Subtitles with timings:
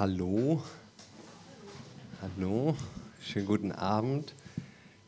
[0.00, 0.62] Hallo.
[2.22, 2.74] Hallo.
[3.20, 4.34] Schönen guten Abend.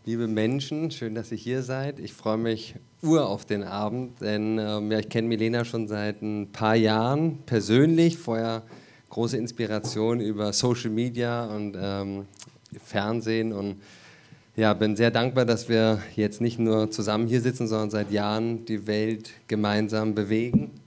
[0.04, 1.98] Liebe Menschen, schön, dass ihr hier seid.
[1.98, 6.20] Ich freue mich ur auf den Abend, denn ähm, ja, ich kenne Milena schon seit
[6.20, 8.18] ein paar Jahren persönlich.
[8.18, 8.64] Vorher
[9.08, 12.26] große Inspiration über Social Media und ähm,
[12.84, 13.80] Fernsehen und
[14.56, 18.66] ja, bin sehr dankbar, dass wir jetzt nicht nur zusammen hier sitzen, sondern seit Jahren
[18.66, 20.81] die Welt gemeinsam bewegen.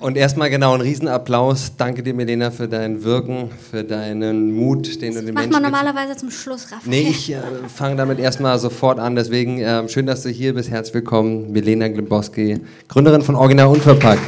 [0.00, 1.72] Und erstmal genau einen Riesenapplaus.
[1.76, 5.62] Danke dir, Milena, für dein Wirken, für deinen Mut, den das du den macht Menschen
[5.62, 6.90] man normalerweise zum Schluss, Raphael.
[6.90, 7.38] Nee, ich äh,
[7.74, 9.16] fange damit erstmal sofort an.
[9.16, 10.70] Deswegen äh, schön, dass du hier bist.
[10.70, 14.20] Herzlich willkommen, Milena Glimbowski, Gründerin von Original Unverpackt.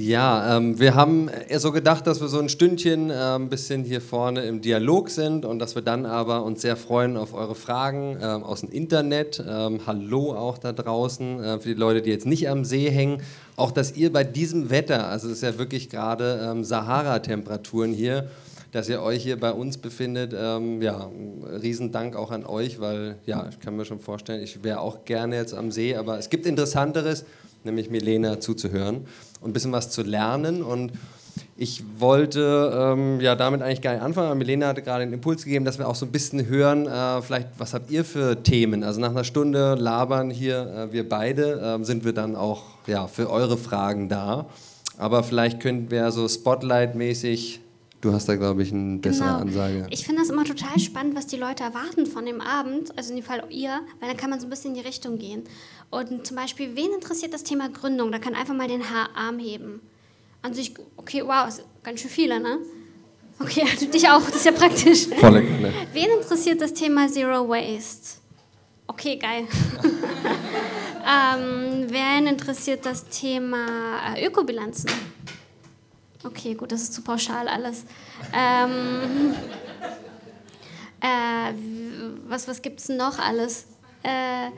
[0.00, 3.84] Ja, ähm, wir haben eher so gedacht, dass wir so ein Stündchen äh, ein bisschen
[3.84, 7.54] hier vorne im Dialog sind und dass wir dann aber uns sehr freuen auf eure
[7.54, 9.44] Fragen äh, aus dem Internet.
[9.46, 13.20] Ähm, hallo auch da draußen äh, für die Leute, die jetzt nicht am See hängen.
[13.56, 18.30] Auch, dass ihr bei diesem Wetter, also es ist ja wirklich gerade ähm, Sahara-Temperaturen hier,
[18.72, 20.34] dass ihr euch hier bei uns befindet.
[20.34, 21.10] Ähm, ja,
[21.60, 25.36] Riesendank auch an euch, weil ja, ich kann mir schon vorstellen, ich wäre auch gerne
[25.36, 27.26] jetzt am See, aber es gibt Interessanteres,
[27.64, 29.04] nämlich Milena zuzuhören
[29.40, 30.62] und ein bisschen was zu lernen.
[30.62, 30.92] Und
[31.56, 35.44] ich wollte ähm, ja damit eigentlich gar nicht anfangen, aber Milena hatte gerade den Impuls
[35.44, 38.82] gegeben, dass wir auch so ein bisschen hören, äh, vielleicht, was habt ihr für Themen?
[38.82, 43.06] Also nach einer Stunde labern hier, äh, wir beide, äh, sind wir dann auch ja,
[43.06, 44.46] für eure Fragen da.
[44.96, 47.60] Aber vielleicht könnten wir so Spotlight-mäßig
[48.00, 49.40] Du hast da, glaube ich, eine bessere genau.
[49.40, 49.86] Ansage.
[49.90, 53.16] Ich finde das immer total spannend, was die Leute erwarten von dem Abend, also in
[53.16, 55.44] dem Fall ihr, weil dann kann man so ein bisschen in die Richtung gehen.
[55.90, 58.10] Und zum Beispiel, wen interessiert das Thema Gründung?
[58.10, 59.82] Da kann einfach mal den Arm heben.
[60.40, 62.58] An sich, okay, wow, ist ganz schön viele, ne?
[63.38, 65.06] Okay, also dich auch, das ist ja praktisch.
[65.18, 65.72] Volle ne?
[65.92, 68.18] Wen interessiert das Thema Zero Waste?
[68.86, 69.44] Okay, geil.
[71.06, 74.90] ähm, wen interessiert das Thema äh, Ökobilanzen?
[76.22, 77.84] Okay, gut, das ist zu pauschal alles.
[78.34, 79.34] Ähm,
[81.00, 81.54] äh,
[82.28, 83.66] was was gibt es noch alles?
[84.02, 84.50] Äh.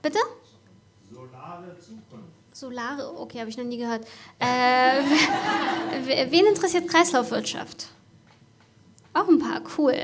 [0.00, 0.18] Bitte?
[1.10, 2.34] Solare Zukunft.
[2.52, 4.06] Solare, okay, habe ich noch nie gehört.
[4.38, 5.02] Äh,
[6.30, 7.88] wen interessiert Kreislaufwirtschaft?
[9.12, 9.94] Auch ein paar, cool.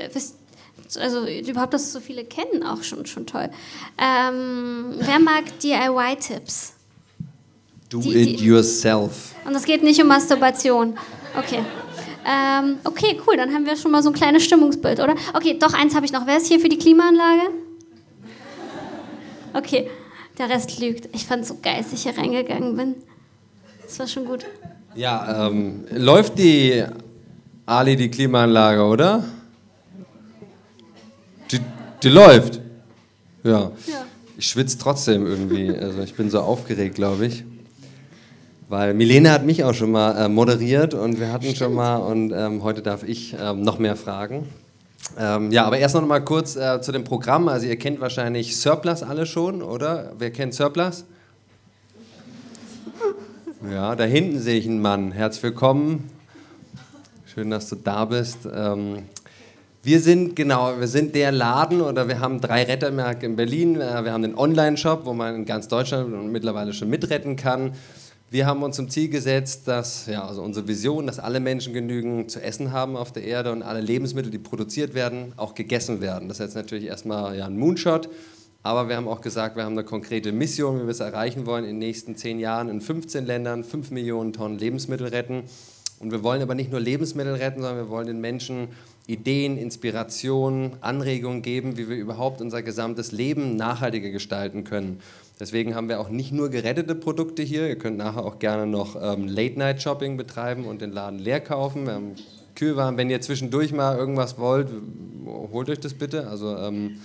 [0.99, 3.49] Also überhaupt, dass so viele kennen, auch schon, schon toll.
[3.97, 6.73] Ähm, wer mag DIY-Tipps?
[7.91, 9.35] Do die, it yourself.
[9.45, 10.97] Und es geht nicht um Masturbation.
[11.37, 11.59] Okay.
[12.25, 15.15] Ähm, okay, cool, dann haben wir schon mal so ein kleines Stimmungsbild, oder?
[15.33, 16.25] Okay, doch, eins habe ich noch.
[16.25, 17.49] Wer ist hier für die Klimaanlage?
[19.53, 19.89] Okay,
[20.37, 21.09] der Rest lügt.
[21.13, 22.95] Ich fand es so geil, als ich hier reingegangen bin.
[23.83, 24.45] Das war schon gut.
[24.95, 26.85] Ja, ähm, läuft die
[27.65, 29.25] Ali, die Klimaanlage, oder?
[31.51, 31.59] Die,
[32.03, 32.61] die läuft.
[33.43, 33.71] Ja.
[33.87, 34.05] ja.
[34.37, 35.69] Ich schwitze trotzdem irgendwie.
[35.75, 37.43] Also ich bin so aufgeregt, glaube ich.
[38.71, 41.57] Weil Milene hat mich auch schon mal äh, moderiert und wir hatten Stimmt.
[41.57, 44.47] schon mal und ähm, heute darf ich ähm, noch mehr fragen.
[45.19, 47.49] Ähm, ja, aber erst noch mal kurz äh, zu dem Programm.
[47.49, 50.13] Also ihr kennt wahrscheinlich Surplus alle schon, oder?
[50.17, 51.03] Wer kennt Surplus?
[53.69, 55.11] Ja, da hinten sehe ich einen Mann.
[55.11, 56.09] Herzlich willkommen.
[57.25, 58.47] Schön, dass du da bist.
[58.55, 58.99] Ähm,
[59.83, 63.81] wir sind genau, wir sind der Laden oder wir haben drei Rettermärkte in Berlin.
[63.81, 67.73] Äh, wir haben den Online-Shop, wo man in ganz Deutschland mittlerweile schon mitretten kann.
[68.31, 72.31] Wir haben uns zum Ziel gesetzt, dass ja, also unsere Vision, dass alle Menschen genügend
[72.31, 76.29] zu essen haben auf der Erde und alle Lebensmittel, die produziert werden, auch gegessen werden.
[76.29, 78.07] Das ist jetzt natürlich erstmal ja, ein Moonshot,
[78.63, 81.65] aber wir haben auch gesagt, wir haben eine konkrete Mission, wie wir es erreichen wollen,
[81.65, 85.43] in den nächsten zehn Jahren in 15 Ländern 5 Millionen Tonnen Lebensmittel retten.
[85.99, 88.69] Und wir wollen aber nicht nur Lebensmittel retten, sondern wir wollen den Menschen
[89.07, 95.01] Ideen, Inspirationen, Anregungen geben, wie wir überhaupt unser gesamtes Leben nachhaltiger gestalten können.
[95.41, 97.67] Deswegen haben wir auch nicht nur gerettete Produkte hier.
[97.67, 101.87] Ihr könnt nachher auch gerne noch ähm, Late-Night-Shopping betreiben und den Laden leer kaufen.
[101.87, 102.15] Wir haben
[102.53, 102.95] Kühlwaren.
[102.95, 104.69] Wenn ihr zwischendurch mal irgendwas wollt,
[105.25, 106.27] holt euch das bitte.
[106.27, 106.97] Also ähm,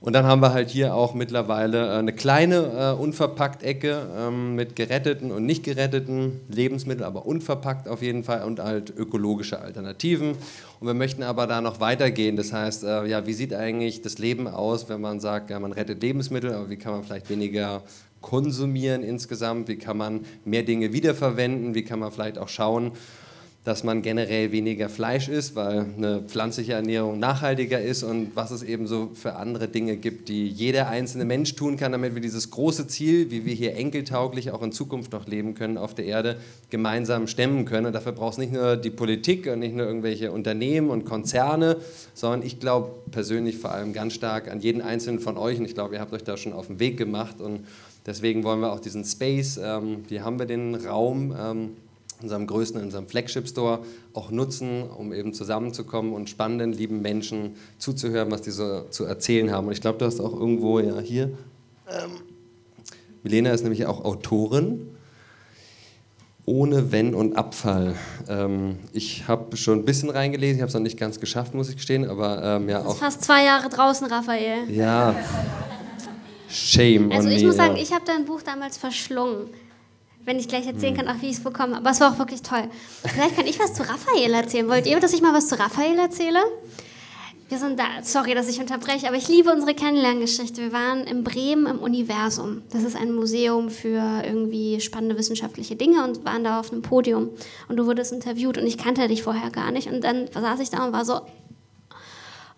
[0.00, 4.76] und dann haben wir halt hier auch mittlerweile äh, eine kleine äh, Unverpackt-Ecke ähm, mit
[4.76, 10.36] geretteten und nicht geretteten Lebensmitteln, aber unverpackt auf jeden Fall und halt ökologische Alternativen.
[10.78, 12.36] Und wir möchten aber da noch weitergehen.
[12.36, 15.72] Das heißt, äh, ja, wie sieht eigentlich das Leben aus, wenn man sagt, ja, man
[15.72, 17.82] rettet Lebensmittel, aber wie kann man vielleicht weniger
[18.20, 19.66] konsumieren insgesamt?
[19.66, 21.74] Wie kann man mehr Dinge wiederverwenden?
[21.74, 22.92] Wie kann man vielleicht auch schauen,
[23.68, 28.62] dass man generell weniger Fleisch isst, weil eine pflanzliche Ernährung nachhaltiger ist und was es
[28.62, 32.50] eben so für andere Dinge gibt, die jeder einzelne Mensch tun kann, damit wir dieses
[32.50, 36.38] große Ziel, wie wir hier enkeltauglich auch in Zukunft noch leben können auf der Erde,
[36.70, 37.84] gemeinsam stemmen können.
[37.84, 41.76] Und dafür braucht es nicht nur die Politik und nicht nur irgendwelche Unternehmen und Konzerne,
[42.14, 45.74] sondern ich glaube persönlich vor allem ganz stark an jeden einzelnen von euch und ich
[45.74, 47.66] glaube, ihr habt euch da schon auf den Weg gemacht und
[48.06, 51.70] deswegen wollen wir auch diesen Space, ähm, hier haben wir den Raum, ähm,
[52.22, 53.80] unserem größten, unserem Flagship-Store
[54.12, 59.50] auch nutzen, um eben zusammenzukommen und spannenden, lieben Menschen zuzuhören, was die so zu erzählen
[59.50, 59.66] haben.
[59.66, 61.30] Und ich glaube, du hast auch irgendwo ja hier.
[61.88, 62.10] Ähm,
[63.22, 64.88] Milena ist nämlich auch Autorin.
[66.44, 67.94] Ohne Wenn und Abfall.
[68.26, 71.68] Ähm, ich habe schon ein bisschen reingelesen, ich habe es noch nicht ganz geschafft, muss
[71.68, 72.96] ich gestehen, aber ähm, ja auch.
[72.96, 74.70] fast zwei Jahre draußen, Raphael.
[74.70, 75.14] Ja.
[76.48, 77.12] Shame.
[77.12, 77.82] Also ich me, muss sagen, ja.
[77.82, 79.50] ich habe dein Buch damals verschlungen
[80.28, 81.78] wenn ich gleich erzählen kann, auch wie ich es bekomme.
[81.78, 82.64] Aber es war auch wirklich toll.
[83.02, 84.68] Vielleicht kann ich was zu Raphael erzählen.
[84.68, 86.40] Wollt ihr, dass ich mal was zu Raphael erzähle?
[87.48, 90.60] Wir sind da, sorry, dass ich unterbreche, aber ich liebe unsere Kennenlerngeschichte.
[90.60, 92.60] Wir waren in Bremen im Universum.
[92.70, 97.30] Das ist ein Museum für irgendwie spannende wissenschaftliche Dinge und waren da auf einem Podium.
[97.68, 99.90] Und du wurdest interviewt und ich kannte dich vorher gar nicht.
[99.90, 101.22] Und dann saß ich da und war so,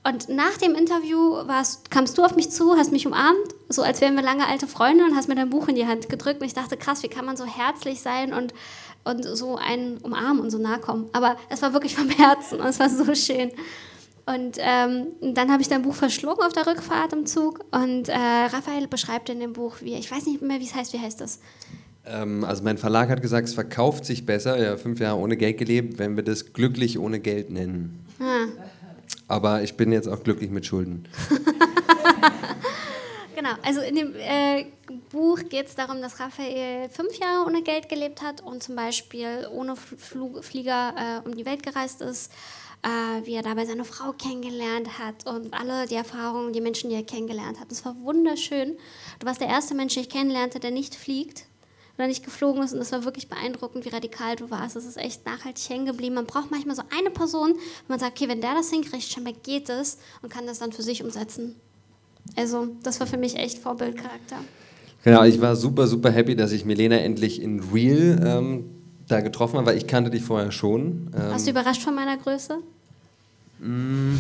[0.03, 4.01] und nach dem Interview warst, kamst du auf mich zu, hast mich umarmt, so als
[4.01, 6.41] wären wir lange alte Freunde und hast mir dein Buch in die Hand gedrückt.
[6.41, 8.53] Und ich dachte, krass, wie kann man so herzlich sein und,
[9.05, 11.09] und so einen umarmen und so nahe kommen.
[11.13, 13.53] Aber es war wirklich vom Herzen und es war so schön.
[14.27, 17.65] Und ähm, dann habe ich dein Buch verschlungen auf der Rückfahrt im Zug.
[17.71, 20.93] Und äh, Raphael beschreibt in dem Buch, wie, ich weiß nicht mehr, wie es heißt,
[20.93, 21.39] wie heißt das?
[22.07, 25.59] Ähm, also mein Verlag hat gesagt, es verkauft sich besser, ja, fünf Jahre ohne Geld
[25.59, 28.05] gelebt, wenn wir das glücklich ohne Geld nennen.
[28.21, 28.47] Ah.
[29.29, 31.07] Aber ich bin jetzt auch glücklich mit Schulden.
[33.41, 34.67] genau, also in dem äh,
[35.11, 39.49] Buch geht es darum, dass Raphael fünf Jahre ohne Geld gelebt hat und zum Beispiel
[39.51, 42.33] ohne Flug Flieger äh, um die Welt gereist ist.
[42.83, 46.97] Äh, wie er dabei seine Frau kennengelernt hat und alle die Erfahrungen, die Menschen, die
[46.97, 47.71] er kennengelernt hat.
[47.71, 48.79] Das war wunderschön.
[49.19, 51.45] Du warst der erste Mensch, den ich kennenlernte, der nicht fliegt
[51.99, 52.73] oder nicht geflogen ist.
[52.73, 54.77] Und es war wirklich beeindruckend, wie radikal du warst.
[54.77, 56.15] Es ist echt nachhaltig hängen geblieben.
[56.15, 59.35] Man braucht manchmal so eine Person, wo man sagt, okay, wenn der das hinkriegt, scheinbar
[59.35, 61.61] geht es und kann das dann für sich umsetzen.
[62.37, 64.37] Also, das war für mich echt Vorbildcharakter.
[65.03, 68.65] Genau, ich war super, super happy, dass ich Milena endlich in Real ähm,
[69.09, 71.11] da getroffen habe, weil ich kannte dich vorher schon.
[71.15, 72.59] Ähm, Warst du überrascht von meiner Größe?
[73.61, 74.17] Mm,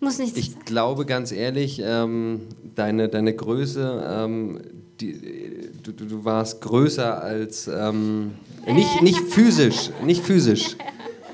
[0.00, 0.64] Muss nicht Ich sagen.
[0.64, 2.42] glaube ganz ehrlich, ähm,
[2.74, 4.60] deine, deine Größe, ähm,
[5.00, 8.32] die, du, du, warst größer als ähm,
[8.66, 10.76] nicht, nicht physisch, nicht physisch.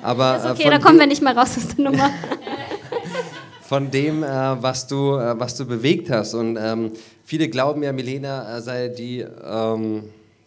[0.03, 2.11] Aber, ist äh, okay, da kommen wir nicht mal raus aus der Nummer.
[3.67, 6.35] von dem, äh, was, du, äh, was du bewegt hast.
[6.35, 6.93] Und ähm,
[7.25, 10.05] viele glauben ja, Milena äh, sei die ähm,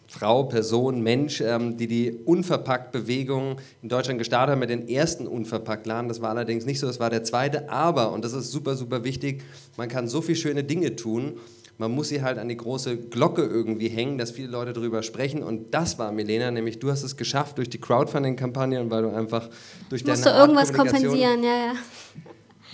[0.08, 6.08] Frau, Person, Mensch, ähm, die die Unverpackt-Bewegung in Deutschland gestartet hat mit den ersten Unverpackt-Laden.
[6.08, 7.68] Das war allerdings nicht so, das war der zweite.
[7.68, 9.42] Aber, und das ist super, super wichtig,
[9.76, 11.34] man kann so viele schöne Dinge tun
[11.80, 15.42] man muss sie halt an die große Glocke irgendwie hängen, dass viele Leute darüber sprechen.
[15.42, 19.08] Und das war Milena, nämlich du hast es geschafft durch die Crowdfunding-Kampagne und weil du
[19.08, 19.48] einfach
[19.88, 21.72] durch deine Musst du irgendwas kompensieren, ja, ja.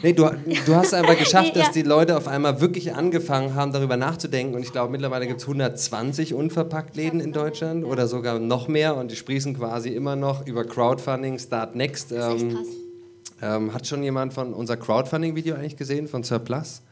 [0.06, 0.30] Nee, du,
[0.66, 4.54] du hast einfach geschafft, dass die Leute auf einmal wirklich angefangen haben, darüber nachzudenken.
[4.54, 8.96] Und ich glaube, mittlerweile gibt es 120 Unverpackt-Läden in Deutschland oder sogar noch mehr.
[8.96, 12.12] Und die sprießen quasi immer noch über Crowdfunding, Start Next.
[12.12, 12.66] Ähm, das ist echt ähm, krass.
[13.42, 16.82] Ähm, hat schon jemand von unser Crowdfunding-Video eigentlich gesehen, von Surplus?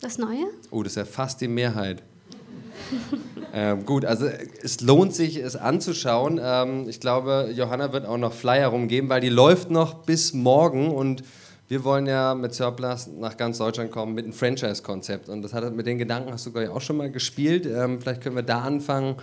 [0.00, 0.46] Das Neue?
[0.70, 2.02] Oh, das ist ja fast die Mehrheit.
[3.52, 4.26] ähm, gut, also
[4.62, 6.40] es lohnt sich, es anzuschauen.
[6.42, 10.90] Ähm, ich glaube, Johanna wird auch noch Flyer rumgeben, weil die läuft noch bis morgen
[10.90, 11.22] und
[11.72, 15.30] wir wollen ja mit Surplus nach ganz Deutschland kommen mit einem Franchise-Konzept.
[15.30, 17.64] Und das hat mit den Gedanken hast du glaube ich auch schon mal gespielt.
[17.64, 19.16] Ähm, vielleicht können wir da anfangen.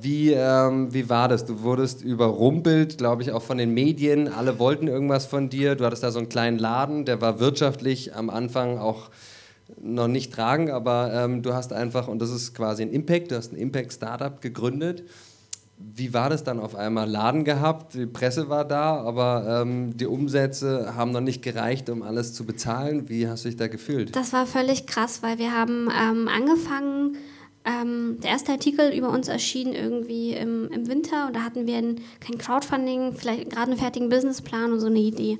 [0.00, 1.44] Wie, ähm, wie war das?
[1.44, 4.28] Du wurdest überrumpelt, glaube ich, auch von den Medien.
[4.28, 5.74] Alle wollten irgendwas von dir.
[5.74, 9.10] Du hattest da so einen kleinen Laden, der war wirtschaftlich am Anfang auch
[9.78, 13.36] noch nicht tragen, aber ähm, du hast einfach, und das ist quasi ein Impact, du
[13.36, 15.04] hast ein Impact-Startup gegründet.
[15.94, 17.08] Wie war das dann auf einmal?
[17.08, 22.02] Laden gehabt, die Presse war da, aber ähm, die Umsätze haben noch nicht gereicht, um
[22.02, 23.08] alles zu bezahlen.
[23.08, 24.14] Wie hast du dich da gefühlt?
[24.14, 27.16] Das war völlig krass, weil wir haben ähm, angefangen,
[27.64, 31.76] ähm, der erste Artikel über uns erschien irgendwie im, im Winter und da hatten wir
[31.76, 35.38] ein, kein Crowdfunding, vielleicht gerade einen fertigen Businessplan und so eine Idee.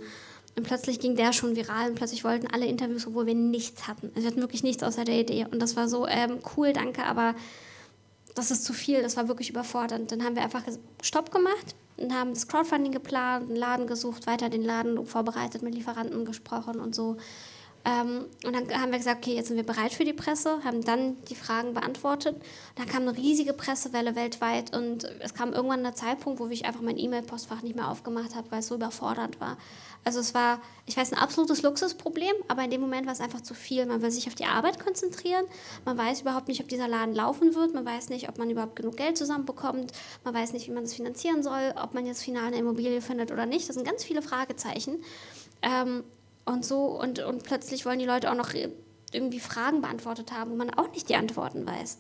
[0.57, 4.09] Und plötzlich ging der schon viral und plötzlich wollten alle Interviews, obwohl wir nichts hatten.
[4.09, 5.47] Also wir hatten wirklich nichts außer der Idee.
[5.51, 7.35] Und das war so, ähm, cool, danke, aber
[8.35, 10.13] das ist zu viel, das war wirklich überfordernd.
[10.13, 10.63] Dann haben wir einfach
[11.03, 15.75] Stopp gemacht und haben das Crowdfunding geplant, einen Laden gesucht, weiter den Laden vorbereitet, mit
[15.75, 17.17] Lieferanten gesprochen und so.
[17.85, 20.85] Ähm, und dann haben wir gesagt, okay, jetzt sind wir bereit für die Presse, haben
[20.85, 22.37] dann die Fragen beantwortet.
[22.77, 26.81] Dann kam eine riesige Pressewelle weltweit und es kam irgendwann ein Zeitpunkt, wo ich einfach
[26.81, 29.59] mein E-Mail-Postfach nicht mehr aufgemacht habe, weil es so überfordernd war.
[30.05, 33.41] Also es war, ich weiß, ein absolutes Luxusproblem, aber in dem Moment war es einfach
[33.41, 33.87] zu viel.
[33.87, 35.45] Man will sich auf die Arbeit konzentrieren,
[35.85, 38.77] man weiß überhaupt nicht, ob dieser Laden laufen wird, man weiß nicht, ob man überhaupt
[38.77, 39.93] genug Geld zusammenbekommt,
[40.25, 43.31] man weiß nicht, wie man das finanzieren soll, ob man jetzt final eine Immobilie findet
[43.31, 43.69] oder nicht.
[43.69, 45.03] Das sind ganz viele Fragezeichen.
[45.63, 46.03] Ähm,
[46.45, 48.51] und so, und, und plötzlich wollen die Leute auch noch
[49.13, 51.99] irgendwie Fragen beantwortet haben, wo man auch nicht die Antworten weiß.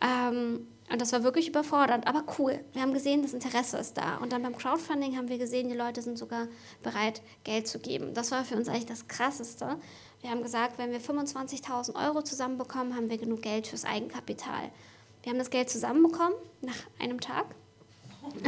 [0.00, 2.60] Ähm, und das war wirklich überfordernd, aber cool.
[2.74, 4.18] Wir haben gesehen, das Interesse ist da.
[4.18, 6.48] Und dann beim Crowdfunding haben wir gesehen, die Leute sind sogar
[6.82, 8.12] bereit, Geld zu geben.
[8.12, 9.78] Das war für uns eigentlich das Krasseste.
[10.20, 14.70] Wir haben gesagt, wenn wir 25.000 Euro zusammenbekommen, haben wir genug Geld fürs Eigenkapital.
[15.22, 17.46] Wir haben das Geld zusammenbekommen nach einem Tag.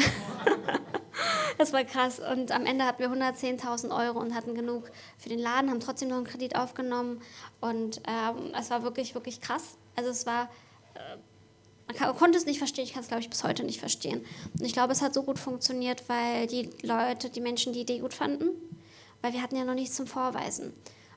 [1.58, 2.20] das war krass.
[2.20, 6.08] Und am Ende hatten wir 110.000 Euro und hatten genug für den Laden, haben trotzdem
[6.10, 7.22] noch einen Kredit aufgenommen.
[7.60, 9.78] Und ähm, es war wirklich, wirklich krass.
[9.96, 10.50] Also es war,
[10.94, 11.16] äh,
[11.86, 14.24] man konnte es nicht verstehen, ich kann es, glaube ich, bis heute nicht verstehen.
[14.58, 17.98] Und ich glaube, es hat so gut funktioniert, weil die Leute, die Menschen die Idee
[17.98, 18.48] gut fanden,
[19.22, 20.72] weil wir hatten ja noch nichts zum Vorweisen.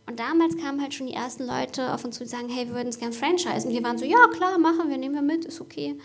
[0.06, 2.76] Und damals kamen halt schon die ersten Leute auf uns zu, die sagen, hey, wir
[2.76, 3.72] würden es gerne franchisen.
[3.72, 5.98] Wir waren so, ja, klar, machen wir, nehmen wir mit, ist okay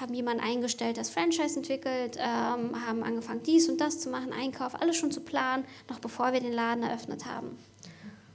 [0.00, 4.80] haben jemanden eingestellt, das Franchise entwickelt, ähm, haben angefangen, dies und das zu machen, Einkauf,
[4.80, 7.58] alles schon zu planen, noch bevor wir den Laden eröffnet haben.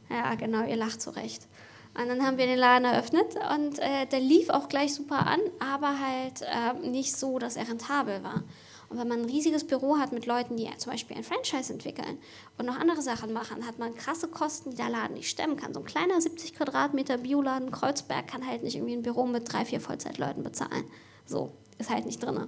[0.10, 1.48] Ja, genau, ihr lacht zurecht.
[1.96, 5.40] Und dann haben wir den Laden eröffnet und äh, der lief auch gleich super an,
[5.60, 8.44] aber halt äh, nicht so, dass er rentabel war.
[8.90, 12.18] Und wenn man ein riesiges Büro hat mit Leuten, die zum Beispiel ein Franchise entwickeln
[12.58, 15.74] und noch andere Sachen machen, hat man krasse Kosten, die der Laden nicht stemmen kann.
[15.74, 19.66] So ein kleiner 70 Quadratmeter Bioladen Kreuzberg kann halt nicht irgendwie ein Büro mit drei,
[19.66, 20.84] vier Vollzeitleuten bezahlen.
[21.26, 22.48] So, ist halt nicht drin.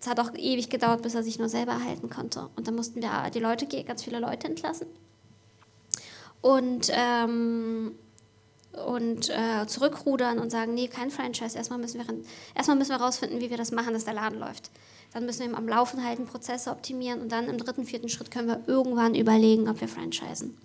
[0.00, 2.48] Es hat auch ewig gedauert, bis er sich nur selber erhalten konnte.
[2.56, 4.88] Und dann mussten wir die Leute, ganz viele Leute entlassen.
[6.40, 7.96] Und, ähm,
[8.86, 11.56] und äh, zurückrudern und sagen, nee, kein Franchise.
[11.56, 12.06] Erstmal müssen, wir,
[12.54, 14.70] erstmal müssen wir rausfinden, wie wir das machen, dass der Laden läuft.
[15.12, 18.30] Dann müssen wir ihn am Laufen halten, Prozesse optimieren und dann im dritten, vierten Schritt
[18.30, 20.56] können wir irgendwann überlegen, ob wir franchisen.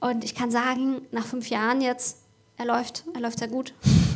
[0.00, 2.18] Und ich kann sagen, nach fünf Jahren jetzt,
[2.58, 3.72] er läuft, er läuft sehr gut.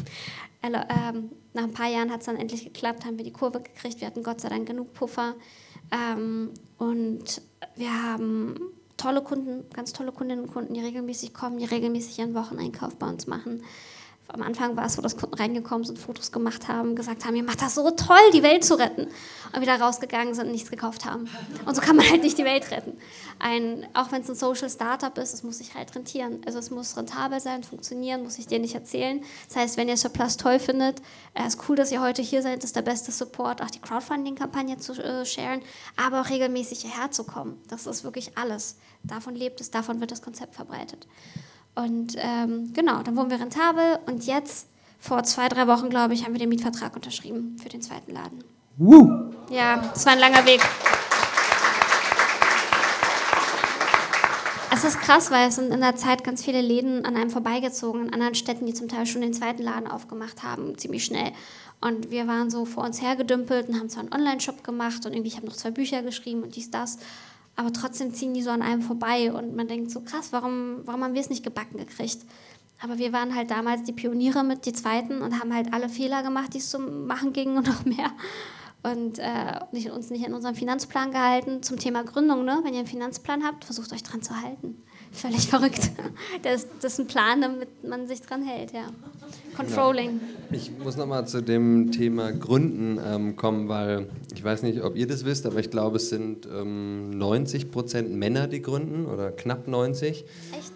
[0.62, 3.62] er, ähm, nach ein paar Jahren hat es dann endlich geklappt, haben wir die Kurve
[3.62, 4.00] gekriegt.
[4.00, 5.34] Wir hatten Gott sei Dank genug Puffer.
[5.90, 7.40] Ähm, und
[7.76, 8.60] wir haben
[9.00, 13.08] tolle Kunden, ganz tolle Kundinnen und Kunden, die regelmäßig kommen, die regelmäßig ihren Wocheneinkauf bei
[13.08, 13.62] uns machen
[14.32, 17.42] am Anfang war es so, dass Kunden reingekommen sind, Fotos gemacht haben, gesagt haben, ihr
[17.42, 19.08] macht das so toll, die Welt zu retten.
[19.52, 21.28] Und wieder rausgegangen sind und nichts gekauft haben.
[21.66, 22.96] Und so kann man halt nicht die Welt retten.
[23.40, 26.40] Ein, auch wenn es ein Social Startup ist, es muss sich halt rentieren.
[26.46, 29.22] Also es muss rentabel sein, funktionieren, muss ich dir nicht erzählen.
[29.48, 31.00] Das heißt, wenn ihr Surplus toll findet,
[31.34, 33.80] es äh, ist cool, dass ihr heute hier seid, ist der beste Support, auch die
[33.80, 35.62] Crowdfunding-Kampagne zu äh, sharen,
[35.96, 37.60] aber auch regelmäßig hierher zu kommen.
[37.68, 38.76] Das ist wirklich alles.
[39.02, 41.06] Davon lebt es, davon wird das Konzept verbreitet.
[41.74, 44.66] Und ähm, genau, dann wurden wir rentabel und jetzt,
[44.98, 48.44] vor zwei, drei Wochen, glaube ich, haben wir den Mietvertrag unterschrieben für den zweiten Laden.
[48.76, 49.32] Woo.
[49.50, 50.60] Ja, das war ein langer Weg.
[54.72, 58.06] Es ist krass, weil es sind in der Zeit ganz viele Läden an einem vorbeigezogen,
[58.06, 61.32] in anderen Städten, die zum Teil schon den zweiten Laden aufgemacht haben, ziemlich schnell.
[61.80, 65.28] Und wir waren so vor uns hergedümpelt und haben zwar einen Online-Shop gemacht und irgendwie,
[65.28, 66.98] ich habe noch zwei Bücher geschrieben und dies, das
[67.60, 71.04] aber trotzdem ziehen die so an einem vorbei und man denkt so krass, warum, warum
[71.04, 72.20] haben wir es nicht gebacken gekriegt?
[72.82, 76.22] Aber wir waren halt damals die Pioniere mit, die Zweiten und haben halt alle Fehler
[76.22, 78.12] gemacht, die es zu machen ging und noch mehr.
[78.82, 81.62] Und äh, nicht, uns nicht in unserem Finanzplan gehalten.
[81.62, 82.60] Zum Thema Gründung, ne?
[82.62, 84.82] wenn ihr einen Finanzplan habt, versucht euch dran zu halten.
[85.12, 85.90] Völlig verrückt.
[86.42, 88.86] Das, das ist ein Plan, damit man sich dran hält, ja.
[89.56, 90.20] Controlling.
[90.50, 90.56] Ja.
[90.56, 95.06] Ich muss nochmal zu dem Thema Gründen ähm, kommen, weil ich weiß nicht, ob ihr
[95.06, 99.66] das wisst, aber ich glaube, es sind ähm, 90 Prozent Männer, die gründen oder knapp
[99.66, 100.24] 90.
[100.56, 100.72] Echt?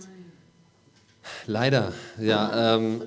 [1.47, 2.77] Leider, ja.
[2.77, 3.03] Ähm,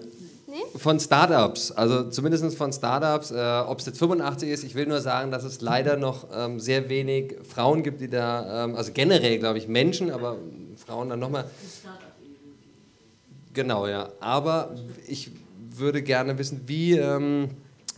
[0.48, 0.55] nee?
[0.77, 3.31] Von Startups, also zumindest von Startups.
[3.31, 6.60] Äh, ob es jetzt 85 ist, ich will nur sagen, dass es leider noch ähm,
[6.60, 10.38] sehr wenig Frauen gibt, die da, ähm, also generell glaube ich Menschen, aber
[10.77, 11.50] Frauen dann nochmal.
[13.53, 14.10] Genau, ja.
[14.19, 14.75] Aber
[15.07, 15.31] ich
[15.72, 17.50] würde gerne wissen, wie ähm,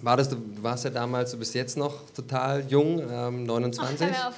[0.01, 0.29] war das?
[0.29, 4.07] Du warst ja damals, du bist jetzt noch total jung, ähm, 29.
[4.11, 4.33] Ach,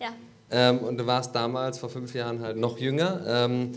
[0.00, 0.08] ja.
[0.50, 3.72] Ähm, und du warst damals vor fünf Jahren halt noch jünger ähm,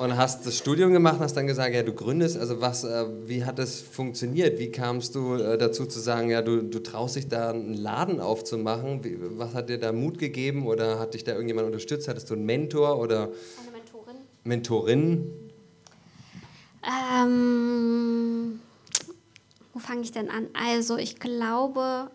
[0.00, 2.38] und hast das Studium gemacht und hast dann gesagt, ja, du gründest.
[2.38, 4.58] Also was, äh, wie hat das funktioniert?
[4.58, 8.18] Wie kamst du äh, dazu zu sagen, ja, du, du traust dich da einen Laden
[8.18, 9.04] aufzumachen?
[9.04, 12.08] Wie, was hat dir da Mut gegeben oder hat dich da irgendjemand unterstützt?
[12.08, 14.16] Hattest du einen Mentor oder eine Mentorin?
[14.44, 15.30] Mentorin?
[17.22, 18.60] Ähm,
[19.74, 20.48] wo fange ich denn an?
[20.54, 22.10] Also ich glaube,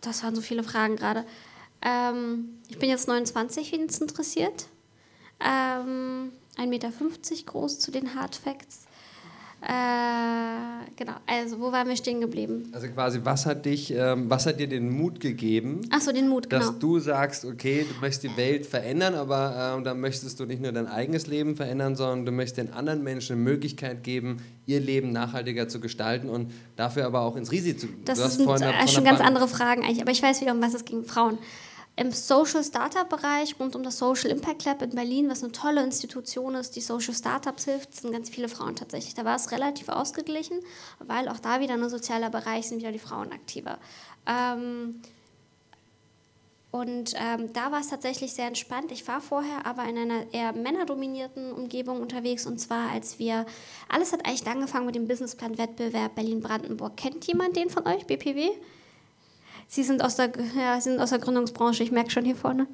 [0.00, 1.26] das waren so viele Fragen gerade.
[1.82, 4.69] Ähm, ich bin jetzt 29, wenn es interessiert.
[5.40, 6.90] Ähm, 1,50 Meter
[7.46, 8.86] groß zu den Hard Facts.
[9.62, 12.70] Äh, genau, also wo waren wir stehen geblieben?
[12.72, 15.82] Also quasi, was hat dich, ähm, was hat dir den Mut gegeben?
[15.90, 16.78] Ach so, den Mut, dass genau.
[16.78, 20.72] du sagst, okay, du möchtest die Welt verändern, aber äh, dann möchtest du nicht nur
[20.72, 25.12] dein eigenes Leben verändern, sondern du möchtest den anderen Menschen eine Möglichkeit geben, ihr Leben
[25.12, 27.88] nachhaltiger zu gestalten und dafür aber auch ins Risiko zu.
[28.06, 30.62] Das du hast sind äh, schon ganz andere Fragen eigentlich, aber ich weiß wieder, um
[30.62, 31.04] was es ging.
[31.04, 31.38] Frauen.
[32.00, 35.84] Im Social Startup Bereich rund um das Social Impact Lab in Berlin, was eine tolle
[35.84, 39.12] Institution ist, die Social Startups hilft, sind ganz viele Frauen tatsächlich.
[39.12, 40.60] Da war es relativ ausgeglichen,
[40.98, 43.78] weil auch da wieder ein sozialer Bereich sind wieder die Frauen aktiver.
[44.24, 45.02] Ähm,
[46.70, 48.92] und ähm, da war es tatsächlich sehr entspannt.
[48.92, 52.46] Ich war vorher aber in einer eher männerdominierten Umgebung unterwegs.
[52.46, 53.44] Und zwar, als wir,
[53.90, 56.96] alles hat eigentlich angefangen mit dem Businessplan-Wettbewerb Berlin-Brandenburg.
[56.96, 58.52] Kennt jemand den von euch, BPW?
[59.72, 62.66] Sie sind aus der, ja, sind aus der Gründungsbranche, ich merke schon hier vorne.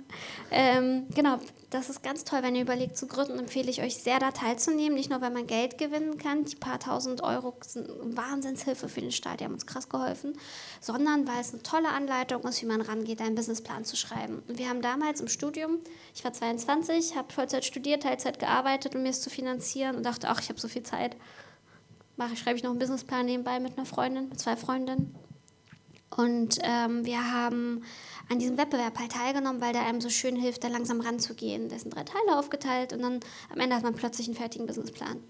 [0.50, 1.38] Ähm, genau,
[1.68, 4.94] das ist ganz toll, wenn ihr überlegt zu gründen, empfehle ich euch sehr, da teilzunehmen.
[4.94, 7.86] Nicht nur, weil man Geld gewinnen kann, die paar tausend Euro sind
[8.16, 10.38] Wahnsinnshilfe für den Staat, die haben uns krass geholfen,
[10.80, 14.42] sondern weil es eine tolle Anleitung ist, wie man rangeht, einen Businessplan zu schreiben.
[14.48, 15.80] Und wir haben damals im Studium,
[16.14, 20.30] ich war 22, habe Vollzeit studiert, Teilzeit gearbeitet, um mir es zu finanzieren und dachte,
[20.30, 21.14] ach, ich habe so viel Zeit.
[22.16, 25.14] Mache, schreibe ich noch einen Businessplan nebenbei mit einer Freundin, mit zwei Freundinnen.
[26.10, 27.82] Und ähm, wir haben
[28.28, 31.70] an diesem Wettbewerb halt teilgenommen, weil der einem so schön hilft, da langsam ranzugehen.
[31.70, 33.20] Ist in drei Teile aufgeteilt und dann
[33.52, 35.20] am Ende hat man plötzlich einen fertigen Businessplan.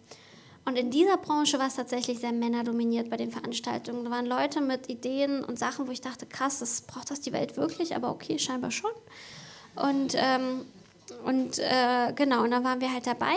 [0.67, 4.05] Und in dieser Branche war es tatsächlich sehr männerdominiert bei den Veranstaltungen.
[4.05, 7.33] Da waren Leute mit Ideen und Sachen, wo ich dachte, krass, das braucht das die
[7.33, 8.91] Welt wirklich, aber okay, scheinbar schon.
[9.77, 10.67] Und, ähm,
[11.25, 13.35] und äh, genau, und dann waren wir halt dabei.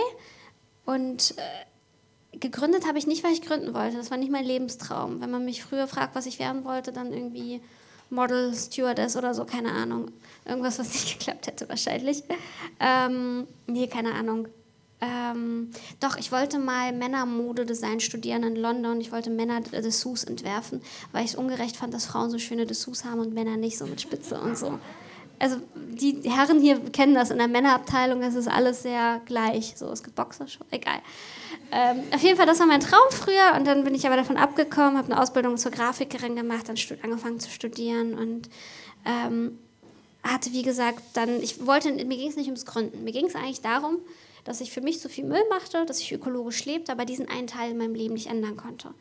[0.85, 1.41] Und äh,
[2.33, 3.97] gegründet habe ich nicht, weil ich gründen wollte.
[3.97, 5.21] Das war nicht mein Lebenstraum.
[5.21, 7.61] Wenn man mich früher fragt, was ich werden wollte, dann irgendwie
[8.09, 10.11] Model, Stewardess oder so, keine Ahnung.
[10.45, 12.23] Irgendwas, was nicht geklappt hätte wahrscheinlich.
[12.79, 14.47] Ähm, nee, keine Ahnung.
[15.01, 15.71] Ähm,
[16.01, 18.99] doch, ich wollte mal Männermodedesign studieren in London.
[18.99, 20.81] Ich wollte Männer-Dessous entwerfen,
[21.13, 23.85] weil ich es ungerecht fand, dass Frauen so schöne Dessous haben und Männer nicht so
[23.85, 24.77] mit Spitze und so.
[25.39, 29.73] Also die Herren hier kennen das in der Männerabteilung, es ist alles sehr gleich.
[29.77, 30.99] So, es gibt Boxershorts, egal.
[31.71, 34.37] Ähm, auf jeden Fall, das war mein Traum früher und dann bin ich aber davon
[34.37, 38.49] abgekommen, habe eine Ausbildung zur Grafikerin gemacht, dann angefangen zu studieren und
[39.05, 39.57] ähm,
[40.23, 43.35] hatte, wie gesagt, dann, ich wollte, mir ging es nicht ums Gründen, mir ging es
[43.35, 43.97] eigentlich darum,
[44.43, 47.47] dass ich für mich so viel Müll machte, dass ich ökologisch lebte, aber diesen einen
[47.47, 48.93] Teil in meinem Leben nicht ändern konnte.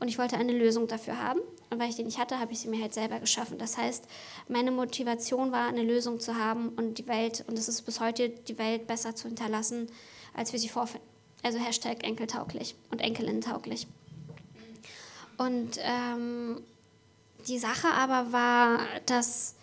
[0.00, 1.40] Und ich wollte eine Lösung dafür haben.
[1.70, 3.58] Und weil ich die nicht hatte, habe ich sie mir halt selber geschaffen.
[3.58, 4.06] Das heißt,
[4.48, 8.28] meine Motivation war, eine Lösung zu haben und die Welt, und es ist bis heute,
[8.28, 9.88] die Welt besser zu hinterlassen,
[10.34, 11.06] als wir sie vorfinden.
[11.42, 13.86] Also Hashtag enkeltauglich und Enkelinnentauglich.
[15.36, 16.62] Und ähm,
[17.48, 19.53] die Sache aber war, dass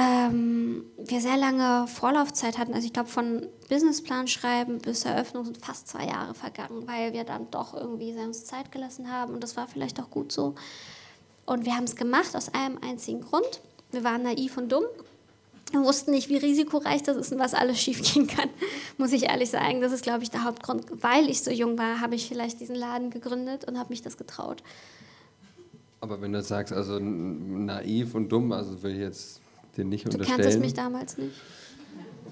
[0.00, 2.72] ähm, wir sehr lange Vorlaufzeit hatten.
[2.72, 7.24] Also ich glaube, von Businessplan schreiben bis Eröffnung sind fast zwei Jahre vergangen, weil wir
[7.24, 10.54] dann doch irgendwie uns Zeit gelassen haben und das war vielleicht auch gut so.
[11.44, 13.60] Und wir haben es gemacht aus einem einzigen Grund.
[13.90, 14.84] Wir waren naiv und dumm.
[15.72, 18.48] Wir wussten nicht, wie risikoreich das ist und was alles schiefgehen kann,
[18.98, 19.80] muss ich ehrlich sagen.
[19.80, 20.86] Das ist, glaube ich, der Hauptgrund.
[21.02, 24.16] Weil ich so jung war, habe ich vielleicht diesen Laden gegründet und habe mich das
[24.16, 24.62] getraut.
[26.00, 29.39] Aber wenn du sagst, also naiv und dumm, also will ich jetzt
[29.80, 30.38] dir nicht Du unterstellen.
[30.40, 31.34] kanntest mich damals nicht.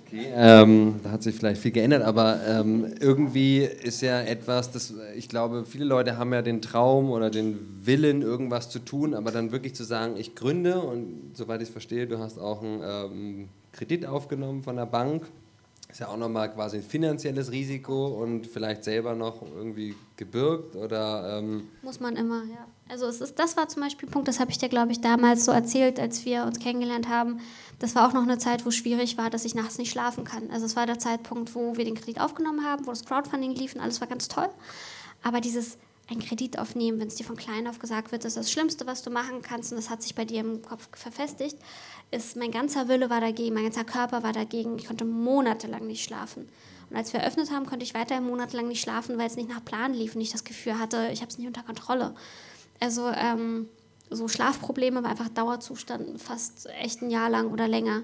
[0.06, 4.94] Okay, ähm, da hat sich vielleicht viel geändert, aber ähm, irgendwie ist ja etwas, das
[5.16, 9.32] ich glaube, viele Leute haben ja den Traum oder den Willen, irgendwas zu tun, aber
[9.32, 12.80] dann wirklich zu sagen, ich gründe und soweit ich es verstehe, du hast auch einen
[12.82, 15.26] ähm, Kredit aufgenommen von der Bank.
[15.90, 21.38] Ist ja auch nochmal quasi ein finanzielles Risiko und vielleicht selber noch irgendwie gebürgt oder
[21.38, 22.66] ähm, Muss man immer, ja.
[22.88, 25.00] Also es ist, das war zum Beispiel ein Punkt, das habe ich dir, glaube ich,
[25.00, 27.40] damals so erzählt, als wir uns kennengelernt haben.
[27.78, 30.50] Das war auch noch eine Zeit, wo schwierig war, dass ich nachts nicht schlafen kann.
[30.50, 33.74] Also es war der Zeitpunkt, wo wir den Kredit aufgenommen haben, wo das Crowdfunding lief
[33.74, 34.48] und alles war ganz toll.
[35.22, 35.76] Aber dieses
[36.10, 38.86] ein Kredit aufnehmen, wenn es dir von klein auf gesagt wird, das ist das Schlimmste,
[38.86, 41.58] was du machen kannst und das hat sich bei dir im Kopf verfestigt,
[42.10, 44.78] ist mein ganzer Wille war dagegen, mein ganzer Körper war dagegen.
[44.78, 46.48] Ich konnte monatelang nicht schlafen.
[46.88, 49.62] Und als wir eröffnet haben, konnte ich weiterhin monatelang nicht schlafen, weil es nicht nach
[49.62, 52.14] Plan lief und ich das Gefühl hatte, ich habe es nicht unter Kontrolle.
[52.80, 53.68] Also ähm,
[54.10, 58.02] so Schlafprobleme war einfach Dauerzustand, fast echt ein Jahr lang oder länger.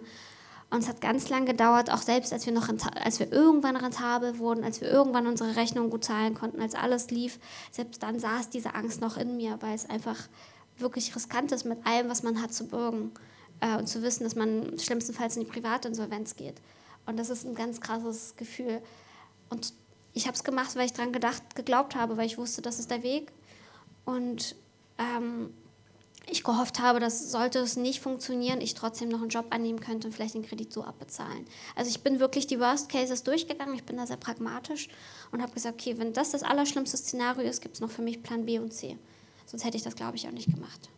[0.71, 4.39] Und es hat ganz lang gedauert, auch selbst als wir noch als wir irgendwann rentabel
[4.39, 7.39] wurden, als wir irgendwann unsere Rechnung gut zahlen konnten, als alles lief,
[7.71, 10.17] selbst dann saß diese Angst noch in mir, weil es einfach
[10.79, 13.13] wirklich riskant ist, mit allem, was man hat, zu bürgen
[13.61, 16.57] äh, und zu wissen, dass man schlimmstenfalls in die Privatinsolvenz geht.
[17.07, 18.81] Und das ist ein ganz krasses Gefühl.
[19.51, 19.75] Und
[20.13, 22.91] ich habe es gemacht, weil ich daran gedacht, geglaubt habe, weil ich wusste, das ist
[22.91, 23.31] der Weg.
[24.05, 24.57] Und
[24.99, 25.51] ähm,
[26.27, 30.09] ich gehofft habe, dass sollte es nicht funktionieren, ich trotzdem noch einen Job annehmen könnte
[30.09, 31.45] und vielleicht den Kredit so abbezahlen.
[31.77, 34.89] Also ich bin wirklich die Worst Cases durchgegangen, ich bin da sehr pragmatisch
[35.33, 38.23] und habe gesagt, okay, wenn das das allerschlimmste Szenario ist, gibt es noch für mich
[38.23, 38.97] Plan B und C.
[39.47, 40.89] Sonst hätte ich das, glaube ich, auch nicht gemacht.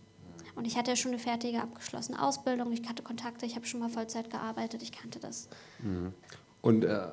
[0.55, 3.81] Und ich hatte ja schon eine fertige abgeschlossene Ausbildung, ich hatte Kontakte, ich habe schon
[3.81, 5.49] mal Vollzeit gearbeitet, ich kannte das.
[5.81, 6.15] Mhm.
[6.63, 7.09] Und äh,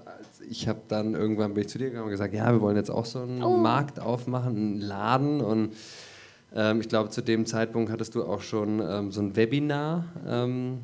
[0.49, 2.89] ich habe dann irgendwann bin ich zu dir gegangen und gesagt, ja, wir wollen jetzt
[2.89, 3.57] auch so einen oh.
[3.57, 5.75] Markt aufmachen, einen Laden und
[6.55, 10.05] ähm, ich glaube, zu dem Zeitpunkt hattest du auch schon ähm, so ein Webinar.
[10.27, 10.81] Ähm,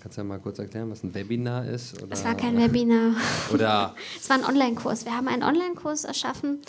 [0.00, 2.02] kannst du ja mal kurz erklären, was ein Webinar ist?
[2.02, 3.14] Oder, es war kein Webinar.
[3.52, 5.04] Oder es war ein Online-Kurs.
[5.04, 6.60] Wir haben einen Online-Kurs erschaffen,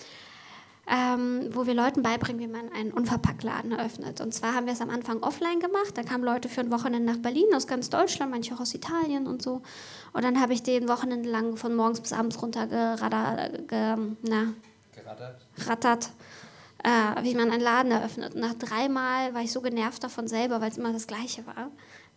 [0.87, 4.21] ähm, wo wir Leuten beibringen, wie man einen Unverpacktladen eröffnet.
[4.21, 5.95] Und zwar haben wir es am Anfang offline gemacht.
[5.97, 9.25] Da kamen Leute für ein Wochenende nach Berlin aus ganz Deutschland, manche auch aus Italien
[9.25, 9.63] und so.
[10.13, 13.67] Und dann habe ich den Wochenende lang von morgens bis abends runter gerattert.
[13.67, 14.53] Ge, na,
[15.65, 16.11] Rattert
[16.83, 18.35] äh, wie man einen Laden eröffnet.
[18.35, 21.71] Und nach dreimal war ich so genervt davon selber, weil es immer das Gleiche war,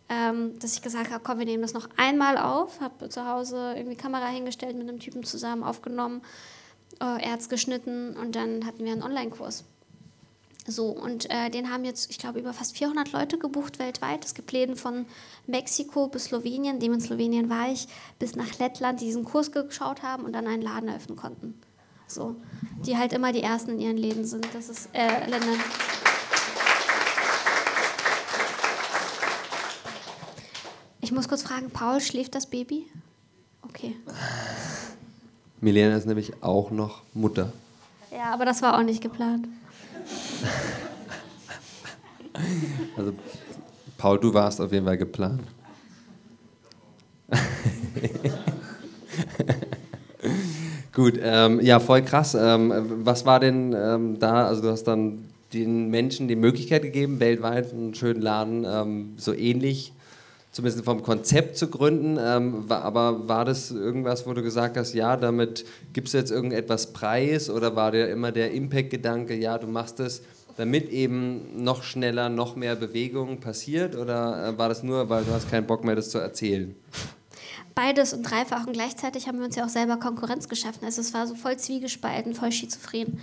[0.09, 2.79] ähm, dass ich gesagt habe, komm, wir nehmen das noch einmal auf.
[2.81, 6.21] Habe zu Hause irgendwie Kamera hingestellt, mit einem Typen zusammen aufgenommen,
[7.01, 9.65] äh, Erz geschnitten und dann hatten wir einen Online-Kurs.
[10.67, 14.23] So, und äh, den haben jetzt, ich glaube, über fast 400 Leute gebucht weltweit.
[14.23, 15.07] Es gibt Läden von
[15.47, 17.87] Mexiko bis Slowenien, dem in Slowenien war ich,
[18.19, 21.59] bis nach Lettland, die diesen Kurs geschaut haben und dann einen Laden eröffnen konnten.
[22.13, 22.35] So,
[22.85, 24.45] die halt immer die Ersten in ihren Läden sind.
[24.53, 25.59] Das ist äh, Ländern.
[30.99, 32.85] Ich muss kurz fragen, Paul, schläft das Baby?
[33.61, 33.95] Okay.
[35.61, 37.53] Milena ist nämlich auch noch Mutter.
[38.11, 39.47] Ja, aber das war auch nicht geplant.
[42.97, 43.13] Also,
[43.97, 45.43] Paul, du warst auf jeden Fall geplant.
[51.01, 52.37] Gut, ähm, ja, voll krass.
[52.39, 52.71] Ähm,
[53.03, 54.45] was war denn ähm, da?
[54.45, 59.33] Also, du hast dann den Menschen die Möglichkeit gegeben, weltweit einen schönen Laden ähm, so
[59.33, 59.93] ähnlich,
[60.51, 62.19] zumindest vom Konzept zu gründen.
[62.21, 66.29] Ähm, war, aber war das irgendwas, wo du gesagt hast, ja, damit gibst du jetzt
[66.29, 67.49] irgendetwas preis?
[67.49, 70.21] Oder war dir immer der Impact-Gedanke, ja, du machst es,
[70.55, 73.95] damit eben noch schneller, noch mehr Bewegung passiert?
[73.95, 76.75] Oder äh, war das nur, weil du hast keinen Bock mehr, das zu erzählen?
[77.75, 80.85] Beides und dreifach und gleichzeitig haben wir uns ja auch selber Konkurrenz geschaffen.
[80.85, 83.19] Also es war so voll zwiegespalten, voll schizophren.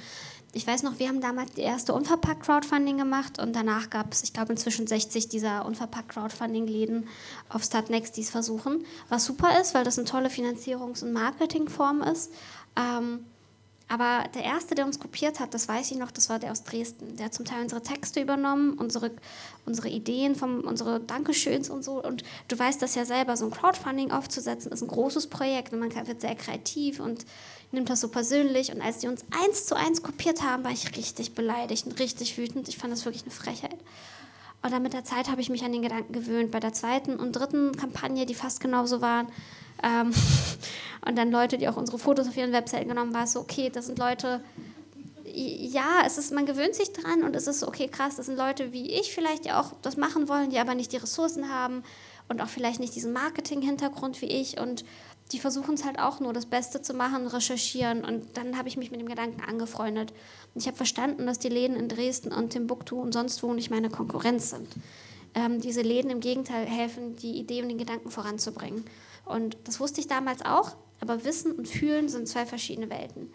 [0.55, 4.33] Ich weiß noch, wir haben damals die erste Unverpackt-Crowdfunding gemacht und danach gab es, ich
[4.33, 7.07] glaube, inzwischen 60 dieser Unverpackt-Crowdfunding-Läden
[7.51, 8.85] auf Startnext, die es versuchen.
[9.11, 12.33] Was super ist, weil das eine tolle Finanzierungs- und Marketingform ist.
[12.77, 13.27] Ähm,
[13.89, 16.63] aber der erste, der uns kopiert hat, das weiß ich noch, das war der aus
[16.63, 17.17] Dresden.
[17.17, 19.11] Der hat zum Teil unsere Texte übernommen, unsere,
[19.65, 22.03] unsere Ideen, vom, unsere Dankeschöns und so.
[22.03, 25.79] Und du weißt das ja selber, so ein Crowdfunding aufzusetzen, ist ein großes Projekt und
[25.79, 27.25] man wird sehr kreativ und
[27.73, 28.73] nimmt das so persönlich.
[28.73, 32.37] Und als die uns eins zu eins kopiert haben, war ich richtig beleidigt und richtig
[32.37, 32.69] wütend.
[32.69, 33.79] Ich fand das wirklich eine Frechheit.
[34.63, 36.51] Und dann mit der Zeit habe ich mich an den Gedanken gewöhnt.
[36.51, 39.29] Bei der zweiten und dritten Kampagne, die fast genauso waren,
[39.83, 40.13] ähm,
[41.07, 43.71] und dann Leute, die auch unsere Fotos auf ihren Webseiten genommen, war es so, okay,
[43.71, 44.43] das sind Leute,
[45.25, 48.73] ja, es ist, man gewöhnt sich dran und es ist okay, krass, das sind Leute
[48.73, 51.85] wie ich vielleicht, die auch das machen wollen, die aber nicht die Ressourcen haben
[52.29, 54.85] und auch vielleicht nicht diesen Marketing-Hintergrund wie ich und
[55.33, 58.77] die versuchen es halt auch nur, das Beste zu machen, recherchieren und dann habe ich
[58.77, 60.13] mich mit dem Gedanken angefreundet.
[60.59, 63.91] Ich habe verstanden, dass die Läden in Dresden und Timbuktu und sonst wo nicht meine
[63.91, 64.69] Konkurrenz sind.
[65.35, 68.85] Ähm, diese Läden im Gegenteil helfen, die Idee und den Gedanken voranzubringen.
[69.25, 73.31] Und das wusste ich damals auch, aber Wissen und Fühlen sind zwei verschiedene Welten.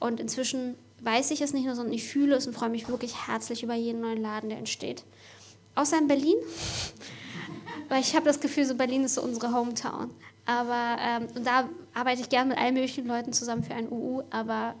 [0.00, 3.26] Und inzwischen weiß ich es nicht nur, sondern ich fühle es und freue mich wirklich
[3.26, 5.04] herzlich über jeden neuen Laden, der entsteht.
[5.74, 6.36] Außer in Berlin,
[7.88, 10.10] weil ich habe das Gefühl, so Berlin ist so unsere Hometown.
[10.44, 14.74] Aber ähm, da arbeite ich gerne mit allen möglichen Leuten zusammen für ein UU, aber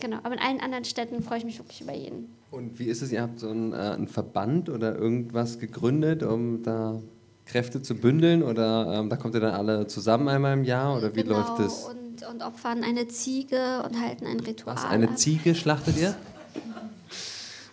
[0.00, 2.34] genau, aber in allen anderen Städten freue ich mich wirklich über jeden.
[2.50, 6.62] Und wie ist es, ihr habt so einen, äh, einen Verband oder irgendwas gegründet, um
[6.62, 7.00] da
[7.46, 11.14] Kräfte zu bündeln oder ähm, da kommt ihr dann alle zusammen einmal im Jahr oder
[11.14, 11.84] wie genau, läuft das?
[11.84, 14.76] Und, und opfern eine Ziege und halten ein Ritual.
[14.76, 16.14] Was, eine Ziege schlachtet ihr?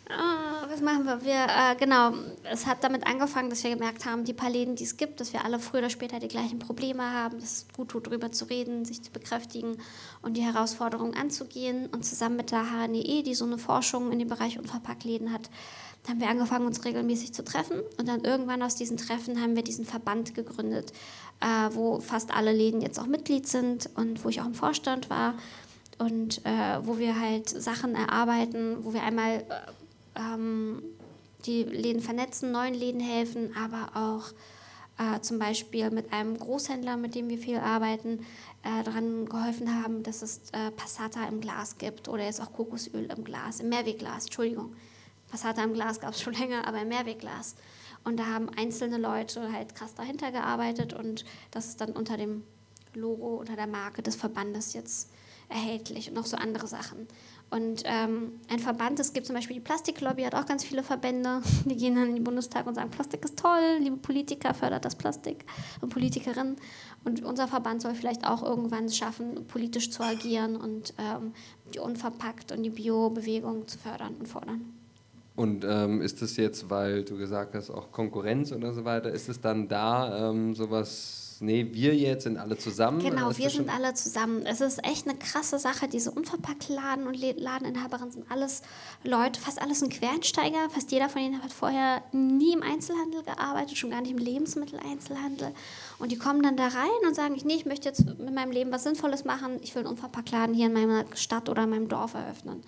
[0.10, 1.24] Ah, was machen wir?
[1.24, 4.84] Wir, äh, genau, es hat damit angefangen, dass wir gemerkt haben, die paar Läden, die
[4.84, 7.90] es gibt, dass wir alle früher oder später die gleichen Probleme haben, dass es gut
[7.90, 9.78] tut, darüber zu reden, sich zu bekräftigen
[10.22, 11.88] und die Herausforderungen anzugehen.
[11.88, 15.50] Und zusammen mit der HNE, die so eine Forschung in dem Bereich Unverpacktläden hat,
[16.08, 17.82] haben wir angefangen, uns regelmäßig zu treffen.
[17.98, 20.94] Und dann irgendwann aus diesen Treffen haben wir diesen Verband gegründet,
[21.42, 25.10] äh, wo fast alle Läden jetzt auch Mitglied sind und wo ich auch im Vorstand
[25.10, 25.36] war.
[26.00, 29.44] Und äh, wo wir halt Sachen erarbeiten, wo wir einmal äh,
[30.18, 30.82] ähm,
[31.46, 34.34] die Läden vernetzen, neuen Läden helfen, aber auch
[34.98, 38.26] äh, zum Beispiel mit einem Großhändler, mit dem wir viel arbeiten,
[38.64, 43.12] äh, daran geholfen haben, dass es äh, Passata im Glas gibt oder jetzt auch Kokosöl
[43.16, 44.76] im Glas, im Mehrwegglas, Entschuldigung
[45.30, 47.56] Passata im Glas gab es schon länger, aber im Mehrwegglas.
[48.04, 52.44] Und da haben einzelne Leute halt krass dahinter gearbeitet und das ist dann unter dem
[52.94, 55.10] Logo, unter der Marke des Verbandes jetzt
[55.50, 57.08] erhältlich und noch so andere Sachen.
[57.50, 61.42] Und ähm, ein Verband, es gibt zum Beispiel die Plastiklobby, hat auch ganz viele Verbände,
[61.66, 64.96] die gehen dann in den Bundestag und sagen, Plastik ist toll, liebe Politiker, fördert das
[64.96, 65.46] Plastik
[65.80, 66.58] und Politikerinnen.
[67.06, 71.34] Und unser Verband soll vielleicht auch irgendwann schaffen, politisch zu agieren und ähm,
[71.74, 74.74] die Unverpackt und die Bio-Bewegung zu fördern und fordern.
[75.38, 79.30] Und ähm, ist das jetzt, weil du gesagt hast, auch Konkurrenz oder so weiter, ist
[79.30, 80.56] es dann da ähm,
[81.42, 83.00] nee, wir jetzt sind alle zusammen.
[83.00, 84.46] Genau, wir sind alle zusammen.
[84.46, 85.88] Es ist echt eine krasse Sache.
[85.88, 88.62] Diese Unverpacktladen und Ladeninhaberinnen sind alles
[89.04, 90.70] Leute, fast alles ein Quereinsteiger.
[90.70, 95.54] Fast jeder von ihnen hat vorher nie im Einzelhandel gearbeitet, schon gar nicht im Lebensmitteleinzelhandel.
[96.00, 98.72] Und die kommen dann da rein und sagen, nee, ich möchte jetzt mit meinem Leben
[98.72, 99.60] was Sinnvolles machen.
[99.62, 102.64] Ich will einen Unverpacktladen hier in meiner Stadt oder in meinem Dorf eröffnen.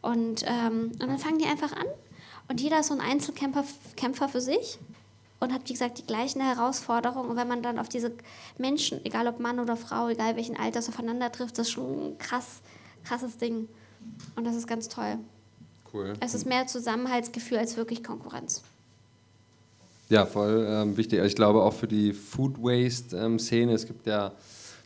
[0.00, 1.86] Und, ähm, und dann fangen die einfach an.
[2.48, 3.64] Und jeder ist so ein Einzelkämpfer
[3.96, 4.78] Kämpfer für sich
[5.42, 7.28] und hat, wie gesagt, die gleichen Herausforderungen.
[7.28, 8.12] Und wenn man dann auf diese
[8.58, 12.18] Menschen, egal ob Mann oder Frau, egal welchen Alters, aufeinander trifft, das ist schon ein
[12.18, 12.62] krass,
[13.04, 13.68] krasses Ding.
[14.36, 15.18] Und das ist ganz toll.
[15.92, 16.14] Cool.
[16.20, 18.62] Es ist mehr Zusammenhaltsgefühl als wirklich Konkurrenz.
[20.08, 21.20] Ja, voll ähm, wichtig.
[21.24, 24.32] Ich glaube auch für die Food Waste-Szene, ähm, es gibt ja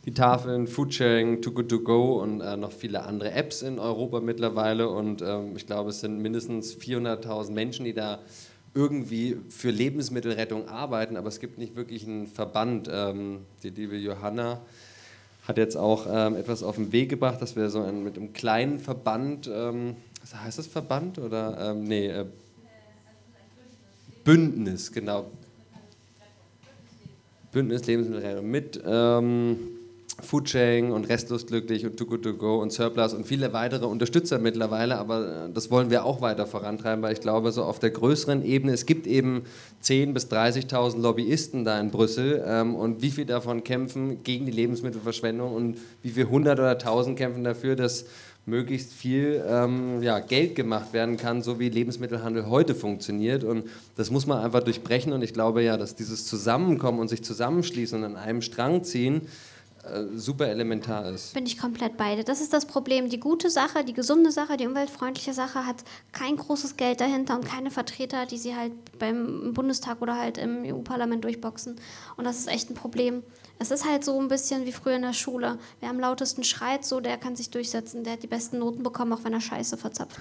[0.05, 4.21] die Tafeln, Foodsharing, Too Good To Go und äh, noch viele andere Apps in Europa
[4.21, 4.89] mittlerweile.
[4.89, 8.21] Und ähm, ich glaube, es sind mindestens 400.000 Menschen, die da
[8.77, 12.89] irgendwie für Lebensmittelrettung arbeiten, aber es gibt nicht wirklich einen Verband.
[12.93, 14.61] Ähm, die liebe Johanna
[15.49, 18.35] hat jetzt auch ähm, etwas auf den Weg gebracht, dass wir so ein, mit einem
[18.35, 19.97] kleinen Verband, ähm,
[20.31, 22.27] heißt das Verband oder ähm, nee, äh,
[24.25, 25.31] Bündnis, genau.
[27.53, 29.76] Bündnis Lebensmittelrettung mit ähm,
[30.21, 34.39] Foodsharing und Restlos glücklich und Too Good To Go und Surplus und viele weitere Unterstützer
[34.39, 37.91] mittlerweile, aber äh, das wollen wir auch weiter vorantreiben, weil ich glaube, so auf der
[37.91, 39.45] größeren Ebene, es gibt eben
[39.83, 44.53] 10.000 bis 30.000 Lobbyisten da in Brüssel ähm, und wie viele davon kämpfen gegen die
[44.53, 48.07] Lebensmittelverschwendung und wie viele 100 oder 1000 kämpfen dafür, dass
[48.47, 53.43] möglichst viel ähm, ja, Geld gemacht werden kann, so wie Lebensmittelhandel heute funktioniert.
[53.43, 53.65] Und
[53.97, 55.13] das muss man einfach durchbrechen.
[55.13, 59.23] Und ich glaube ja, dass dieses Zusammenkommen und sich zusammenschließen und an einem Strang ziehen,
[60.15, 61.35] super elementar ist.
[61.35, 62.25] Bin ich komplett beide.
[62.25, 63.09] Das ist das Problem.
[63.09, 67.45] Die gute Sache, die gesunde Sache, die umweltfreundliche Sache hat kein großes Geld dahinter und
[67.45, 71.77] keine Vertreter, die sie halt beim Bundestag oder halt im EU-Parlament durchboxen.
[72.17, 73.23] Und das ist echt ein Problem.
[73.59, 75.59] Es ist halt so ein bisschen wie früher in der Schule.
[75.81, 78.05] Wer am lautesten schreit, so der kann sich durchsetzen.
[78.05, 80.19] Der hat die besten Noten bekommen, auch wenn er Scheiße verzapft.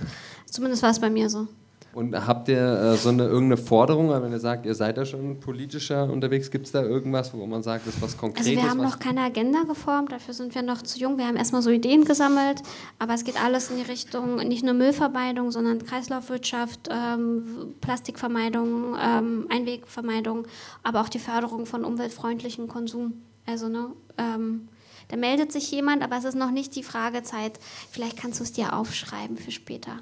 [0.50, 1.48] Zumindest war es bei mir so.
[1.96, 5.40] Und habt ihr äh, so eine irgendeine Forderung, wenn ihr sagt, ihr seid da schon
[5.40, 8.50] politischer unterwegs, gibt es da irgendwas, wo man sagt, das ist was Konkretes?
[8.50, 11.18] Also wir haben noch keine Agenda geformt, dafür sind wir noch zu jung.
[11.18, 12.62] Wir haben erstmal so Ideen gesammelt,
[13.00, 19.48] aber es geht alles in die Richtung, nicht nur Müllvermeidung, sondern Kreislaufwirtschaft, ähm, Plastikvermeidung, ähm,
[19.50, 20.48] Einwegvermeidung,
[20.84, 23.22] aber auch die Förderung von umweltfreundlichem Konsum.
[23.46, 24.68] Also ne, ähm,
[25.08, 27.58] da meldet sich jemand, aber es ist noch nicht die Fragezeit.
[27.90, 30.00] Vielleicht kannst du es dir aufschreiben für später,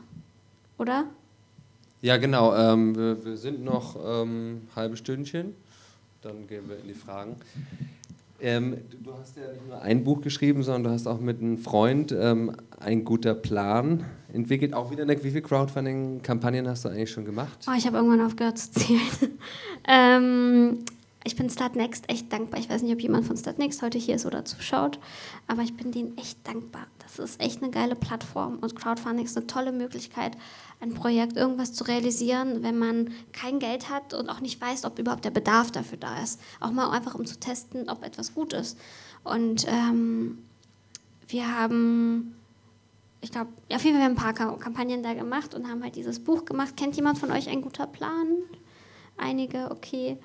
[0.79, 1.05] oder?
[2.03, 2.53] Ja, genau.
[2.53, 5.55] Ähm, wir, wir, sind noch ähm, halbe Stündchen.
[6.21, 7.37] Dann gehen wir in die Fragen.
[8.41, 11.39] Ähm, du, du, hast ja nicht nur ein Buch geschrieben, sondern du hast auch mit
[11.39, 14.73] einem Freund ähm, ein guter Plan entwickelt.
[14.73, 17.57] Auch wieder eine, wie viele Crowdfunding-Kampagnen hast du eigentlich schon gemacht?
[17.69, 18.99] Oh, ich habe irgendwann aufgehört zu zählen.
[19.85, 20.85] Ähm,
[21.25, 22.59] ich bin Startnext echt dankbar.
[22.59, 24.99] Ich weiß nicht, ob jemand von Startnext heute hier ist oder zuschaut,
[25.47, 26.87] aber ich bin denen echt dankbar.
[26.99, 30.37] Das ist echt eine geile Plattform und Crowdfunding ist eine tolle Möglichkeit,
[30.83, 34.99] ein Projekt, irgendwas zu realisieren, wenn man kein Geld hat und auch nicht weiß, ob
[34.99, 36.41] überhaupt der Bedarf dafür da ist.
[36.59, 38.77] Auch mal einfach, um zu testen, ob etwas gut ist.
[39.23, 40.39] Und ähm,
[41.29, 42.35] wir haben,
[43.21, 45.95] ich glaube, auf jeden Fall haben wir ein paar Kampagnen da gemacht und haben halt
[45.95, 46.75] dieses Buch gemacht.
[46.75, 48.27] Kennt jemand von euch ein guter Plan?
[49.15, 50.17] Einige, okay.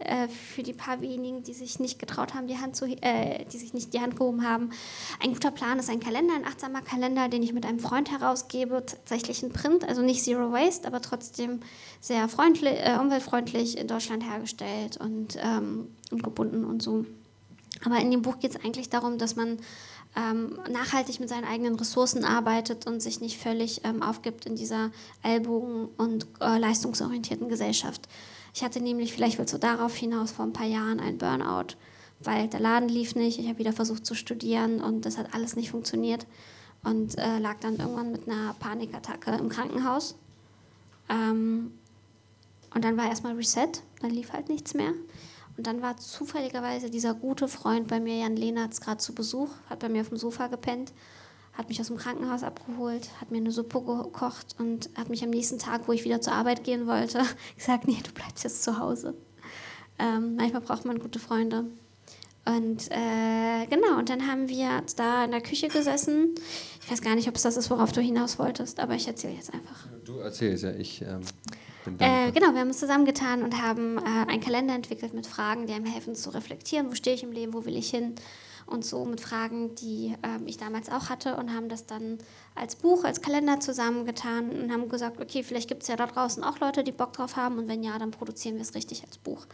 [0.00, 3.58] Äh, für die paar wenigen, die sich nicht getraut haben, die Hand zu, äh, die
[3.58, 4.70] sich nicht die Hand gehoben haben.
[5.22, 8.84] Ein guter Plan ist ein Kalender, ein achtsamer Kalender, den ich mit einem Freund herausgebe,
[8.84, 11.60] tatsächlich in Print, also nicht Zero Waste, aber trotzdem
[12.00, 17.06] sehr freundlich, äh, umweltfreundlich in Deutschland hergestellt und, ähm, und gebunden und so.
[17.84, 19.58] Aber in dem Buch geht es eigentlich darum, dass man
[20.16, 24.90] ähm, nachhaltig mit seinen eigenen Ressourcen arbeitet und sich nicht völlig ähm, aufgibt in dieser
[25.22, 28.08] ellbogen- und äh, leistungsorientierten Gesellschaft.
[28.54, 31.74] Ich hatte nämlich, vielleicht willst du darauf hinaus, vor ein paar Jahren einen Burnout,
[32.20, 33.40] weil der Laden lief nicht.
[33.40, 36.24] Ich habe wieder versucht zu studieren und das hat alles nicht funktioniert
[36.84, 40.14] und äh, lag dann irgendwann mit einer Panikattacke im Krankenhaus.
[41.08, 41.72] Ähm,
[42.72, 44.92] und dann war erstmal Reset, dann lief halt nichts mehr.
[45.56, 49.80] Und dann war zufälligerweise dieser gute Freund bei mir, Jan Lehnertz, gerade zu Besuch, hat
[49.80, 50.92] bei mir auf dem Sofa gepennt,
[51.56, 55.30] hat mich aus dem Krankenhaus abgeholt, hat mir eine Suppe gekocht und hat mich am
[55.30, 57.22] nächsten Tag, wo ich wieder zur Arbeit gehen wollte,
[57.56, 59.14] gesagt, nee, du bleibst jetzt zu Hause.
[59.98, 61.66] Ähm, manchmal braucht man gute Freunde.
[62.46, 66.34] Und äh, genau, und dann haben wir da in der Küche gesessen.
[66.82, 69.34] Ich weiß gar nicht, ob es das ist, worauf du hinaus wolltest, aber ich erzähle
[69.34, 69.86] jetzt einfach.
[70.04, 71.20] Du erzählst ja, ich ähm,
[71.86, 75.66] bin äh, Genau, wir haben uns zusammengetan und haben äh, einen Kalender entwickelt mit Fragen,
[75.66, 78.14] die einem helfen zu reflektieren, wo stehe ich im Leben, wo will ich hin
[78.66, 82.18] und so mit Fragen, die äh, ich damals auch hatte und haben das dann
[82.54, 86.42] als Buch, als Kalender zusammengetan und haben gesagt, okay, vielleicht gibt es ja da draußen
[86.44, 89.18] auch Leute, die Bock drauf haben und wenn ja, dann produzieren wir es richtig als
[89.18, 89.46] Buch.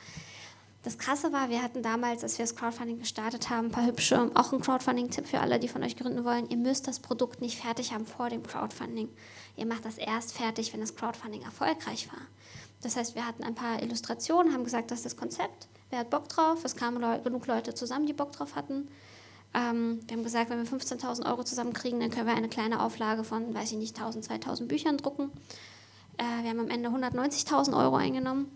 [0.82, 4.30] Das Krasse war, wir hatten damals, als wir das Crowdfunding gestartet haben, ein paar hübsche,
[4.34, 6.48] auch ein Crowdfunding-Tipp für alle, die von euch gründen wollen.
[6.48, 9.10] Ihr müsst das Produkt nicht fertig haben vor dem Crowdfunding.
[9.56, 12.22] Ihr macht das erst fertig, wenn das Crowdfunding erfolgreich war.
[12.80, 15.68] Das heißt, wir hatten ein paar Illustrationen, haben gesagt, das ist das Konzept.
[15.90, 16.64] Wer hat Bock drauf?
[16.64, 18.88] Es kamen Leu genug Leute zusammen, die Bock drauf hatten.
[19.52, 23.24] Ähm, wir haben gesagt, wenn wir 15.000 Euro zusammenkriegen, dann können wir eine kleine Auflage
[23.24, 25.32] von, weiß ich nicht, 1.000, 2.000 Büchern drucken.
[26.16, 28.50] Äh, wir haben am Ende 190.000 Euro eingenommen.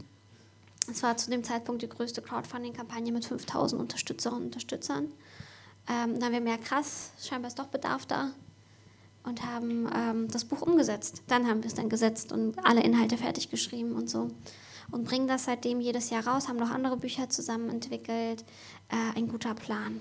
[0.89, 5.09] Es war zu dem Zeitpunkt die größte Crowdfunding-Kampagne mit 5000 Unterstützerinnen und Unterstützern.
[5.89, 8.31] Ähm, dann haben wir mehr krass, scheinbar ist doch Bedarf da
[9.25, 11.23] und haben ähm, das Buch umgesetzt.
[11.27, 14.31] Dann haben wir es dann gesetzt und alle Inhalte fertig geschrieben und so.
[14.91, 18.45] Und bringen das seitdem jedes Jahr raus, haben noch andere Bücher zusammen entwickelt.
[18.89, 20.01] Äh, ein guter Plan.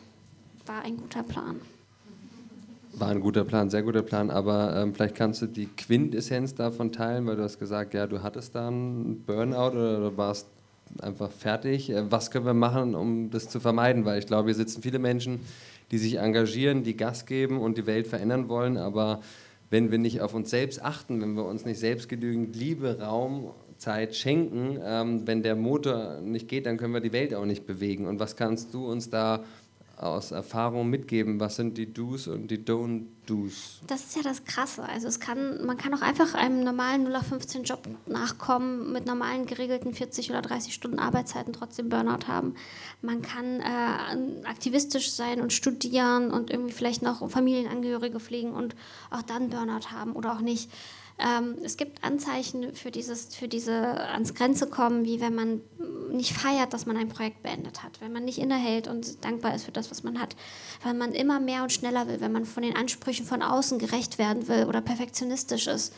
[0.66, 1.60] War ein guter Plan.
[2.96, 6.92] War ein guter Plan, sehr guter Plan, aber ähm, vielleicht kannst du die Quintessenz davon
[6.92, 10.48] teilen, weil du hast gesagt, ja, du hattest da einen Burnout oder du warst
[11.02, 11.90] einfach fertig.
[11.90, 14.06] Äh, was können wir machen, um das zu vermeiden?
[14.06, 15.40] Weil ich glaube, hier sitzen viele Menschen,
[15.92, 18.78] die sich engagieren, die Gas geben und die Welt verändern wollen.
[18.78, 19.22] Aber
[19.70, 23.52] wenn wir nicht auf uns selbst achten, wenn wir uns nicht selbst genügend Liebe, Raum,
[23.84, 27.68] Zeit schenken, ähm, wenn der Motor nicht geht, dann können wir die Welt auch nicht
[27.68, 28.08] bewegen.
[28.08, 29.44] Und was kannst du uns da
[29.98, 31.40] aus Erfahrung mitgeben?
[31.40, 33.82] Was sind die Do's und die Don't-Do's?
[33.86, 34.84] Das ist ja das Krasse.
[34.84, 40.30] Also es kann, man kann auch einfach einem normalen 0815-Job nachkommen, mit normalen geregelten 40
[40.32, 42.56] oder 30 Stunden Arbeitszeiten trotzdem Burnout haben.
[43.02, 48.76] Man kann äh, aktivistisch sein und studieren und irgendwie vielleicht noch Familienangehörige pflegen und
[49.12, 50.72] auch dann Burnout haben oder auch nicht.
[51.24, 55.62] Ähm, es gibt Anzeichen für, dieses, für diese ans Grenze kommen, wie wenn man
[56.12, 59.64] nicht feiert, dass man ein Projekt beendet hat, wenn man nicht innehält und dankbar ist
[59.64, 60.36] für das, was man hat,
[60.84, 64.18] weil man immer mehr und schneller will, wenn man von den Ansprüchen von außen gerecht
[64.18, 65.94] werden will oder perfektionistisch ist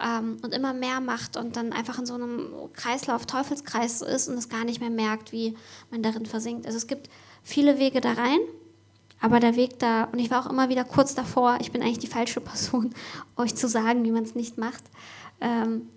[0.00, 4.38] ähm, und immer mehr macht und dann einfach in so einem Kreislauf, Teufelskreis ist und
[4.38, 5.56] es gar nicht mehr merkt, wie
[5.90, 6.66] man darin versinkt.
[6.66, 7.10] Also es gibt
[7.42, 8.38] viele Wege da rein
[9.20, 11.98] aber der Weg da, und ich war auch immer wieder kurz davor, ich bin eigentlich
[11.98, 12.94] die falsche Person,
[13.36, 14.84] euch zu sagen, wie man es nicht macht.
[15.40, 15.88] Ähm,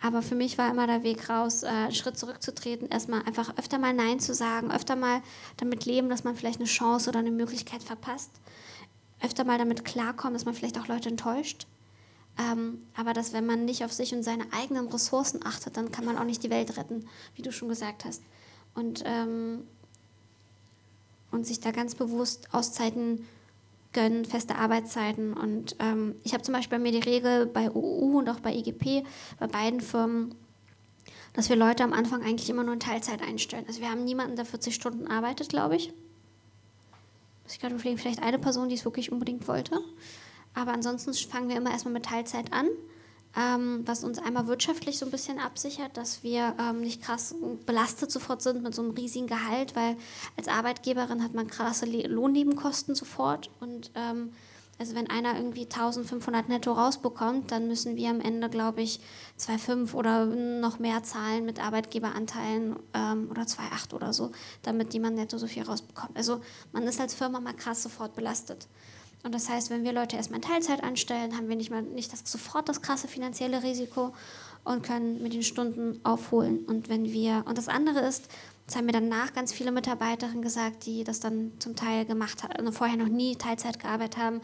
[0.00, 3.78] aber für mich war immer der Weg raus, äh, einen Schritt zurückzutreten, erstmal einfach öfter
[3.78, 5.22] mal Nein zu sagen, öfter mal
[5.56, 8.30] damit leben, dass man vielleicht eine Chance oder eine Möglichkeit verpasst,
[9.22, 11.66] öfter mal damit klarkommen, dass man vielleicht auch Leute enttäuscht.
[12.36, 16.04] Ähm, aber dass wenn man nicht auf sich und seine eigenen Ressourcen achtet, dann kann
[16.04, 18.22] man auch nicht die Welt retten, wie du schon gesagt hast.
[18.74, 19.66] Und ähm,
[21.34, 23.26] und sich da ganz bewusst Auszeiten
[23.92, 25.34] gönnen, feste Arbeitszeiten.
[25.34, 28.54] Und ähm, ich habe zum Beispiel bei mir die Regel bei UU und auch bei
[28.54, 29.04] IGP,
[29.38, 30.34] bei beiden Firmen,
[31.32, 33.64] dass wir Leute am Anfang eigentlich immer nur in Teilzeit einstellen.
[33.66, 35.92] Also wir haben niemanden, der 40 Stunden arbeitet, glaube ich.
[37.48, 39.78] Ich glaube, vielleicht eine Person, die es wirklich unbedingt wollte.
[40.54, 42.68] Aber ansonsten fangen wir immer erstmal mit Teilzeit an
[43.36, 47.34] ähm, was uns einmal wirtschaftlich so ein bisschen absichert, dass wir ähm, nicht krass
[47.66, 49.96] belastet sofort sind mit so einem riesigen Gehalt, weil
[50.36, 54.32] als Arbeitgeberin hat man krasse Lohnnebenkosten sofort und ähm,
[54.78, 58.98] also wenn einer irgendwie 1500 netto rausbekommt, dann müssen wir am Ende, glaube ich,
[59.38, 65.38] 2,5 oder noch mehr zahlen mit Arbeitgeberanteilen ähm, oder 2,8 oder so, damit jemand netto
[65.38, 66.16] so viel rausbekommt.
[66.16, 66.40] Also
[66.72, 68.66] man ist als Firma mal krass sofort belastet.
[69.24, 72.12] Und das heißt, wenn wir Leute erstmal in Teilzeit anstellen, haben wir nicht, mal, nicht
[72.12, 74.14] das, sofort das krasse finanzielle Risiko
[74.64, 76.58] und können mit den Stunden aufholen.
[76.66, 78.28] Und wenn wir, und das andere ist,
[78.66, 82.52] das haben mir danach ganz viele Mitarbeiterinnen gesagt, die das dann zum Teil gemacht haben,
[82.52, 84.40] also vorher noch nie Teilzeit gearbeitet haben.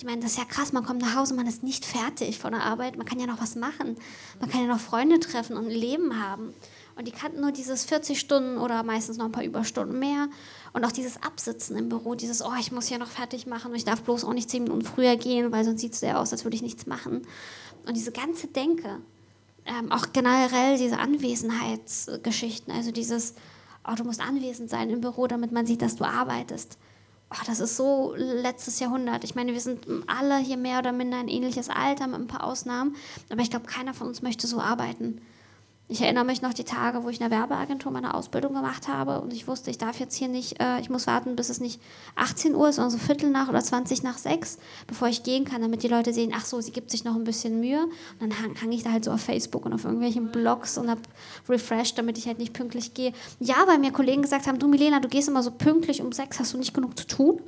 [0.00, 2.52] Die meinen, das ist ja krass, man kommt nach Hause, man ist nicht fertig von
[2.52, 3.96] der Arbeit, man kann ja noch was machen,
[4.40, 6.52] man kann ja noch Freunde treffen und ein Leben haben.
[6.96, 10.28] Und die kannten nur dieses 40 Stunden oder meistens noch ein paar Überstunden mehr.
[10.72, 13.76] Und auch dieses Absitzen im Büro, dieses, oh, ich muss ja noch fertig machen und
[13.76, 16.32] ich darf bloß auch nicht zehn Minuten früher gehen, weil sonst sieht es ja aus,
[16.32, 17.26] als würde ich nichts machen.
[17.86, 19.00] Und diese ganze Denke,
[19.66, 23.34] ähm, auch generell diese Anwesenheitsgeschichten, also dieses,
[23.88, 26.78] oh, du musst anwesend sein im Büro, damit man sieht, dass du arbeitest.
[27.30, 29.24] Oh, das ist so letztes Jahrhundert.
[29.24, 32.44] Ich meine, wir sind alle hier mehr oder minder ein ähnliches Alter mit ein paar
[32.44, 32.94] Ausnahmen,
[33.30, 35.20] aber ich glaube, keiner von uns möchte so arbeiten.
[35.86, 39.20] Ich erinnere mich noch die Tage, wo ich in der Werbeagentur meine Ausbildung gemacht habe
[39.20, 41.78] und ich wusste, ich darf jetzt hier nicht, äh, ich muss warten, bis es nicht
[42.16, 44.56] 18 Uhr ist, sondern so Viertel nach oder 20 nach sechs,
[44.86, 47.24] bevor ich gehen kann, damit die Leute sehen, ach so, sie gibt sich noch ein
[47.24, 47.82] bisschen Mühe.
[47.82, 50.88] Und dann hang, hang ich da halt so auf Facebook und auf irgendwelchen Blogs und
[50.88, 51.02] habe
[51.50, 53.12] refreshed, damit ich halt nicht pünktlich gehe.
[53.38, 56.40] Ja, weil mir Kollegen gesagt haben, du Milena, du gehst immer so pünktlich um sechs,
[56.40, 57.42] hast du nicht genug zu tun?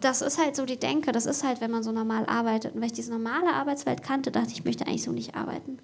[0.00, 2.74] das ist halt so die Denke, das ist halt, wenn man so normal arbeitet.
[2.74, 5.78] Und wenn ich diese normale Arbeitswelt kannte, dachte ich, ich möchte eigentlich so nicht arbeiten.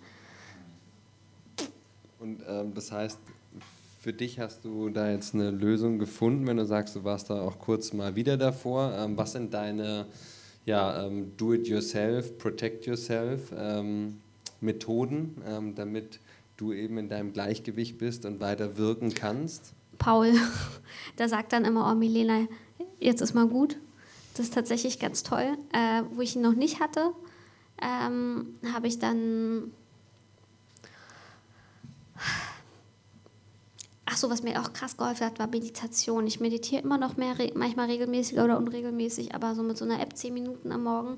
[2.18, 3.18] Und ähm, das heißt,
[4.00, 7.42] für dich hast du da jetzt eine Lösung gefunden, wenn du sagst, du warst da
[7.42, 8.92] auch kurz mal wieder davor.
[8.96, 10.06] Ähm, was sind deine
[10.64, 14.20] ja, ähm, Do-it-yourself, Protect-yourself ähm,
[14.60, 16.20] Methoden, ähm, damit
[16.56, 19.72] du eben in deinem Gleichgewicht bist und weiter wirken kannst?
[19.98, 20.34] Paul,
[21.18, 22.46] der sagt dann immer, oh Milena,
[23.00, 23.76] jetzt ist mal gut.
[24.34, 25.56] Das ist tatsächlich ganz toll.
[25.72, 27.12] Äh, wo ich ihn noch nicht hatte,
[27.82, 29.72] ähm, habe ich dann
[34.10, 36.26] Ach so, was mir auch krass geholfen hat, war Meditation.
[36.26, 40.16] Ich meditiere immer noch mehr, manchmal regelmäßiger oder unregelmäßig, aber so mit so einer App
[40.16, 41.16] zehn Minuten am Morgen,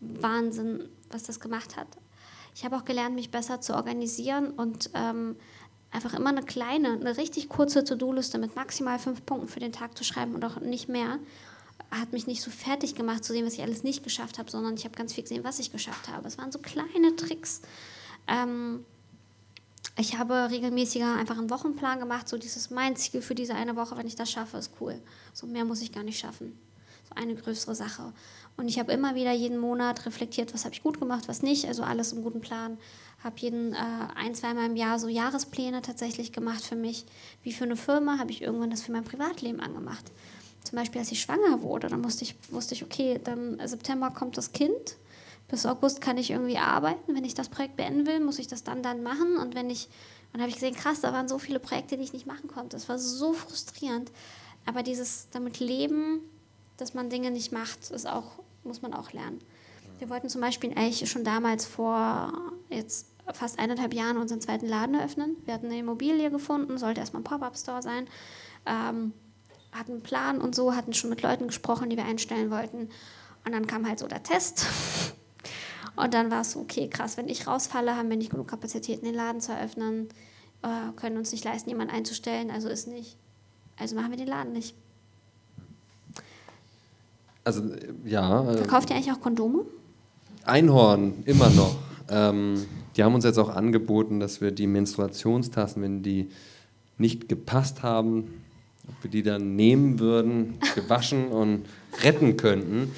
[0.00, 1.88] Wahnsinn, was das gemacht hat.
[2.54, 5.36] Ich habe auch gelernt, mich besser zu organisieren und ähm,
[5.90, 9.96] einfach immer eine kleine, eine richtig kurze To-Do-Liste mit maximal fünf Punkten für den Tag
[9.96, 11.18] zu schreiben und auch nicht mehr.
[11.90, 14.74] Hat mich nicht so fertig gemacht zu sehen, was ich alles nicht geschafft habe, sondern
[14.74, 16.28] ich habe ganz viel gesehen, was ich geschafft habe.
[16.28, 17.62] Es waren so kleine Tricks.
[18.26, 18.84] Ähm,
[19.98, 23.96] ich habe regelmäßiger einfach einen Wochenplan gemacht, so dieses mein Ziel für diese eine Woche,
[23.96, 25.00] wenn ich das schaffe, ist cool.
[25.32, 26.56] So mehr muss ich gar nicht schaffen.
[27.08, 28.12] So eine größere Sache.
[28.56, 31.66] Und ich habe immer wieder jeden Monat reflektiert, was habe ich gut gemacht, was nicht,
[31.66, 32.78] also alles im guten Plan.
[33.24, 33.78] Habe jeden äh,
[34.14, 37.04] ein, zweimal im Jahr so Jahrespläne tatsächlich gemacht für mich.
[37.42, 40.04] Wie für eine Firma habe ich irgendwann das für mein Privatleben angemacht.
[40.62, 44.36] Zum Beispiel, als ich schwanger wurde, dann wusste ich, wusste ich okay, dann September kommt
[44.36, 44.96] das Kind
[45.48, 47.14] bis August kann ich irgendwie arbeiten.
[47.14, 49.38] Wenn ich das Projekt beenden will, muss ich das dann dann machen.
[49.38, 49.88] Und wenn ich,
[50.32, 52.76] dann habe ich gesehen, krass, da waren so viele Projekte, die ich nicht machen konnte.
[52.76, 54.12] Das war so frustrierend.
[54.66, 56.20] Aber dieses damit leben,
[56.76, 59.40] dass man Dinge nicht macht, ist auch, muss man auch lernen.
[59.98, 62.32] Wir wollten zum Beispiel eigentlich schon damals vor
[62.68, 65.36] jetzt fast eineinhalb Jahren unseren zweiten Laden eröffnen.
[65.44, 68.06] Wir hatten eine Immobilie gefunden, sollte erstmal ein Pop-Up-Store sein.
[68.66, 69.12] Ähm,
[69.72, 72.90] hatten einen Plan und so, hatten schon mit Leuten gesprochen, die wir einstellen wollten.
[73.44, 74.66] Und dann kam halt so der Test.
[76.02, 79.04] Und dann war es so, okay, krass, wenn ich rausfalle, haben wir nicht genug Kapazitäten,
[79.04, 80.08] den Laden zu eröffnen,
[80.62, 83.16] äh, können uns nicht leisten, jemanden einzustellen, also ist nicht.
[83.76, 84.74] Also machen wir den Laden nicht.
[87.44, 87.62] Also,
[88.04, 88.50] ja.
[88.50, 89.64] Äh, Verkauft ihr eigentlich auch Kondome?
[90.44, 91.76] Einhorn, immer noch.
[92.10, 96.30] Ähm, die haben uns jetzt auch angeboten, dass wir die Menstruationstassen, wenn die
[96.96, 98.42] nicht gepasst haben,
[98.88, 101.66] ob wir die dann nehmen würden, gewaschen und
[102.02, 102.92] retten könnten.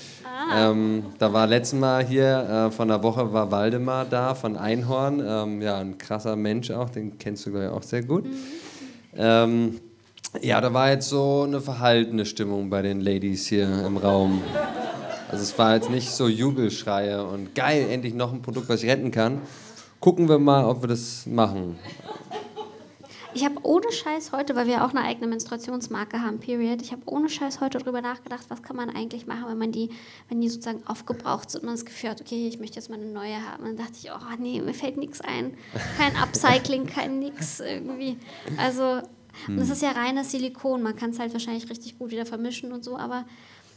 [0.54, 5.22] Ähm, da war letztes Mal hier, äh, von der Woche war Waldemar da von Einhorn.
[5.24, 8.24] Ähm, ja, ein krasser Mensch auch, den kennst du, glaube ich, auch sehr gut.
[8.24, 8.30] Mhm.
[9.16, 9.80] Ähm,
[10.40, 14.42] ja, da war jetzt so eine verhaltene Stimmung bei den Ladies hier im Raum.
[15.30, 18.90] Also es war jetzt nicht so Jubelschreie und geil, endlich noch ein Produkt, was ich
[18.90, 19.40] retten kann.
[20.00, 21.78] Gucken wir mal, ob wir das machen.
[23.32, 27.02] Ich habe ohne Scheiß heute, weil wir auch eine eigene Menstruationsmarke haben, Period, ich habe
[27.06, 29.90] ohne Scheiß heute darüber nachgedacht, was kann man eigentlich machen, wenn man die,
[30.28, 32.96] wenn die sozusagen aufgebraucht sind und man das Gefühl hat, okay, ich möchte jetzt mal
[32.96, 33.64] eine neue haben.
[33.64, 35.54] Und dann dachte ich, oh nee, mir fällt nichts ein.
[35.96, 38.16] Kein Upcycling, kein nix irgendwie.
[38.56, 39.02] Also,
[39.46, 39.58] hm.
[39.58, 40.82] das ist ja reines Silikon.
[40.82, 43.24] Man kann es halt wahrscheinlich richtig gut wieder vermischen und so, aber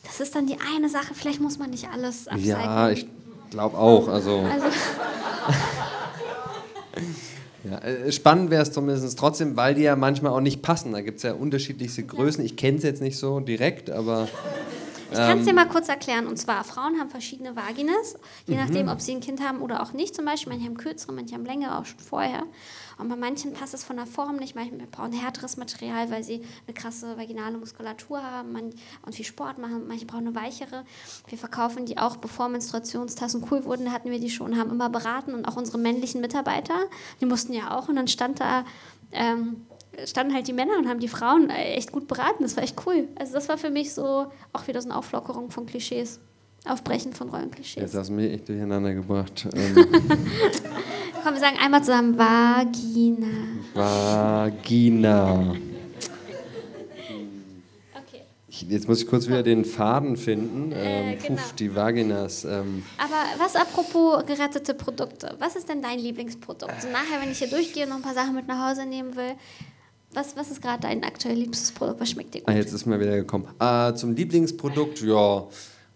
[0.03, 1.13] das ist dann die eine Sache.
[1.13, 2.47] Vielleicht muss man nicht alles upcyclen.
[2.47, 3.07] Ja, ich
[3.51, 4.07] glaube auch.
[4.07, 4.39] Also.
[4.39, 4.67] also
[7.63, 10.91] Ja, äh, spannend wäre es zumindest trotzdem, weil die ja manchmal auch nicht passen.
[10.91, 12.43] Da gibt es ja unterschiedlichste Größen.
[12.43, 14.27] Ich kenne es jetzt nicht so direkt, aber.
[15.13, 16.27] Ich kann es dir ähm, mal kurz erklären.
[16.27, 18.61] Und zwar, Frauen haben verschiedene Vaginas, je mhm.
[18.61, 20.15] nachdem, ob sie ein Kind haben oder auch nicht.
[20.15, 22.43] Zum Beispiel, manche haben kürzere, manche haben längere, auch schon vorher.
[22.97, 24.55] Und bei manchen passt es von der Form nicht.
[24.55, 29.87] Manche brauchen härteres Material, weil sie eine krasse vaginale Muskulatur haben und viel Sport machen.
[29.87, 30.85] Manche brauchen eine weichere.
[31.27, 35.33] Wir verkaufen die auch, bevor Menstruationstassen cool wurden, hatten wir die schon, haben immer beraten
[35.33, 36.75] und auch unsere männlichen Mitarbeiter,
[37.21, 37.89] die mussten ja auch.
[37.89, 38.65] Und dann stand da,
[39.11, 39.65] ähm,
[40.05, 42.43] standen halt die Männer und haben die Frauen echt gut beraten.
[42.43, 43.07] Das war echt cool.
[43.15, 46.19] Also das war für mich so auch wieder so eine Auflockerung von Klischees.
[46.65, 47.81] Aufbrechen von Rollenklischees.
[47.81, 49.47] Jetzt hast du mich echt durcheinander gebracht.
[49.55, 49.75] Ähm.
[51.23, 53.27] Komm, wir sagen einmal zusammen Vagina.
[53.73, 55.55] Vagina.
[57.95, 58.23] Okay.
[58.67, 60.71] jetzt muss ich kurz wieder den Faden finden.
[60.71, 61.35] Äh, ähm, genau.
[61.35, 62.43] Puff, die Vaginas.
[62.45, 62.83] Ähm.
[62.97, 65.35] Aber was apropos gerettete Produkte?
[65.39, 66.81] Was ist denn dein Lieblingsprodukt?
[66.81, 69.15] So nachher, wenn ich hier durchgehe und noch ein paar Sachen mit nach Hause nehmen
[69.15, 69.35] will,
[70.15, 71.99] was, was ist gerade dein aktuell liebstes Produkt?
[71.99, 72.49] Was schmeckt dir gut?
[72.49, 73.47] Ah, jetzt ist mir wieder gekommen.
[73.59, 75.47] Äh, zum Lieblingsprodukt, ja.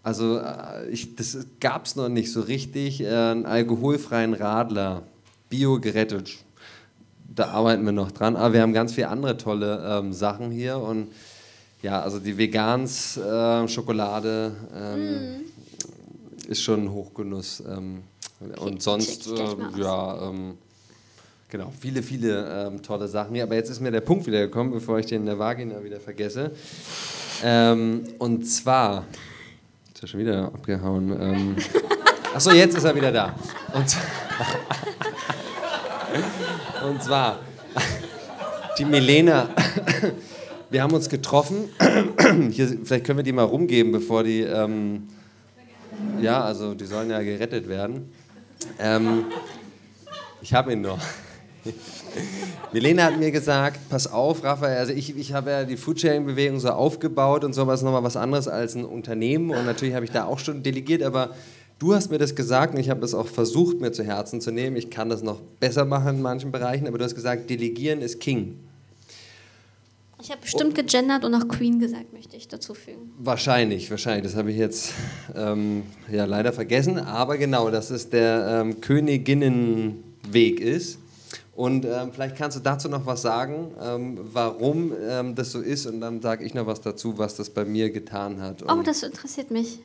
[0.02, 3.00] Also äh, ich, das gab es noch nicht so richtig.
[3.00, 5.02] Äh, einen alkoholfreien Radler,
[5.48, 6.38] bio gerettet.
[7.34, 8.36] da arbeiten wir noch dran.
[8.36, 11.08] Aber wir haben ganz viele andere tolle ähm, Sachen hier und
[11.82, 16.50] ja, also die Vegans äh, Schokolade ähm, mm.
[16.50, 17.62] ist schon ein Hochgenuss.
[17.68, 18.02] Ähm,
[18.58, 20.58] und sonst, äh, ja, ähm,
[21.48, 23.44] genau, viele, viele ähm, tolle Sachen hier.
[23.44, 26.00] Aber jetzt ist mir der Punkt wieder gekommen, bevor ich den in der Vagina wieder
[26.00, 26.50] vergesse.
[27.42, 29.04] Ähm, und zwar,
[29.94, 31.10] ist er schon wieder abgehauen.
[31.20, 31.56] Ähm,
[32.34, 33.34] achso, jetzt ist er wieder da.
[33.74, 33.96] Und,
[36.88, 37.38] und zwar,
[38.78, 39.48] die Milena
[40.70, 41.68] wir haben uns getroffen.
[42.50, 44.40] Hier, vielleicht können wir die mal rumgeben, bevor die.
[44.40, 45.08] Ähm,
[46.20, 48.12] ja, also die sollen ja gerettet werden.
[48.78, 49.24] Ähm,
[50.40, 51.00] ich habe ihn noch.
[52.72, 56.70] Milena hat mir gesagt, pass auf, Raphael, also ich, ich habe ja die Foodsharing-Bewegung so
[56.70, 60.38] aufgebaut und sowas nochmal was anderes als ein Unternehmen und natürlich habe ich da auch
[60.38, 61.34] schon delegiert, aber
[61.78, 64.50] du hast mir das gesagt und ich habe das auch versucht mir zu Herzen zu
[64.50, 64.76] nehmen.
[64.76, 68.20] Ich kann das noch besser machen in manchen Bereichen, aber du hast gesagt, delegieren ist
[68.20, 68.58] King.
[70.20, 73.12] Ich habe bestimmt gegendert und auch Queen gesagt, möchte ich dazu fügen.
[73.18, 74.24] Wahrscheinlich, wahrscheinlich.
[74.24, 74.92] Das habe ich jetzt
[75.36, 76.98] ähm, ja leider vergessen.
[76.98, 80.98] Aber genau, dass es der ähm, Königinnenweg ist.
[81.58, 85.86] Und ähm, vielleicht kannst du dazu noch was sagen, ähm, warum ähm, das so ist.
[85.86, 88.62] Und dann sage ich noch was dazu, was das bei mir getan hat.
[88.62, 89.80] Und oh, das interessiert mich.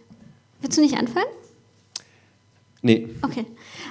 [0.62, 1.26] Willst du nicht anfangen?
[2.84, 3.10] Nee.
[3.24, 3.48] Okay.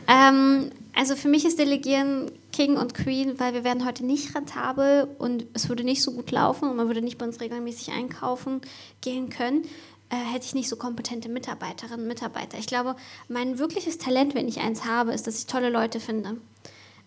[0.07, 5.09] Ähm, also für mich ist Delegieren King und Queen, weil wir werden heute nicht rentabel
[5.19, 8.61] und es würde nicht so gut laufen und man würde nicht bei uns regelmäßig einkaufen
[9.01, 9.65] gehen können,
[10.09, 12.59] äh, hätte ich nicht so kompetente Mitarbeiterinnen und Mitarbeiter.
[12.59, 12.95] Ich glaube,
[13.27, 16.37] mein wirkliches Talent, wenn ich eins habe, ist, dass ich tolle Leute finde.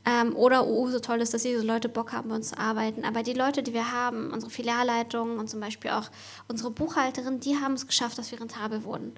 [0.05, 3.03] Ähm, oder oh, so toll ist, dass diese Leute Bock haben, bei uns zu arbeiten.
[3.03, 6.11] Aber die Leute, die wir haben, unsere Filialleitung und zum Beispiel auch
[6.47, 9.15] unsere Buchhalterin, die haben es geschafft, dass wir rentabel wurden.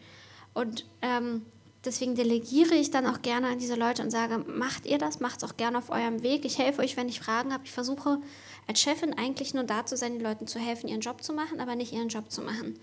[0.54, 1.46] Und ähm,
[1.88, 5.38] Deswegen delegiere ich dann auch gerne an diese Leute und sage, macht ihr das, macht
[5.38, 6.44] es auch gerne auf eurem Weg.
[6.44, 7.64] Ich helfe euch, wenn ich Fragen habe.
[7.64, 8.20] Ich versuche
[8.68, 11.62] als Chefin eigentlich nur da zu sein, den Leuten zu helfen, ihren Job zu machen,
[11.62, 12.78] aber nicht ihren Job zu machen.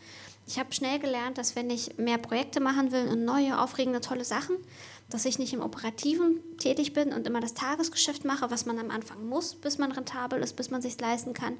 [0.47, 4.25] Ich habe schnell gelernt, dass wenn ich mehr Projekte machen will und neue, aufregende, tolle
[4.25, 4.57] Sachen,
[5.11, 8.91] dass ich nicht im Operativen tätig bin und immer das Tagesgeschäft mache, was man am
[8.91, 11.57] Anfang muss, bis man rentabel ist, bis man sich leisten kann,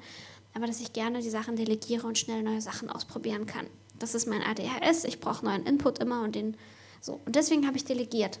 [0.53, 3.67] aber dass ich gerne die Sachen delegiere und schnell neue Sachen ausprobieren kann.
[3.99, 5.05] Das ist mein ADHS.
[5.05, 6.57] Ich brauche neuen Input immer und den
[7.05, 8.39] so, und deswegen habe ich delegiert.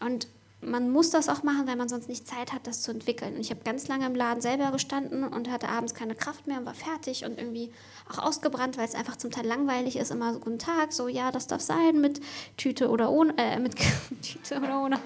[0.00, 0.26] Und
[0.62, 3.34] man muss das auch machen, weil man sonst nicht Zeit hat, das zu entwickeln.
[3.34, 6.58] Und ich habe ganz lange im Laden selber gestanden und hatte abends keine Kraft mehr
[6.58, 7.72] und war fertig und irgendwie
[8.10, 10.10] auch ausgebrannt, weil es einfach zum Teil langweilig ist.
[10.10, 12.20] Immer so, guten Tag, so, ja, das darf sein, mit
[12.58, 13.74] Tüte oder ohne, äh, mit
[14.22, 14.98] Tüte oder ohne,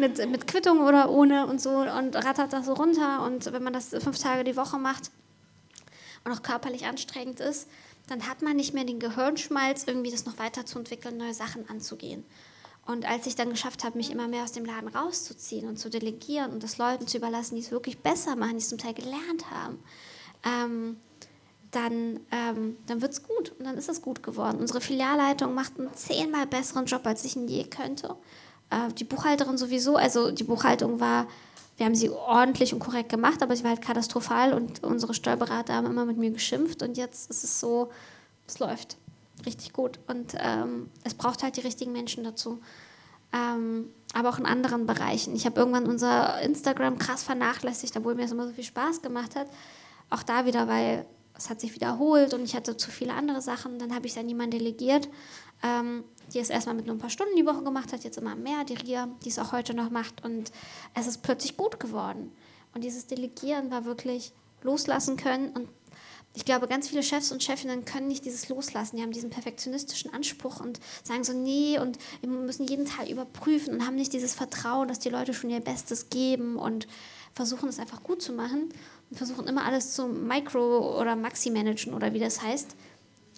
[0.00, 3.22] mit, mit Quittung oder ohne und so und rattert das so runter.
[3.24, 5.12] Und wenn man das fünf Tage die Woche macht
[6.24, 7.68] und auch körperlich anstrengend ist,
[8.08, 12.24] dann hat man nicht mehr den Gehirnschmalz, irgendwie das noch weiterzuentwickeln, neue Sachen anzugehen.
[12.90, 15.90] Und als ich dann geschafft habe, mich immer mehr aus dem Laden rauszuziehen und zu
[15.90, 18.94] delegieren und das Leuten zu überlassen, die es wirklich besser machen, die es zum Teil
[18.94, 19.78] gelernt haben,
[20.44, 20.96] ähm,
[21.70, 24.58] dann, ähm, dann wird es gut und dann ist es gut geworden.
[24.58, 28.16] Unsere Filialleitung macht einen zehnmal besseren Job, als ich ihn je könnte.
[28.70, 31.28] Äh, die Buchhalterin sowieso, also die Buchhaltung war
[31.76, 35.72] wir haben sie ordentlich und korrekt gemacht, aber sie war halt katastrophal und unsere Steuerberater
[35.72, 37.88] haben immer mit mir geschimpft und jetzt ist es so,
[38.46, 38.98] es läuft
[39.46, 42.60] richtig gut und ähm, es braucht halt die richtigen Menschen dazu.
[43.32, 45.36] Ähm, aber auch in anderen Bereichen.
[45.36, 49.36] Ich habe irgendwann unser Instagram krass vernachlässigt, obwohl mir das immer so viel Spaß gemacht
[49.36, 49.46] hat.
[50.08, 53.78] Auch da wieder, weil es hat sich wiederholt und ich hatte zu viele andere Sachen.
[53.78, 55.08] Dann habe ich es an jemanden delegiert,
[55.62, 58.34] ähm, die es erstmal mit nur ein paar Stunden die Woche gemacht hat, jetzt immer
[58.34, 60.24] mehr, die Ria, die es auch heute noch macht.
[60.24, 60.50] Und
[60.94, 62.32] es ist plötzlich gut geworden.
[62.74, 64.32] Und dieses Delegieren war wirklich
[64.62, 65.50] loslassen können.
[65.50, 65.68] Und
[66.32, 68.96] ich glaube, ganz viele Chefs und Chefinnen können nicht dieses loslassen.
[68.96, 73.74] Die haben diesen perfektionistischen Anspruch und sagen so, nee, und wir müssen jeden Teil überprüfen
[73.74, 76.86] und haben nicht dieses Vertrauen, dass die Leute schon ihr Bestes geben und
[77.34, 78.68] versuchen es einfach gut zu machen
[79.10, 82.76] und versuchen immer alles zu Micro- oder Maxi-managen oder wie das heißt.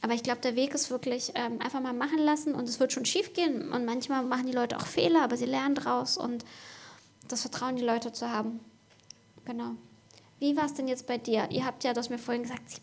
[0.02, 2.92] Aber ich glaube, der Weg ist wirklich ähm, einfach mal machen lassen und es wird
[2.92, 3.70] schon schief gehen.
[3.70, 6.44] Und manchmal machen die Leute auch Fehler, aber sie lernen draus und
[7.28, 8.60] das Vertrauen, die Leute zu haben.
[9.44, 9.76] Genau.
[10.42, 11.46] Wie war es denn jetzt bei dir?
[11.50, 12.82] Ihr habt ja, das mir vorhin gesagt, 70.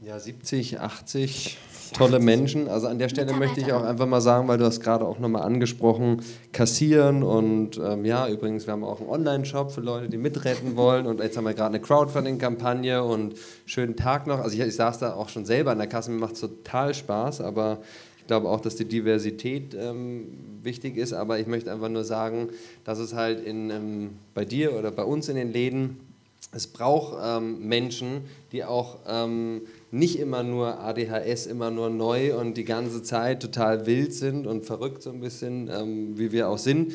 [0.00, 1.56] Ja, 70, 80
[1.94, 2.66] tolle Menschen.
[2.66, 5.20] Also an der Stelle möchte ich auch einfach mal sagen, weil du hast gerade auch
[5.20, 10.16] nochmal angesprochen, kassieren und ähm, ja, übrigens, wir haben auch einen Online-Shop für Leute, die
[10.16, 14.40] mitretten wollen und jetzt haben wir gerade eine Crowdfunding-Kampagne und schönen Tag noch.
[14.40, 16.92] Also ich, ich saß da auch schon selber an der Kasse, mir macht es total
[16.92, 17.78] Spaß, aber
[18.18, 20.26] ich glaube auch, dass die Diversität ähm,
[20.64, 22.48] wichtig ist, aber ich möchte einfach nur sagen,
[22.82, 26.07] dass es halt in, ähm, bei dir oder bei uns in den Läden,
[26.52, 28.22] es braucht ähm, Menschen,
[28.52, 33.86] die auch ähm, nicht immer nur ADHS, immer nur neu und die ganze Zeit total
[33.86, 36.92] wild sind und verrückt so ein bisschen, ähm, wie wir auch sind.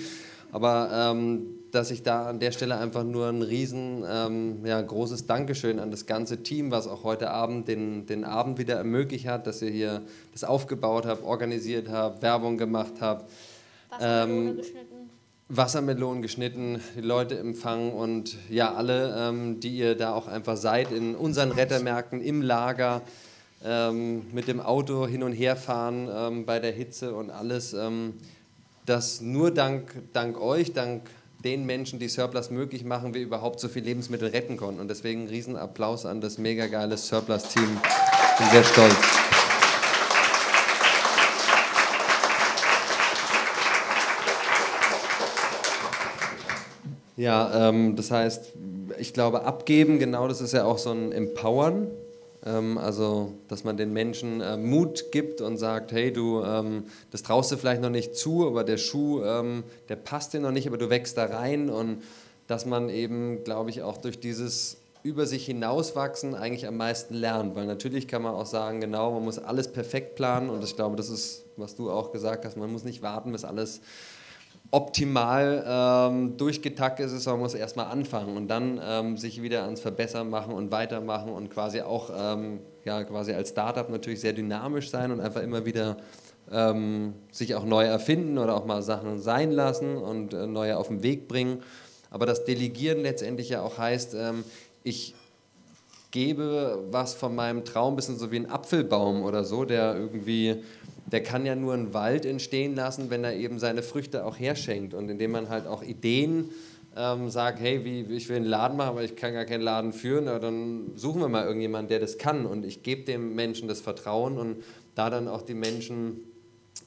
[0.51, 5.25] Aber ähm, dass ich da an der Stelle einfach nur ein riesen ähm, ja, großes
[5.25, 9.47] Dankeschön an das ganze Team, was auch heute Abend den, den Abend wieder ermöglicht hat,
[9.47, 13.31] dass ihr hier das aufgebaut habt, organisiert habt, Werbung gemacht habt.
[13.89, 14.92] Wassermelone Ähm, geschnitten.
[15.55, 20.91] Wassermelonen geschnitten, die Leute empfangen und ja, alle, ähm, die ihr da auch einfach seid,
[20.91, 23.01] in unseren Rettermärkten, im Lager,
[23.63, 27.73] ähm, mit dem Auto hin und her fahren ähm, bei der Hitze und alles.
[27.73, 28.15] Ähm,
[28.85, 31.03] das nur dank, dank euch, dank
[31.43, 34.79] den Menschen, die Surplus möglich machen, wir überhaupt so viel Lebensmittel retten konnten.
[34.79, 37.67] Und deswegen einen riesen Applaus an das mega geile Surplus-Team.
[38.37, 39.32] Bin sehr stolz.
[47.15, 48.53] Ja, ähm, das heißt,
[48.97, 51.87] ich glaube, abgeben, genau das ist ja auch so ein Empowern.
[52.45, 57.23] Ähm, also, dass man den Menschen äh, Mut gibt und sagt, hey, du, ähm, das
[57.23, 60.67] traust du vielleicht noch nicht zu, aber der Schuh, ähm, der passt dir noch nicht,
[60.67, 61.69] aber du wächst da rein.
[61.69, 62.01] Und
[62.47, 67.55] dass man eben, glaube ich, auch durch dieses über sich hinauswachsen eigentlich am meisten lernt.
[67.55, 70.49] Weil natürlich kann man auch sagen, genau, man muss alles perfekt planen.
[70.49, 73.43] Und ich glaube, das ist, was du auch gesagt hast, man muss nicht warten, bis
[73.43, 73.81] alles
[74.73, 80.31] optimal ähm, durchgetaktet ist, man muss erstmal anfangen und dann ähm, sich wieder ans Verbessern
[80.31, 85.11] machen und weitermachen und quasi auch ähm, ja, quasi als Startup natürlich sehr dynamisch sein
[85.11, 85.97] und einfach immer wieder
[86.51, 90.87] ähm, sich auch neu erfinden oder auch mal Sachen sein lassen und äh, neue auf
[90.87, 91.61] den Weg bringen.
[92.09, 94.43] Aber das Delegieren letztendlich ja auch heißt, ähm,
[94.81, 95.13] ich
[96.09, 100.63] gebe was von meinem Traum, ein bisschen so wie ein Apfelbaum oder so, der irgendwie
[101.13, 104.95] der kann ja nur einen Wald entstehen lassen, wenn er eben seine Früchte auch herschenkt
[104.95, 106.49] und indem man halt auch Ideen
[106.97, 109.93] ähm, sagt, hey, wie, ich will einen Laden machen, aber ich kann gar keinen Laden
[109.93, 112.47] führen, ja, dann suchen wir mal irgendjemanden, der das kann.
[112.47, 114.63] Und ich gebe dem Menschen das Vertrauen und
[114.95, 116.21] da dann auch die Menschen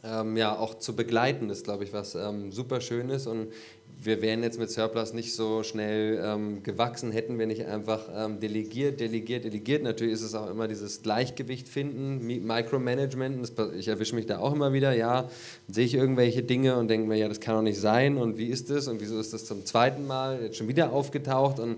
[0.02, 3.52] ähm, ja auch zu begleiten, ist glaube ich was ähm, super Schönes und
[3.98, 8.40] wir wären jetzt mit Surplus nicht so schnell ähm, gewachsen, hätten wir nicht einfach ähm,
[8.40, 9.82] delegiert, delegiert, delegiert.
[9.82, 13.40] Natürlich ist es auch immer dieses Gleichgewicht finden, Mi- Micromanagement.
[13.42, 15.28] Das, ich erwische mich da auch immer wieder, ja,
[15.68, 18.46] sehe ich irgendwelche Dinge und denke mir, ja, das kann doch nicht sein und wie
[18.46, 21.76] ist das und wieso ist das zum zweiten Mal jetzt schon wieder aufgetaucht und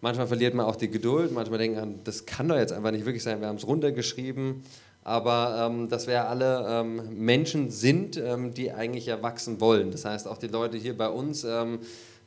[0.00, 3.04] manchmal verliert man auch die Geduld, manchmal denkt man, das kann doch jetzt einfach nicht
[3.04, 4.62] wirklich sein, wir haben es runtergeschrieben.
[5.02, 9.90] Aber ähm, dass wir alle ähm, Menschen sind, ähm, die eigentlich ja wachsen wollen.
[9.90, 11.78] Das heißt, auch die Leute hier bei uns, ähm,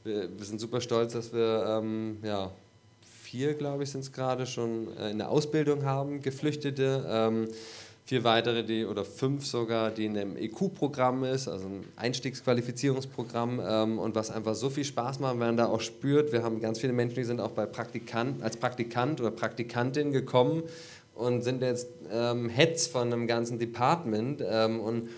[0.03, 2.49] wir, wir sind super stolz, dass wir ähm, ja,
[3.21, 7.05] vier, glaube ich, sind es gerade schon äh, in der Ausbildung haben, Geflüchtete.
[7.07, 7.47] Ähm,
[8.05, 14.13] vier weitere, die, oder fünf sogar, die in einem EQ-Programm ist, also ein Einstiegsqualifizierungsprogramm und
[14.13, 16.34] was einfach so viel Spaß macht, wenn man da auch spürt.
[16.34, 20.63] Wir haben ganz viele Menschen, die sind auch bei Praktikant, als Praktikant oder Praktikantin gekommen
[21.16, 25.09] und sind jetzt ähm, Heads von einem ganzen Department ähm, und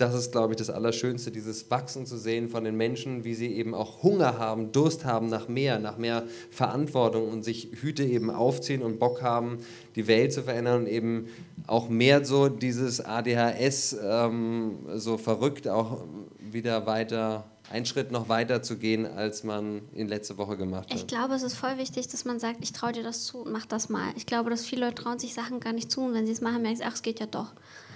[0.00, 3.54] das ist, glaube ich, das Allerschönste, dieses Wachsen zu sehen von den Menschen, wie sie
[3.54, 8.30] eben auch Hunger haben, Durst haben nach mehr, nach mehr Verantwortung und sich Hüte eben
[8.30, 9.58] aufziehen und Bock haben,
[9.96, 11.28] die Welt zu verändern und eben
[11.66, 16.04] auch mehr so dieses ADHS ähm, so verrückt auch
[16.38, 20.98] wieder weiter, einen Schritt noch weiter zu gehen, als man ihn letzte Woche gemacht hat.
[20.98, 23.52] Ich glaube, es ist voll wichtig, dass man sagt, ich traue dir das zu und
[23.52, 24.12] mach das mal.
[24.16, 26.40] Ich glaube, dass viele Leute trauen sich Sachen gar nicht zu und wenn sie es
[26.40, 27.52] machen, merken sie, ach, es geht ja doch.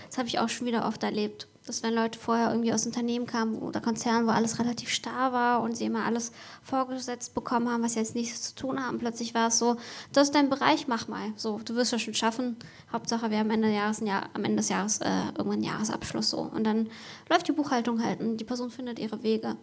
[0.09, 1.49] Das habe ich auch schon wieder oft erlebt.
[1.67, 5.63] Dass wenn Leute vorher irgendwie aus Unternehmen kamen oder Konzernen, wo alles relativ starr war
[5.63, 6.31] und sie immer alles
[6.63, 9.77] vorgesetzt bekommen haben, was jetzt nichts zu tun haben, plötzlich war es so,
[10.13, 11.33] das ist dein Bereich, mach mal.
[11.37, 12.57] So, du wirst das schon schaffen.
[12.93, 16.31] Hauptsache, wir haben Ende des Jahres, Jahr, am Ende des Jahres äh, irgendwann einen Jahresabschluss
[16.31, 16.41] so.
[16.41, 16.91] Und dann
[17.31, 19.57] läuft die Buchhaltung halt und die Person findet ihre Wege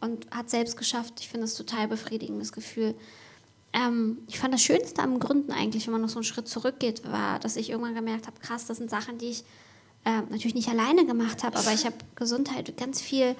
[0.00, 1.14] und hat selbst geschafft.
[1.18, 2.94] Ich finde das total befriedigendes Gefühl.
[3.72, 7.10] Ähm, ich fand das Schönste am Gründen eigentlich, wenn man noch so einen Schritt zurückgeht,
[7.10, 9.44] war, dass ich irgendwann gemerkt habe, krass, das sind Sachen, die ich
[10.04, 13.36] äh, natürlich nicht alleine gemacht habe, aber ich habe Gesundheit ganz viel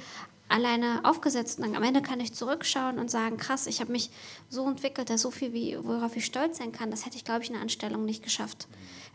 [0.50, 1.61] alleine aufgesetzt.
[1.61, 4.11] Und am Ende kann ich zurückschauen und sagen, krass, ich habe mich
[4.48, 7.42] so entwickelt, dass so viel, wie, worauf ich stolz sein kann, das hätte ich, glaube
[7.42, 8.66] ich, in der Anstellung nicht geschafft.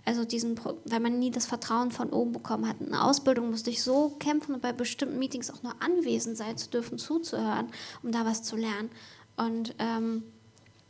[0.06, 2.80] Also diesen, weil man nie das Vertrauen von oben bekommen hat.
[2.80, 6.58] In der Ausbildung musste ich so kämpfen und bei bestimmten Meetings auch nur anwesend sein
[6.58, 7.68] zu dürfen, zuzuhören,
[8.02, 8.90] um da was zu lernen.
[9.36, 10.24] Und ähm,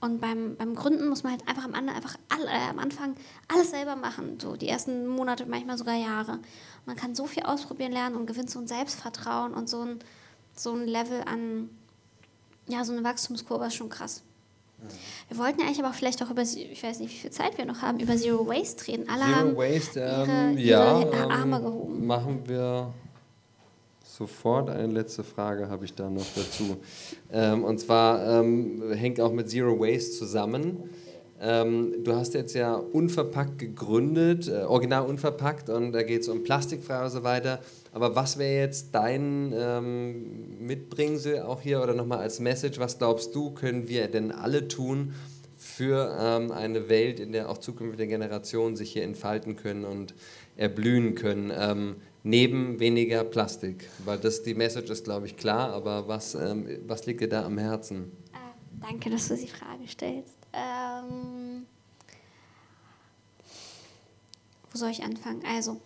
[0.05, 3.15] und beim, beim Gründen muss man halt einfach am, einfach all, äh, am Anfang
[3.47, 4.39] alles selber machen.
[4.39, 6.39] So die ersten Monate, manchmal sogar Jahre.
[6.85, 9.99] Man kann so viel ausprobieren lernen und gewinnt so ein Selbstvertrauen und so ein,
[10.55, 11.69] so ein Level an,
[12.67, 14.23] ja, so eine Wachstumskurve ist schon krass.
[15.29, 17.57] Wir wollten ja eigentlich aber auch vielleicht auch über, ich weiß nicht, wie viel Zeit
[17.57, 19.09] wir noch haben, über Zero Waste reden.
[19.09, 22.05] Alle Zero haben Waste, ihre, ähm, ihre ja, Arme ähm, gehoben.
[22.05, 22.93] machen wir
[24.15, 24.69] sofort.
[24.69, 26.77] Eine letzte Frage habe ich da noch dazu.
[27.31, 30.89] Ähm, und zwar ähm, hängt auch mit Zero Waste zusammen.
[31.41, 36.43] Ähm, du hast jetzt ja unverpackt gegründet, äh, original unverpackt und da geht es um
[36.43, 37.59] plastikfrei und so weiter.
[37.91, 42.79] Aber was wäre jetzt dein ähm, Mitbringsel auch hier oder nochmal als Message?
[42.79, 45.13] Was glaubst du, können wir denn alle tun
[45.57, 50.13] für ähm, eine Welt, in der auch zukünftige Generationen sich hier entfalten können und
[50.55, 51.97] erblühen können?
[52.27, 53.87] Neben weniger Plastik?
[54.03, 57.45] Weil das die Message ist, glaube ich, klar, aber was, ähm, was liegt dir da
[57.45, 58.11] am Herzen?
[58.33, 60.35] Äh, danke, dass du die Frage stellst.
[60.51, 61.67] Ähm,
[64.71, 65.43] wo soll ich anfangen?
[65.47, 65.79] Also,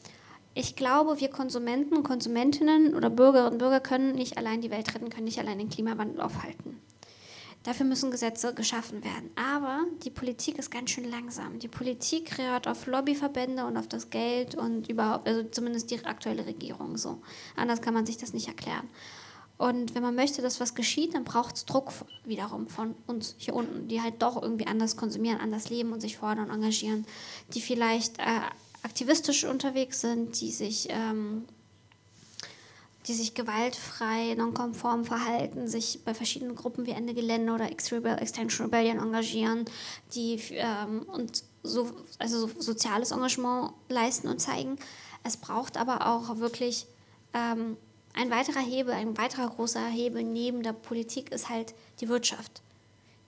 [0.53, 4.95] ich glaube, wir Konsumenten und Konsumentinnen oder Bürgerinnen und Bürger können nicht allein die Welt
[4.95, 6.79] retten, können nicht allein den Klimawandel aufhalten.
[7.64, 9.32] Dafür müssen Gesetze geschaffen werden.
[9.36, 11.60] Aber die Politik ist ganz schön langsam.
[11.60, 16.45] Die Politik hört auf Lobbyverbände und auf das Geld und überhaupt, also zumindest die aktuelle
[16.45, 17.22] Regierung so.
[17.55, 18.88] Anders kann man sich das nicht erklären.
[19.57, 21.91] Und wenn man möchte, dass was geschieht, dann braucht es Druck
[22.24, 26.16] wiederum von uns hier unten, die halt doch irgendwie anders konsumieren, anders leben und sich
[26.16, 27.05] fordern und engagieren,
[27.53, 28.39] die vielleicht äh,
[28.84, 31.43] aktivistisch unterwegs sind, die sich, ähm,
[33.10, 38.99] die sich gewaltfrei, nonkonform verhalten, sich bei verschiedenen Gruppen wie Ende Gelände oder Extension Rebellion
[38.99, 39.66] engagieren,
[40.14, 44.78] die ähm, und so, also so soziales Engagement leisten und zeigen.
[45.24, 46.86] Es braucht aber auch wirklich
[47.34, 47.78] ähm,
[48.14, 52.62] ein weiterer Hebel, ein weiterer großer Hebel neben der Politik ist halt die Wirtschaft.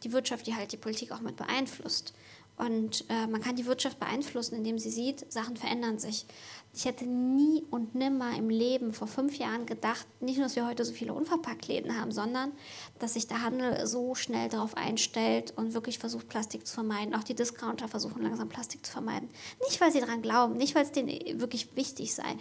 [0.03, 2.13] Die Wirtschaft, die halt die Politik auch mit beeinflusst.
[2.61, 6.27] Und äh, man kann die Wirtschaft beeinflussen, indem sie sieht, Sachen verändern sich.
[6.75, 10.67] Ich hätte nie und nimmer im Leben vor fünf Jahren gedacht, nicht nur, dass wir
[10.67, 12.51] heute so viele Unverpacktläden haben, sondern
[12.99, 17.15] dass sich der Handel so schnell darauf einstellt und wirklich versucht, Plastik zu vermeiden.
[17.15, 19.29] Auch die Discounter versuchen langsam Plastik zu vermeiden.
[19.67, 21.09] Nicht, weil sie daran glauben, nicht, weil es denen
[21.41, 22.35] wirklich wichtig sei.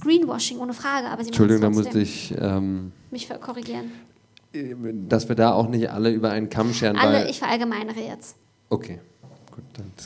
[0.00, 3.92] Greenwashing, ohne Frage, aber sie Entschuldigung, da musste ich ähm, mich korrigieren.
[5.06, 6.96] Dass wir da auch nicht alle über einen Kamm scheren.
[6.96, 8.36] Alle, ich verallgemeinere jetzt.
[8.70, 9.00] Okay.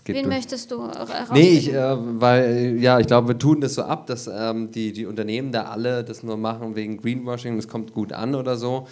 [0.05, 0.26] Wen durch.
[0.26, 0.88] möchtest du
[1.32, 4.92] Nee, ich, äh, weil, ja, ich glaube, wir tun das so ab, dass ähm, die,
[4.92, 8.86] die Unternehmen da alle das nur machen wegen Greenwashing, das kommt gut an oder so.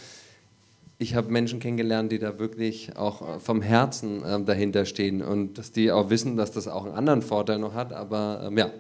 [0.98, 5.58] Ich habe Menschen kennengelernt, die da wirklich auch äh, vom Herzen äh, dahinter stehen und
[5.58, 8.70] dass die auch wissen, dass das auch einen anderen Vorteil noch hat, aber ähm, ja.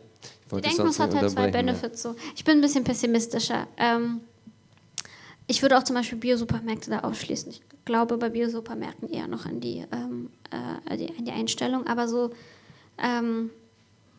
[0.50, 2.16] Ich, ich denke, es hat halt zwei Benefits so.
[2.34, 3.68] Ich bin ein bisschen pessimistischer.
[3.76, 4.20] Ähm,
[5.48, 7.50] ich würde auch zum Beispiel Biosupermärkte da ausschließen.
[7.50, 11.86] Ich glaube bei Biosupermärkten eher noch an die, ähm, äh, die, an die Einstellung.
[11.86, 12.30] Aber so,
[12.98, 13.50] ähm,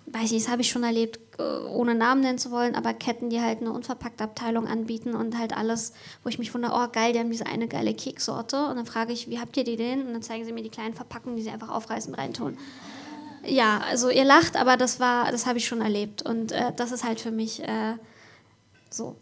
[0.07, 3.29] weiß ich, das habe ich schon erlebt, äh, ohne Namen nennen zu wollen, aber Ketten,
[3.29, 7.13] die halt eine unverpackte Abteilung anbieten und halt alles, wo ich mich wundere, oh geil,
[7.13, 8.65] die haben diese eine geile Keksorte.
[8.65, 10.07] Und dann frage ich, wie habt ihr die denn?
[10.07, 12.57] Und dann zeigen sie mir die kleinen Verpackungen, die sie einfach aufreißen und reintun.
[13.45, 16.23] Ja, also ihr lacht, aber das war, das habe ich schon erlebt.
[16.23, 17.93] Und äh, das ist halt für mich äh,
[18.89, 19.15] so.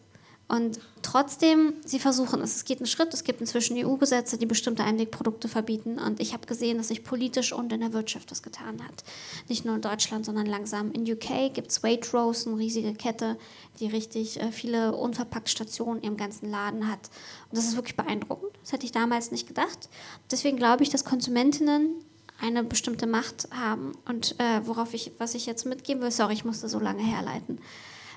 [0.47, 2.55] Und trotzdem, sie versuchen es.
[2.55, 3.13] Es geht einen Schritt.
[3.13, 5.99] Es gibt inzwischen EU-Gesetze, die bestimmte Einwegprodukte verbieten.
[5.99, 9.03] Und ich habe gesehen, dass sich politisch und in der Wirtschaft das getan hat.
[9.49, 10.91] Nicht nur in Deutschland, sondern langsam.
[10.91, 13.37] In UK gibt es Waitrose, eine riesige Kette,
[13.79, 17.09] die richtig äh, viele Unverpacktstationen im ganzen Laden hat.
[17.49, 18.51] Und das ist wirklich beeindruckend.
[18.61, 19.89] Das hätte ich damals nicht gedacht.
[20.31, 21.89] Deswegen glaube ich, dass Konsumentinnen
[22.39, 23.93] eine bestimmte Macht haben.
[24.07, 27.59] Und äh, worauf ich, was ich jetzt mitgeben will, sorry, ich musste so lange herleiten.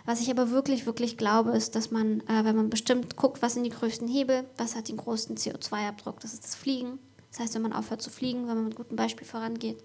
[0.07, 3.55] Was ich aber wirklich, wirklich glaube, ist, dass man, äh, wenn man bestimmt guckt, was
[3.55, 6.99] sind die größten Hebel, was hat den größten CO2-Abdruck, das ist das Fliegen.
[7.31, 9.83] Das heißt, wenn man aufhört zu fliegen, wenn man mit gutem Beispiel vorangeht.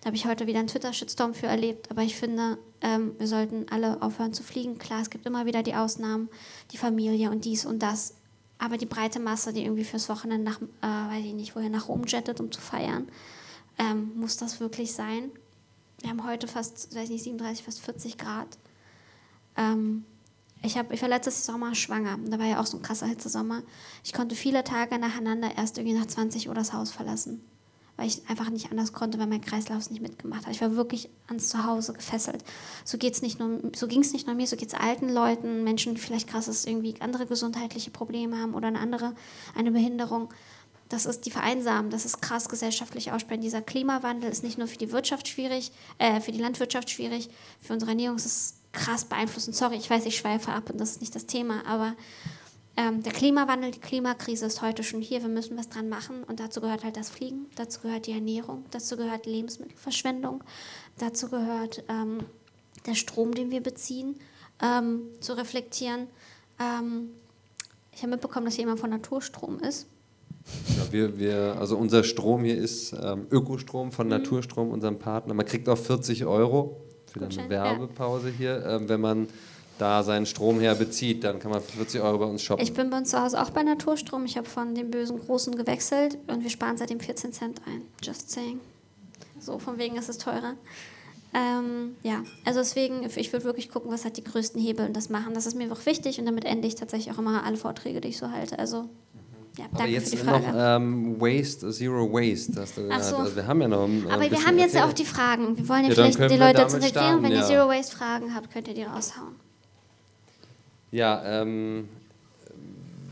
[0.00, 3.66] Da habe ich heute wieder einen Twitter-Shitstorm für erlebt, aber ich finde, ähm, wir sollten
[3.70, 4.78] alle aufhören zu fliegen.
[4.78, 6.28] Klar, es gibt immer wieder die Ausnahmen,
[6.72, 8.14] die Familie und dies und das.
[8.58, 11.88] Aber die breite Masse, die irgendwie fürs Wochenende nach, äh, weiß ich nicht, woher nach
[11.88, 13.08] Rom jettet, um zu feiern,
[13.78, 15.30] ähm, muss das wirklich sein?
[16.00, 18.48] Wir haben heute fast, weiß nicht, 37, fast 40 Grad.
[19.56, 20.04] Ähm,
[20.62, 22.18] ich, hab, ich war letztes Sommer schwanger.
[22.26, 23.62] Da war ja auch so ein krasser Hitzesommer.
[24.04, 27.44] Ich konnte viele Tage nacheinander erst irgendwie nach 20 Uhr das Haus verlassen.
[27.96, 30.54] Weil ich einfach nicht anders konnte, weil mein Kreislauf es nicht mitgemacht hat.
[30.54, 32.42] Ich war wirklich ans Zuhause gefesselt.
[32.84, 33.10] So, so ging
[34.00, 37.26] es nicht nur mir, so geht es alten Leuten, Menschen, die vielleicht krasses irgendwie andere
[37.26, 39.14] gesundheitliche Probleme haben oder eine andere,
[39.54, 40.32] eine Behinderung.
[40.88, 43.42] Das ist die Vereinsamen, das ist krass gesellschaftlich aussprechen.
[43.42, 47.30] Dieser Klimawandel ist nicht nur für die Wirtschaft schwierig, äh, für die Landwirtschaft schwierig,
[47.60, 49.52] für unsere Ernährung ist es krass beeinflussen.
[49.52, 51.94] Sorry, ich weiß, ich schweife ab und das ist nicht das Thema, aber
[52.76, 55.20] ähm, der Klimawandel, die Klimakrise ist heute schon hier.
[55.20, 58.64] Wir müssen was dran machen und dazu gehört halt das Fliegen, dazu gehört die Ernährung,
[58.70, 60.42] dazu gehört Lebensmittelverschwendung,
[60.98, 62.20] dazu gehört ähm,
[62.86, 64.16] der Strom, den wir beziehen,
[64.62, 66.06] ähm, zu reflektieren.
[66.58, 67.10] Ähm,
[67.92, 69.86] ich habe mitbekommen, dass jemand von Naturstrom ist.
[70.76, 74.12] Ja, wir, wir, also unser Strom hier ist ähm, Ökostrom von mhm.
[74.12, 75.34] Naturstrom, unserem Partner.
[75.34, 76.80] Man kriegt auch 40 Euro
[77.14, 78.34] wieder eine Werbepause ja.
[78.36, 78.66] hier.
[78.66, 79.28] Ähm, wenn man
[79.78, 82.62] da seinen Strom her bezieht, dann kann man 40 Euro bei uns shoppen.
[82.62, 84.24] Ich bin bei uns zu Hause auch bei Naturstrom.
[84.24, 87.82] Ich habe von dem bösen Großen gewechselt und wir sparen seitdem 14 Cent ein.
[88.02, 88.60] Just saying.
[89.40, 90.54] So, von wegen ist es teurer.
[91.34, 95.08] Ähm, ja, also deswegen, ich würde wirklich gucken, was hat die größten Hebel und das
[95.08, 95.34] machen.
[95.34, 98.08] Das ist mir auch wichtig und damit ende ich tatsächlich auch immer alle Vorträge, die
[98.08, 98.58] ich so halte.
[98.58, 98.88] Also,
[99.58, 100.46] ja, Aber jetzt für die Frage.
[100.46, 102.60] noch ähm, Waste, Zero Waste.
[102.60, 103.16] Hast du so.
[103.18, 103.84] also wir haben ja noch.
[103.84, 105.56] ein- ein Aber wir haben jetzt ja auch die Fragen.
[105.56, 106.90] Wir wollen ja, Ja, vielleicht die Leute damit zu integrieren.
[106.92, 107.44] starten, Wenn ihr ja.
[107.46, 109.34] Zero Waste Fragen habt, könnt ihr die raushauen.
[110.90, 111.88] Ja, ähm,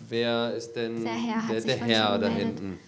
[0.09, 2.79] wer ist denn Der Herr hat der, der Herr da hinten?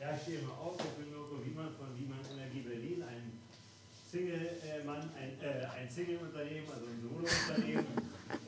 [0.00, 0.74] Ja, ich stehe mal auf.
[0.78, 3.32] Ich bin Mirko Wiemann von Wiemann Energie Berlin, ein
[4.10, 7.86] Single-Mann, ein, äh, ein Single-Unternehmen, also ein Solo-Unternehmen.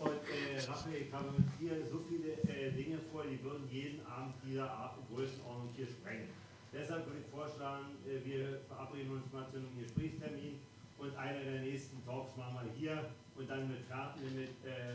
[0.01, 4.01] Und äh, Raphael, ich habe mit dir so viele äh, Dinge vor, die würden jeden
[4.05, 6.29] Abend dieser Art und Größenordnung hier sprengen.
[6.73, 10.59] Deshalb würde ich vorschlagen, äh, wir verabreden uns mal zu einem Gesprächstermin
[10.99, 13.05] und einer der nächsten Talks machen wir hier
[13.37, 14.95] und dann mit Karten, mit äh,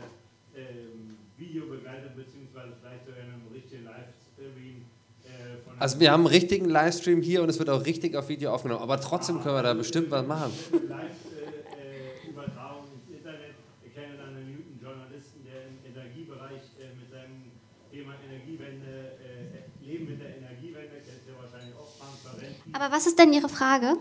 [0.56, 4.84] ähm, Videobegleitung, beziehungsweise vielleicht sogar einem richtigen Livestream.
[5.22, 8.28] Äh, von Also wir haben einen richtigen Livestream hier und es wird auch richtig auf
[8.28, 8.82] Video aufgenommen.
[8.82, 10.50] Aber trotzdem können wir da bestimmt was machen.
[10.88, 13.54] Live-Übertragung ins Internet.
[13.84, 17.52] Ich kenne dann einen guten Journalisten, der im Energiebereich äh, mit seinem
[17.92, 22.70] Thema Energiewende, äh, Leben mit der Energiewende, kennt ihr wahrscheinlich auch, Frank Parenti.
[22.72, 23.96] Aber was ist denn Ihre Frage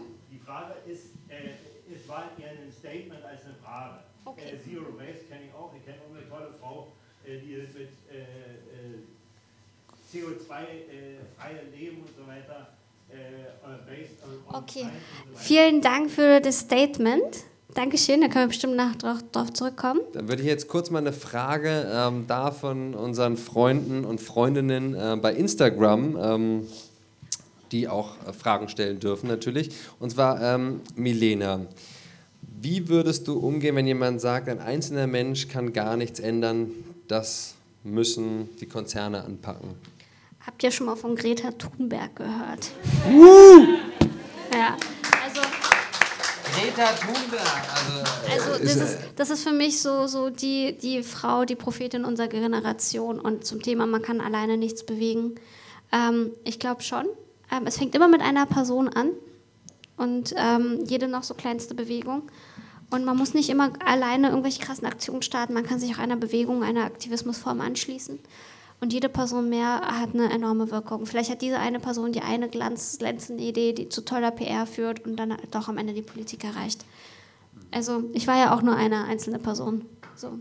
[0.90, 1.54] ist, äh,
[1.94, 4.00] es war eher ein Statement als eine Frage.
[4.40, 4.56] Okay.
[4.56, 5.72] Äh, Zero Waste kenne ich auch.
[5.76, 6.88] Ich kenne auch eine tolle Frau,
[7.26, 9.02] äh, die ist mit äh, äh,
[10.12, 12.74] CO2-freiem Leben und so weiter.
[14.52, 14.88] Okay.
[15.34, 17.44] Vielen Dank für das Statement.
[17.76, 20.02] Dankeschön, da können wir bestimmt nach drauf, drauf zurückkommen.
[20.14, 24.96] Dann würde ich jetzt kurz mal eine Frage ähm, da von unseren Freunden und Freundinnen
[24.96, 26.68] äh, bei Instagram, ähm,
[27.72, 29.70] die auch äh, Fragen stellen dürfen natürlich.
[30.00, 31.62] Und zwar ähm, Milena.
[32.62, 36.72] Wie würdest du umgehen, wenn jemand sagt, ein einzelner Mensch kann gar nichts ändern,
[37.08, 37.56] das
[37.86, 39.76] müssen die Konzerne anpacken?
[40.46, 42.72] Habt ihr schon mal von Greta Thunberg gehört?
[44.54, 44.76] Ja,
[45.24, 45.42] also,
[46.54, 47.64] Greta Thunberg,
[48.28, 52.04] also, also das, ist, das ist für mich so, so die, die Frau, die Prophetin
[52.04, 53.22] unserer Generation.
[53.22, 55.36] Und zum Thema, man kann alleine nichts bewegen.
[55.94, 57.06] Ähm, ich glaube schon.
[57.56, 59.12] Ähm, es fängt immer mit einer Person an
[60.00, 62.24] und ähm, jede noch so kleinste Bewegung.
[62.90, 65.54] Und man muss nicht immer alleine irgendwelche krassen Aktionen starten.
[65.54, 68.20] Man kann sich auch einer Bewegung, einer Aktivismusform anschließen.
[68.82, 71.06] Und jede Person mehr hat eine enorme Wirkung.
[71.06, 75.18] Vielleicht hat diese eine Person die eine glänzende Idee, die zu toller PR führt und
[75.18, 76.86] dann doch am Ende die Politik erreicht.
[77.72, 79.86] Also ich war ja auch nur eine einzelne Person.
[80.16, 80.40] So.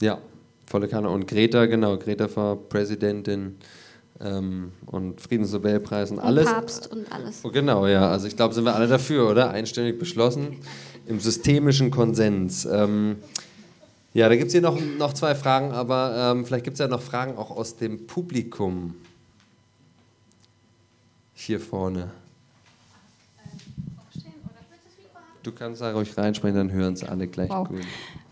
[0.00, 0.18] Ja,
[0.66, 1.10] volle Kanne.
[1.10, 3.58] Und Greta, genau, Greta war Präsidentin
[4.22, 6.44] ähm, und Friedensnobelpreis und Und alles.
[6.46, 7.40] Papst und alles.
[7.42, 8.08] Oh, genau, ja.
[8.10, 9.50] Also ich glaube, sind wir alle dafür, oder?
[9.50, 10.56] Einstimmig beschlossen.
[11.06, 12.64] Im systemischen Konsens.
[12.64, 13.16] Ähm,
[14.14, 16.88] ja, da gibt es hier noch, noch zwei Fragen, aber ähm, vielleicht gibt es ja
[16.88, 18.94] noch Fragen auch aus dem Publikum.
[21.34, 22.10] Hier vorne.
[25.42, 27.68] Du kannst da ruhig reinsprechen, dann hören es alle gleich Wow.
[27.68, 27.80] gut.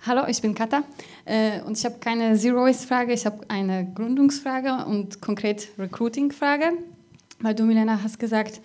[0.07, 0.83] Hallo, ich bin Katha
[1.25, 6.73] äh, und ich habe keine Zero-Waste-Frage, ich habe eine Gründungsfrage und konkret Recruiting-Frage.
[7.41, 8.61] Weil du, Milena, hast gesagt,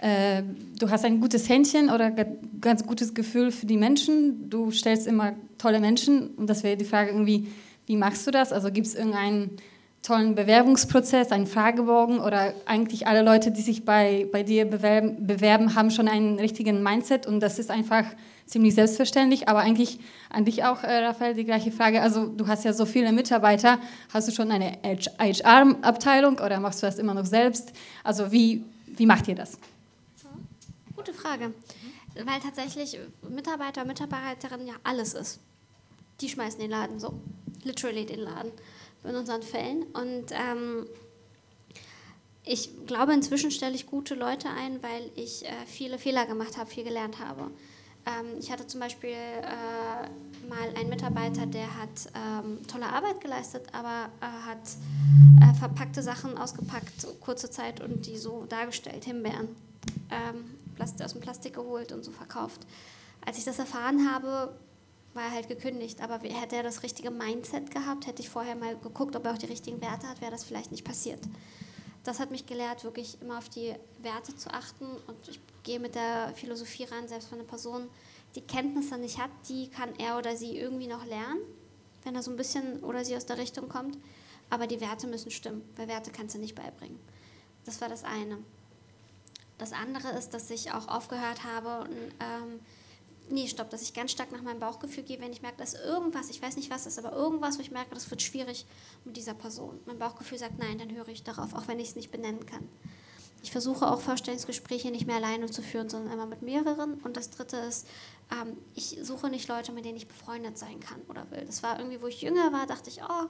[0.00, 0.42] äh,
[0.78, 2.26] du hast ein gutes Händchen oder ga-
[2.60, 4.48] ganz gutes Gefühl für die Menschen.
[4.48, 7.48] Du stellst immer tolle Menschen und das wäre die Frage irgendwie,
[7.86, 8.52] wie machst du das?
[8.52, 9.50] Also gibt es irgendeinen
[10.02, 15.76] tollen Bewerbungsprozess, einen Fragebogen oder eigentlich alle Leute, die sich bei, bei dir bewerben, bewerben,
[15.76, 18.04] haben schon einen richtigen Mindset und das ist einfach
[18.46, 19.48] ziemlich selbstverständlich.
[19.48, 22.02] Aber eigentlich an dich auch, äh, Raphael, die gleiche Frage.
[22.02, 23.78] Also du hast ja so viele Mitarbeiter.
[24.12, 27.72] Hast du schon eine HR-Abteilung oder machst du das immer noch selbst?
[28.02, 29.56] Also wie, wie macht ihr das?
[30.96, 31.52] Gute Frage.
[32.14, 32.98] Weil tatsächlich
[33.28, 35.40] Mitarbeiter, Mitarbeiterinnen ja alles ist.
[36.20, 37.14] Die schmeißen den Laden so.
[37.64, 38.50] Literally den Laden.
[39.04, 39.82] In unseren Fällen.
[39.92, 40.86] Und ähm,
[42.44, 46.68] ich glaube, inzwischen stelle ich gute Leute ein, weil ich äh, viele Fehler gemacht habe,
[46.68, 47.50] viel gelernt habe.
[48.04, 53.66] Ähm, ich hatte zum Beispiel äh, mal einen Mitarbeiter, der hat ähm, tolle Arbeit geleistet,
[53.72, 54.58] aber äh, hat
[55.40, 59.48] äh, verpackte Sachen ausgepackt, kurze Zeit und die so dargestellt, Himbeeren,
[60.10, 62.66] ähm, aus dem Plastik geholt und so verkauft.
[63.24, 64.52] Als ich das erfahren habe,
[65.14, 66.00] war er halt gekündigt.
[66.00, 69.38] Aber hätte er das richtige Mindset gehabt, hätte ich vorher mal geguckt, ob er auch
[69.38, 71.20] die richtigen Werte hat, wäre das vielleicht nicht passiert.
[72.04, 74.86] Das hat mich gelehrt, wirklich immer auf die Werte zu achten.
[75.06, 77.88] Und ich gehe mit der Philosophie ran, selbst wenn eine Person
[78.34, 81.40] die Kenntnisse nicht hat, die kann er oder sie irgendwie noch lernen,
[82.02, 83.98] wenn er so ein bisschen oder sie aus der Richtung kommt.
[84.50, 86.98] Aber die Werte müssen stimmen, weil Werte kannst du nicht beibringen.
[87.64, 88.38] Das war das eine.
[89.58, 91.88] Das andere ist, dass ich auch aufgehört habe,
[92.20, 92.58] ähm,
[93.28, 96.30] nee, stopp, dass ich ganz stark nach meinem Bauchgefühl gehe, wenn ich merke, dass irgendwas,
[96.30, 98.66] ich weiß nicht was ist, aber irgendwas, wo ich merke, das wird schwierig
[99.04, 99.80] mit dieser Person.
[99.86, 102.68] Mein Bauchgefühl sagt nein, dann höre ich darauf, auch wenn ich es nicht benennen kann.
[103.42, 106.94] Ich versuche auch Vorstellungsgespräche nicht mehr alleine zu führen, sondern immer mit mehreren.
[107.02, 107.88] Und das Dritte ist,
[108.30, 111.44] ähm, ich suche nicht Leute, mit denen ich befreundet sein kann oder will.
[111.44, 113.26] Das war irgendwie, wo ich jünger war, dachte ich, oh,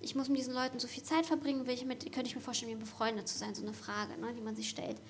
[0.00, 2.42] ich muss mit diesen Leuten so viel Zeit verbringen, will ich mit, könnte ich mir
[2.42, 5.00] vorstellen, mit ihnen befreundet zu sein, so eine Frage, ne, die man sich stellt.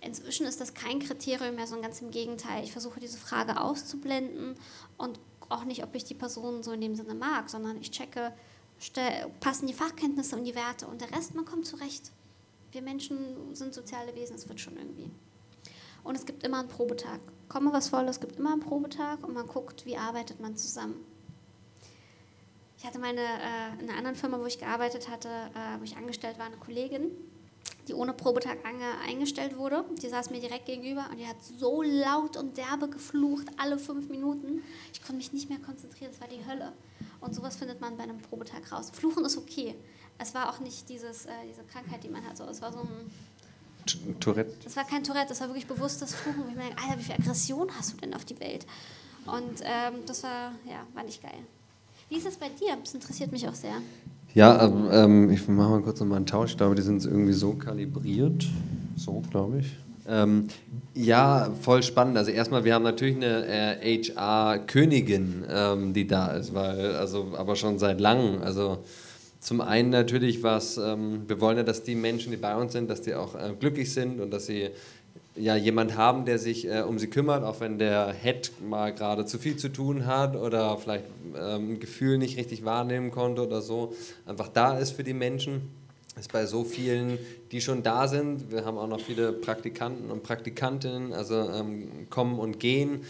[0.00, 2.64] Inzwischen ist das kein Kriterium mehr, sondern ganz im Gegenteil.
[2.64, 4.56] Ich versuche diese Frage auszublenden
[4.96, 5.20] und
[5.50, 8.32] auch nicht, ob ich die Person so in dem Sinne mag, sondern ich checke,
[9.40, 12.12] passen die Fachkenntnisse und die Werte und der Rest, man kommt zurecht.
[12.72, 15.10] Wir Menschen sind soziale Wesen, es wird schon irgendwie.
[16.02, 17.20] Und es gibt immer einen Probetag.
[17.48, 21.04] Komme was voll, es gibt immer einen Probetag und man guckt, wie arbeitet man zusammen.
[22.78, 25.98] Ich hatte meine, äh, in einer anderen Firma, wo ich gearbeitet hatte, äh, wo ich
[25.98, 27.10] angestellt war, eine Kollegin,
[27.90, 28.58] die ohne Probetag
[29.06, 29.84] eingestellt wurde.
[30.00, 34.08] Die saß mir direkt gegenüber und die hat so laut und derbe geflucht, alle fünf
[34.08, 34.62] Minuten.
[34.92, 36.72] Ich konnte mich nicht mehr konzentrieren, es war die Hölle.
[37.20, 38.90] Und sowas findet man bei einem Probetag raus.
[38.92, 39.74] Fluchen ist okay.
[40.18, 42.36] Es war auch nicht dieses, äh, diese Krankheit, die man hat.
[42.36, 43.10] So, es war so ein.
[44.20, 44.54] Tourette.
[44.64, 46.44] Es war kein Tourette, es war wirklich bewusstes Fluchen.
[46.48, 48.66] ich denke, Alter, wie viel Aggression hast du denn auf die Welt?
[49.26, 51.44] Und ähm, das war, ja, war nicht geil.
[52.08, 52.76] Wie ist das bei dir?
[52.76, 53.82] Das interessiert mich auch sehr.
[54.34, 56.52] Ja, ähm, ich mache mal kurz nochmal einen Tausch.
[56.52, 58.46] Ich glaube, die sind irgendwie so kalibriert.
[58.96, 59.76] So, glaube ich.
[60.08, 60.46] Ähm,
[60.94, 62.16] ja, voll spannend.
[62.16, 67.56] Also erstmal, wir haben natürlich eine äh, HR-Königin, ähm, die da ist, weil, also, aber
[67.56, 68.40] schon seit langem.
[68.42, 68.78] Also
[69.40, 72.90] zum einen natürlich was, ähm, wir wollen ja, dass die Menschen, die bei uns sind,
[72.90, 74.70] dass die auch äh, glücklich sind und dass sie
[75.40, 79.24] ja jemand haben, der sich äh, um sie kümmert, auch wenn der Head mal gerade
[79.26, 81.04] zu viel zu tun hat oder vielleicht
[81.36, 83.94] ähm, ein Gefühl nicht richtig wahrnehmen konnte oder so,
[84.26, 85.70] einfach da ist für die Menschen.
[86.18, 87.18] Ist bei so vielen,
[87.50, 88.50] die schon da sind.
[88.50, 93.04] Wir haben auch noch viele Praktikanten und Praktikantinnen, also ähm, kommen und gehen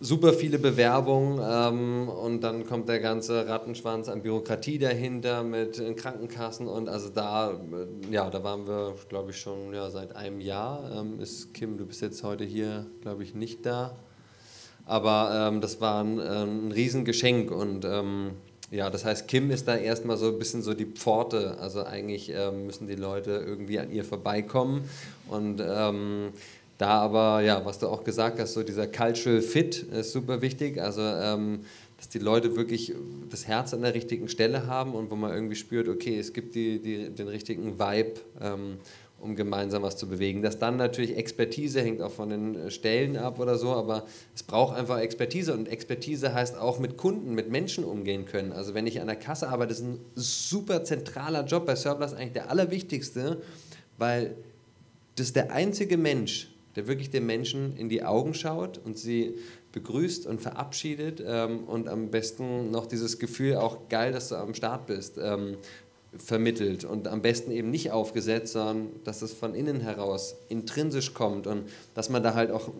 [0.00, 6.66] super viele Bewerbungen ähm, und dann kommt der ganze Rattenschwanz an Bürokratie dahinter mit Krankenkassen
[6.66, 10.90] und also da, äh, ja, da waren wir, glaube ich, schon ja, seit einem Jahr.
[10.96, 13.94] Ähm, ist Kim, du bist jetzt heute hier, glaube ich, nicht da.
[14.86, 18.32] Aber ähm, das war ein, ein Riesengeschenk und ähm,
[18.70, 21.58] ja, das heißt, Kim ist da erstmal so ein bisschen so die Pforte.
[21.58, 24.88] Also eigentlich ähm, müssen die Leute irgendwie an ihr vorbeikommen
[25.28, 26.32] und ähm,
[26.80, 30.80] da aber, ja, was du auch gesagt hast, so dieser Cultural Fit ist super wichtig.
[30.80, 31.60] Also, ähm,
[31.98, 32.94] dass die Leute wirklich
[33.28, 36.54] das Herz an der richtigen Stelle haben und wo man irgendwie spürt, okay, es gibt
[36.54, 38.78] die, die, den richtigen Vibe, ähm,
[39.20, 40.40] um gemeinsam was zu bewegen.
[40.40, 44.74] Dass dann natürlich Expertise hängt auch von den Stellen ab oder so, aber es braucht
[44.74, 48.52] einfach Expertise und Expertise heißt auch mit Kunden, mit Menschen umgehen können.
[48.52, 52.32] Also wenn ich an der Kasse arbeite, ist ein super zentraler Job bei Surplus eigentlich
[52.32, 53.42] der allerwichtigste,
[53.98, 54.34] weil
[55.16, 56.48] das ist der einzige Mensch,
[56.80, 59.34] der wirklich den Menschen in die Augen schaut und sie
[59.72, 64.54] begrüßt und verabschiedet ähm, und am besten noch dieses Gefühl, auch geil, dass du am
[64.54, 65.56] Start bist, ähm,
[66.16, 71.46] vermittelt und am besten eben nicht aufgesetzt, sondern dass es von innen heraus intrinsisch kommt
[71.46, 72.70] und dass man da halt auch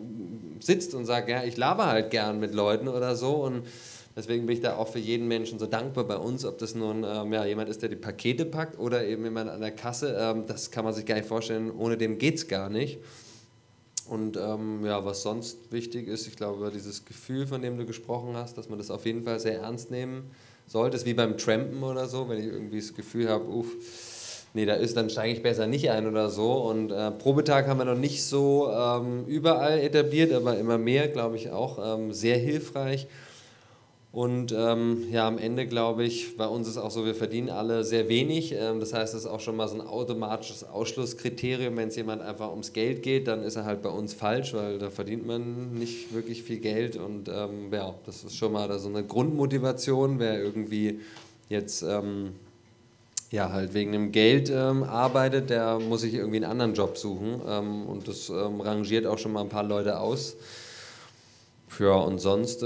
[0.59, 3.67] sitzt und sagt, ja, ich laber halt gern mit Leuten oder so und
[4.15, 7.05] deswegen bin ich da auch für jeden Menschen so dankbar bei uns, ob das nun
[7.07, 10.45] ähm, ja, jemand ist, der die Pakete packt oder eben jemand an der Kasse, ähm,
[10.47, 12.97] das kann man sich gar nicht vorstellen, ohne dem geht es gar nicht.
[14.11, 18.35] Und ähm, ja, was sonst wichtig ist, ich glaube, dieses Gefühl, von dem du gesprochen
[18.35, 20.31] hast, dass man das auf jeden Fall sehr ernst nehmen
[20.67, 23.73] sollte, ist wie beim Trampen oder so, wenn ich irgendwie das Gefühl habe, uff,
[24.53, 26.51] nee, da ist, dann steige ich besser nicht ein oder so.
[26.51, 31.37] Und äh, Probetag haben wir noch nicht so ähm, überall etabliert, aber immer mehr, glaube
[31.37, 33.07] ich, auch ähm, sehr hilfreich.
[34.13, 37.85] Und ähm, ja, am Ende glaube ich, bei uns ist auch so, wir verdienen alle
[37.85, 38.51] sehr wenig.
[38.51, 41.77] Ähm, das heißt, es ist auch schon mal so ein automatisches Ausschlusskriterium.
[41.77, 44.79] Wenn es jemand einfach ums Geld geht, dann ist er halt bei uns falsch, weil
[44.79, 46.97] da verdient man nicht wirklich viel Geld.
[46.97, 50.19] Und ähm, ja, das ist schon mal so eine Grundmotivation.
[50.19, 50.99] Wer irgendwie
[51.47, 52.33] jetzt ähm,
[53.31, 57.39] ja, halt wegen dem Geld ähm, arbeitet, der muss sich irgendwie einen anderen Job suchen.
[57.47, 60.35] Ähm, und das rangiert auch schon mal ein paar Leute aus.
[61.79, 62.61] Ja, und sonst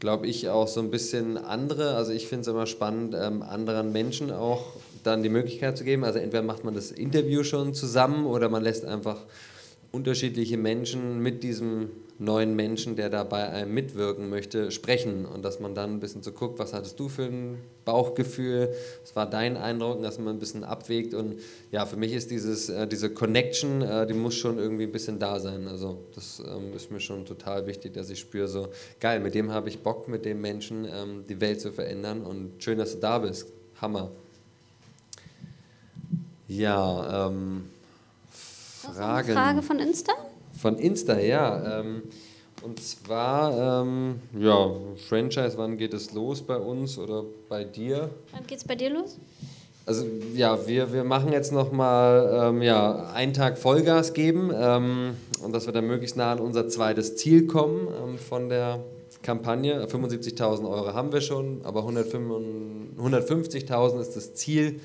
[0.00, 1.94] glaube ich, auch so ein bisschen andere.
[1.94, 4.64] Also ich finde es immer spannend, ähm, anderen Menschen auch
[5.02, 6.04] dann die Möglichkeit zu geben.
[6.04, 9.18] Also entweder macht man das Interview schon zusammen oder man lässt einfach
[9.98, 11.90] unterschiedliche Menschen mit diesem
[12.20, 15.24] neuen Menschen, der da bei einem mitwirken möchte, sprechen.
[15.24, 19.16] Und dass man dann ein bisschen so guckt, was hattest du für ein Bauchgefühl, was
[19.16, 21.14] war dein Eindruck, dass man ein bisschen abwägt.
[21.14, 21.40] Und
[21.72, 25.18] ja, für mich ist dieses, äh, diese Connection, äh, die muss schon irgendwie ein bisschen
[25.18, 28.68] da sein, also das ähm, ist mir schon total wichtig, dass ich spüre so,
[29.00, 32.22] geil, mit dem habe ich Bock, mit dem Menschen ähm, die Welt zu verändern.
[32.22, 33.46] Und schön, dass du da bist,
[33.80, 34.10] Hammer.
[36.48, 37.64] Ja, ähm,
[38.94, 39.32] Fragen.
[39.32, 40.12] Frage von Insta?
[40.60, 41.80] Von Insta, ja.
[41.80, 42.02] Ähm,
[42.62, 44.70] und zwar, ähm, ja,
[45.08, 48.10] Franchise, wann geht es los bei uns oder bei dir?
[48.32, 49.18] Wann geht es bei dir los?
[49.88, 55.54] also ja, wir, wir machen jetzt nochmal ähm, ja, einen Tag Vollgas geben ähm, und
[55.54, 58.80] dass wir dann möglichst nah an unser zweites Ziel kommen ähm, von der
[59.22, 59.86] Kampagne.
[59.86, 64.80] 75.000 Euro haben wir schon, aber 150.000 ist das Ziel,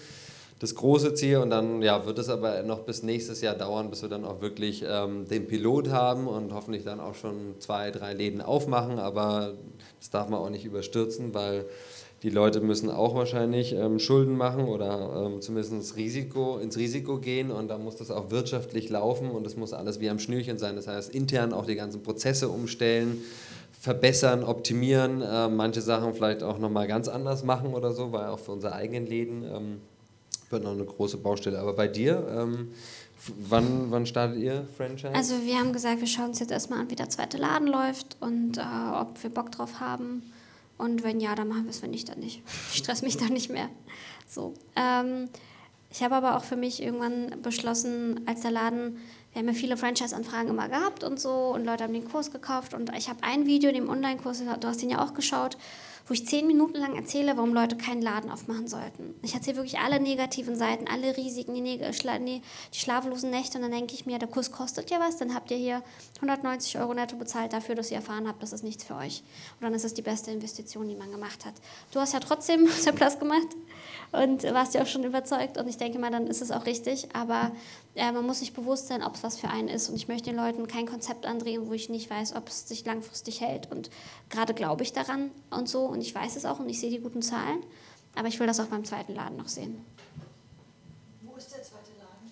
[0.64, 1.38] das große Ziel.
[1.38, 4.42] Und dann ja, wird es aber noch bis nächstes Jahr dauern, bis wir dann auch
[4.42, 8.98] wirklich ähm, den Pilot haben und hoffentlich dann auch schon zwei, drei Läden aufmachen.
[8.98, 9.54] Aber
[10.00, 11.66] das darf man auch nicht überstürzen, weil
[12.24, 17.18] die Leute müssen auch wahrscheinlich ähm, Schulden machen oder ähm, zumindest ins Risiko, ins Risiko
[17.20, 20.58] gehen und da muss das auch wirtschaftlich laufen und es muss alles wie am Schnürchen
[20.58, 20.78] sein.
[20.78, 23.22] Das heißt, intern auch die ganzen Prozesse umstellen,
[23.78, 28.40] verbessern, optimieren, äh, manche Sachen vielleicht auch nochmal ganz anders machen oder so, weil auch
[28.40, 29.82] für unsere eigenen Läden ähm,
[30.54, 31.60] wird noch eine große Baustelle.
[31.60, 32.72] Aber bei dir, ähm,
[33.50, 35.14] wann, wann startet ihr Franchise?
[35.14, 38.16] Also wir haben gesagt, wir schauen uns jetzt erstmal an, wie der zweite Laden läuft
[38.22, 38.62] und äh,
[38.94, 40.24] ob wir Bock drauf haben.
[40.78, 42.42] Und wenn ja, dann machen wir es, wenn nicht, dann nicht.
[42.72, 43.70] Ich stress mich dann nicht mehr.
[44.28, 44.54] So.
[44.76, 45.30] Ähm,
[45.92, 48.98] ich habe aber auch für mich irgendwann beschlossen, als der Laden,
[49.32, 52.74] wir haben ja viele Franchise-Anfragen immer gehabt und so und Leute haben den Kurs gekauft
[52.74, 55.56] und ich habe ein Video in dem Online-Kurs, du hast den ja auch geschaut,
[56.08, 59.16] wo ich zehn Minuten lang erzähle, warum Leute keinen Laden aufmachen sollten.
[59.22, 63.94] Ich erzähle wirklich alle negativen Seiten, alle Risiken, die, die schlaflosen Nächte und dann denke
[63.94, 65.82] ich mir, der Kurs kostet ja was, dann habt ihr hier
[66.18, 69.24] 190 Euro netto bezahlt dafür, dass ihr erfahren habt, das ist nichts für euch.
[69.60, 71.54] Und dann ist es die beste Investition, die man gemacht hat.
[71.92, 73.48] Du hast ja trotzdem Surplus gemacht
[74.12, 77.08] und warst ja auch schon überzeugt und ich denke mal, dann ist es auch richtig,
[77.16, 77.52] aber
[77.96, 80.30] äh, man muss sich bewusst sein, ob es was für einen ist und ich möchte
[80.30, 83.90] den Leuten kein Konzept andrehen, wo ich nicht weiß, ob es sich langfristig hält und
[84.30, 87.00] gerade glaube ich daran und so und ich weiß es auch und ich sehe die
[87.00, 87.64] guten Zahlen,
[88.16, 89.84] aber ich will das auch beim zweiten Laden noch sehen.
[91.22, 92.32] Wo ist der zweite Laden?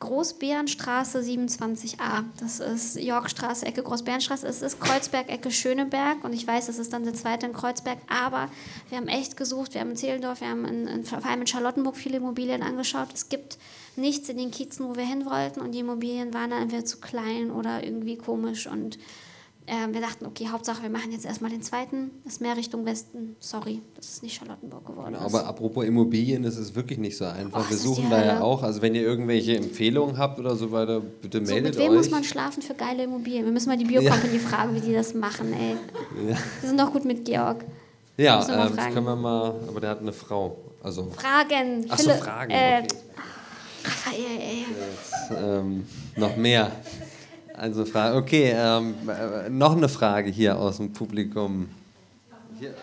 [0.00, 2.24] Großbärenstraße 27a.
[2.38, 4.46] Das ist Yorkstraße, Ecke Großbärenstraße.
[4.46, 6.24] Es ist Kreuzberg, Ecke Schöneberg.
[6.24, 7.98] Und ich weiß, es ist dann der zweite in Kreuzberg.
[8.08, 8.50] Aber
[8.88, 9.74] wir haben echt gesucht.
[9.74, 13.08] Wir haben in Zehlendorf, wir haben in, in, vor allem in Charlottenburg viele Immobilien angeschaut.
[13.14, 13.58] Es gibt
[13.96, 15.60] nichts in den Kiezen, wo wir hin wollten.
[15.60, 18.66] Und die Immobilien waren dann entweder zu klein oder irgendwie komisch.
[18.66, 18.98] Und
[19.66, 22.10] äh, wir dachten, okay, Hauptsache, wir machen jetzt erstmal den zweiten.
[22.24, 23.36] Das ist mehr Richtung Westen.
[23.38, 25.12] Sorry, das ist nicht Charlottenburg geworden.
[25.14, 27.64] Genau, aber apropos Immobilien, das ist wirklich nicht so einfach.
[27.66, 28.62] Oh, wir suchen da ja auch.
[28.62, 31.96] Also wenn ihr irgendwelche Empfehlungen habt oder so weiter, bitte So, meldet mit wem euch.
[31.98, 33.44] muss man schlafen für geile Immobilien?
[33.44, 35.76] Wir müssen mal die Biocompany fragen, wie die das machen, ey.
[36.28, 36.36] Ja.
[36.60, 37.64] Wir sind doch gut mit Georg.
[38.16, 40.56] Ja, ähm, das können wir mal, aber der hat eine Frau.
[40.82, 41.86] Also, Fragen.
[41.88, 42.50] ach so, Fragen.
[42.50, 42.88] Äh, Okay.
[43.84, 44.66] Raphael, ey.
[44.68, 46.72] Jetzt, ähm, noch mehr.
[47.54, 48.16] Also Frage.
[48.16, 51.68] Okay, ähm, äh, noch eine Frage hier aus dem Publikum.
[52.58, 52.74] Hier.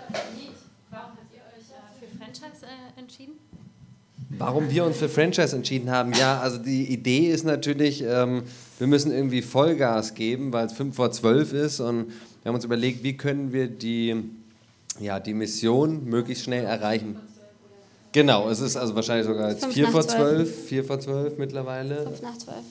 [0.89, 3.33] Warum habt ihr euch für Franchise äh, entschieden?
[4.37, 6.13] Warum wir uns für Franchise entschieden haben?
[6.13, 8.43] Ja, also die Idee ist natürlich, ähm,
[8.77, 12.07] wir müssen irgendwie Vollgas geben, weil es 5 vor 12 ist und
[12.43, 14.15] wir haben uns überlegt, wie können wir die,
[14.99, 17.17] ja, die Mission möglichst schnell erreichen.
[18.11, 20.49] Genau, es ist also wahrscheinlich sogar jetzt Fünf 4 nach vor zwölf.
[20.49, 22.03] 12, 4 vor 12 mittlerweile.
[22.03, 22.63] Fünf nach zwölf.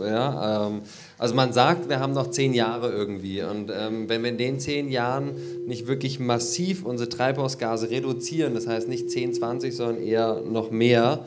[0.00, 0.82] Ja, ähm,
[1.18, 3.42] also man sagt, wir haben noch zehn Jahre irgendwie.
[3.42, 5.32] Und ähm, wenn wir in den zehn Jahren
[5.66, 11.24] nicht wirklich massiv unsere Treibhausgase reduzieren, das heißt nicht 10, 20, sondern eher noch mehr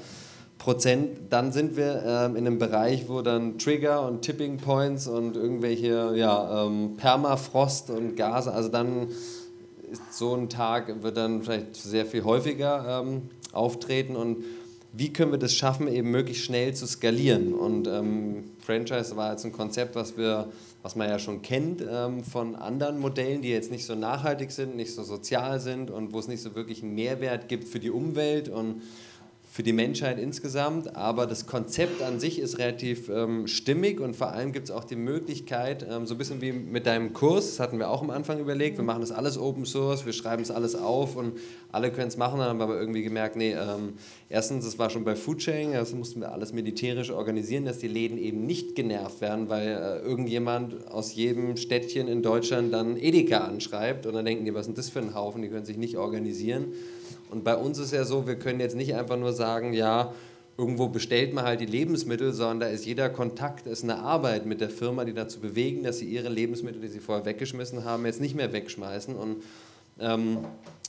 [0.57, 5.35] Prozent, dann sind wir ähm, in einem Bereich, wo dann Trigger und Tipping Points und
[5.35, 9.07] irgendwelche ja, ähm, Permafrost und Gase, also dann
[10.09, 14.43] so ein Tag, wird dann vielleicht sehr viel häufiger ähm, auftreten und
[14.93, 17.53] wie können wir das schaffen, eben möglichst schnell zu skalieren?
[17.53, 20.49] Und ähm, Franchise war jetzt ein Konzept, was wir,
[20.81, 24.75] was man ja schon kennt ähm, von anderen Modellen, die jetzt nicht so nachhaltig sind,
[24.75, 27.89] nicht so sozial sind und wo es nicht so wirklich einen Mehrwert gibt für die
[27.89, 28.81] Umwelt und
[29.61, 34.31] für die Menschheit insgesamt, aber das Konzept an sich ist relativ ähm, stimmig und vor
[34.31, 37.59] allem gibt es auch die Möglichkeit, ähm, so ein bisschen wie mit deinem Kurs, das
[37.59, 40.49] hatten wir auch am Anfang überlegt, wir machen das alles Open Source, wir schreiben es
[40.49, 41.33] alles auf und
[41.71, 43.93] alle können es machen, dann haben wir aber irgendwie gemerkt, nee, ähm,
[44.29, 48.17] erstens, das war schon bei Foodsharing, das mussten wir alles militärisch organisieren, dass die Läden
[48.17, 54.07] eben nicht genervt werden, weil äh, irgendjemand aus jedem Städtchen in Deutschland dann Edeka anschreibt
[54.07, 55.97] und dann denken die, was ist denn das für ein Haufen, die können sich nicht
[55.97, 56.73] organisieren.
[57.31, 60.13] Und bei uns ist ja so, wir können jetzt nicht einfach nur sagen, ja,
[60.57, 64.61] irgendwo bestellt man halt die Lebensmittel, sondern da ist jeder Kontakt, ist eine Arbeit mit
[64.61, 68.21] der Firma, die dazu bewegen, dass sie ihre Lebensmittel, die sie vorher weggeschmissen haben, jetzt
[68.21, 69.15] nicht mehr wegschmeißen.
[69.15, 69.37] Und
[69.99, 70.39] ähm,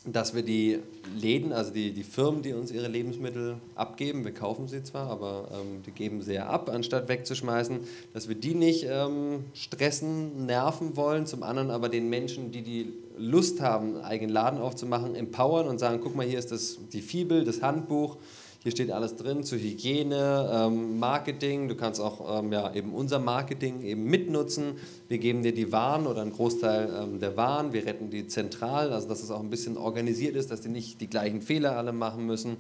[0.05, 0.81] dass wir die
[1.17, 5.49] Läden, also die, die Firmen, die uns ihre Lebensmittel abgeben, wir kaufen sie zwar, aber
[5.53, 7.79] ähm, die geben sie ja ab, anstatt wegzuschmeißen,
[8.13, 12.93] dass wir die nicht ähm, stressen, nerven wollen, zum anderen aber den Menschen, die die
[13.23, 17.03] Lust haben, einen eigenen Laden aufzumachen, empowern und sagen, guck mal, hier ist das, die
[17.03, 18.17] Fibel, das Handbuch,
[18.63, 21.67] hier steht alles drin zu Hygiene, ähm, Marketing.
[21.67, 24.75] Du kannst auch ähm, ja, eben unser Marketing eben mitnutzen.
[25.09, 27.73] Wir geben dir die Waren oder einen Großteil ähm, der Waren.
[27.73, 31.01] Wir retten die zentral, also dass es auch ein bisschen organisiert ist, dass die nicht
[31.01, 32.59] die gleichen Fehler alle machen müssen.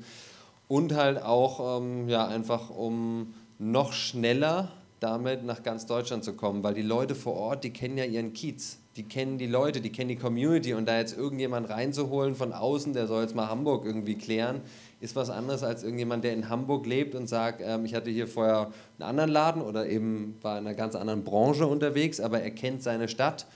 [0.66, 4.72] Und halt auch ähm, ja, einfach, um noch schneller
[5.03, 8.33] damit nach ganz Deutschland zu kommen, weil die Leute vor Ort, die kennen ja ihren
[8.33, 12.53] Kiez, die kennen die Leute, die kennen die Community und da jetzt irgendjemand reinzuholen von
[12.53, 14.61] außen, der soll jetzt mal Hamburg irgendwie klären,
[15.01, 18.29] ist was anderes als irgendjemand, der in Hamburg lebt und sagt, ähm, ich hatte hier
[18.29, 22.51] vorher einen anderen Laden oder eben war in einer ganz anderen Branche unterwegs, aber er
[22.51, 23.47] kennt seine Stadt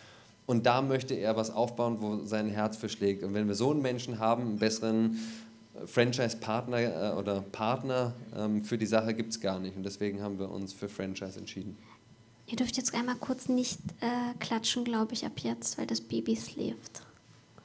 [0.47, 3.23] und da möchte er was aufbauen, wo sein Herz für schlägt.
[3.23, 5.19] Und wenn wir so einen Menschen haben, einen besseren
[5.85, 9.77] Franchise-Partner äh, oder Partner ähm, für die Sache gibt es gar nicht.
[9.77, 11.77] Und deswegen haben wir uns für Franchise entschieden.
[12.47, 16.37] Ihr dürft jetzt einmal kurz nicht äh, klatschen, glaube ich, ab jetzt, weil das Baby
[16.37, 17.03] schläft.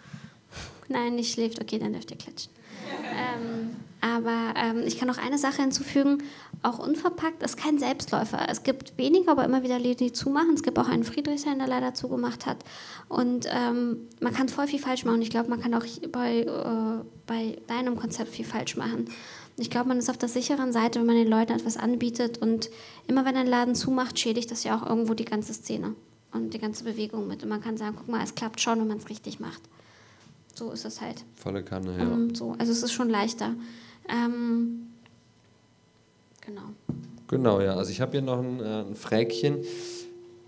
[0.88, 1.62] Nein, nicht schläft.
[1.62, 2.52] Okay, dann dürft ihr klatschen.
[3.14, 6.24] Ähm, aber ähm, ich kann noch eine Sache hinzufügen.
[6.64, 8.48] Auch unverpackt ist kein Selbstläufer.
[8.50, 10.56] Es gibt weniger, aber immer wieder Läden, die zumachen.
[10.56, 12.58] Es gibt auch einen Friedrichshain, der leider zugemacht hat.
[13.10, 15.22] Und ähm, man kann voll viel falsch machen.
[15.22, 19.06] Ich glaube, man kann auch bei, äh, bei deinem Konzept viel falsch machen.
[19.58, 22.40] Ich glaube, man ist auf der sicheren Seite, wenn man den Leuten etwas anbietet.
[22.40, 22.70] Und
[23.08, 25.96] immer wenn ein Laden zumacht, schädigt das ja auch irgendwo die ganze Szene
[26.32, 27.44] und die ganze Bewegung mit.
[27.44, 29.62] Und man kann sagen, guck mal, es klappt schon, wenn man es richtig macht.
[30.62, 31.26] So ist es halt.
[31.38, 32.08] Volle Kanne, ja.
[32.08, 32.54] Um, so.
[32.60, 33.56] Also es ist schon leichter.
[34.08, 34.90] Ähm,
[36.40, 36.62] genau.
[37.28, 37.74] Genau, ja.
[37.74, 39.58] Also ich habe hier noch ein, äh, ein Fräkchen.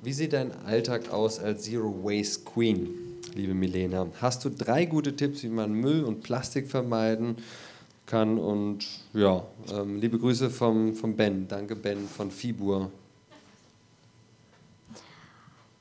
[0.03, 2.89] Wie sieht dein Alltag aus als Zero Waste Queen,
[3.33, 4.05] liebe Milena?
[4.21, 7.37] Hast du drei gute Tipps, wie man Müll und Plastik vermeiden
[8.05, 8.37] kann?
[8.37, 8.85] Und
[9.15, 11.47] ja, ähm, liebe Grüße vom, vom Ben.
[11.47, 12.91] Danke, Ben von Fibur.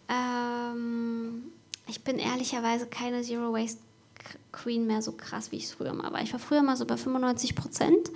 [0.09, 1.53] Ähm,
[1.87, 3.81] ich bin ehrlicherweise keine Zero Waste
[4.53, 6.23] Queen mehr so krass, wie ich es früher mal war.
[6.23, 8.11] Ich war früher mal so bei 95 Prozent,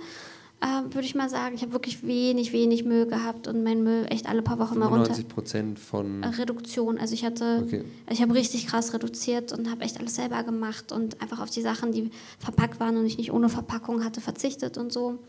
[0.61, 1.55] äh, würde ich mal sagen.
[1.55, 4.85] Ich habe wirklich wenig, wenig Müll gehabt und mein Müll echt alle paar Wochen mal
[4.87, 5.05] runter.
[5.13, 6.23] 95 Prozent von.
[6.23, 6.97] Reduktion.
[6.97, 7.83] Also ich hatte, Okay.
[8.09, 11.61] ich habe richtig krass reduziert und habe echt alles selber gemacht und einfach auf die
[11.61, 15.19] Sachen, die verpackt waren und ich nicht ohne Verpackung hatte, verzichtet und so.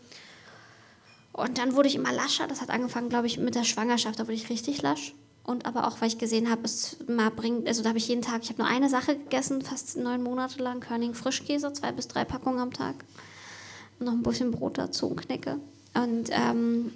[1.31, 2.47] Und dann wurde ich immer lascher.
[2.47, 4.19] Das hat angefangen, glaube ich, mit der Schwangerschaft.
[4.19, 5.13] Da wurde ich richtig lasch.
[5.43, 8.21] Und aber auch, weil ich gesehen habe, es mal bringt, also da habe ich jeden
[8.21, 12.07] Tag, ich habe nur eine Sache gegessen, fast neun Monate lang, Körning Frischkäse, zwei bis
[12.07, 12.95] drei Packungen am Tag.
[13.99, 15.59] Und noch ein bisschen Brot dazu und Knecke.
[15.95, 16.91] Und ähm,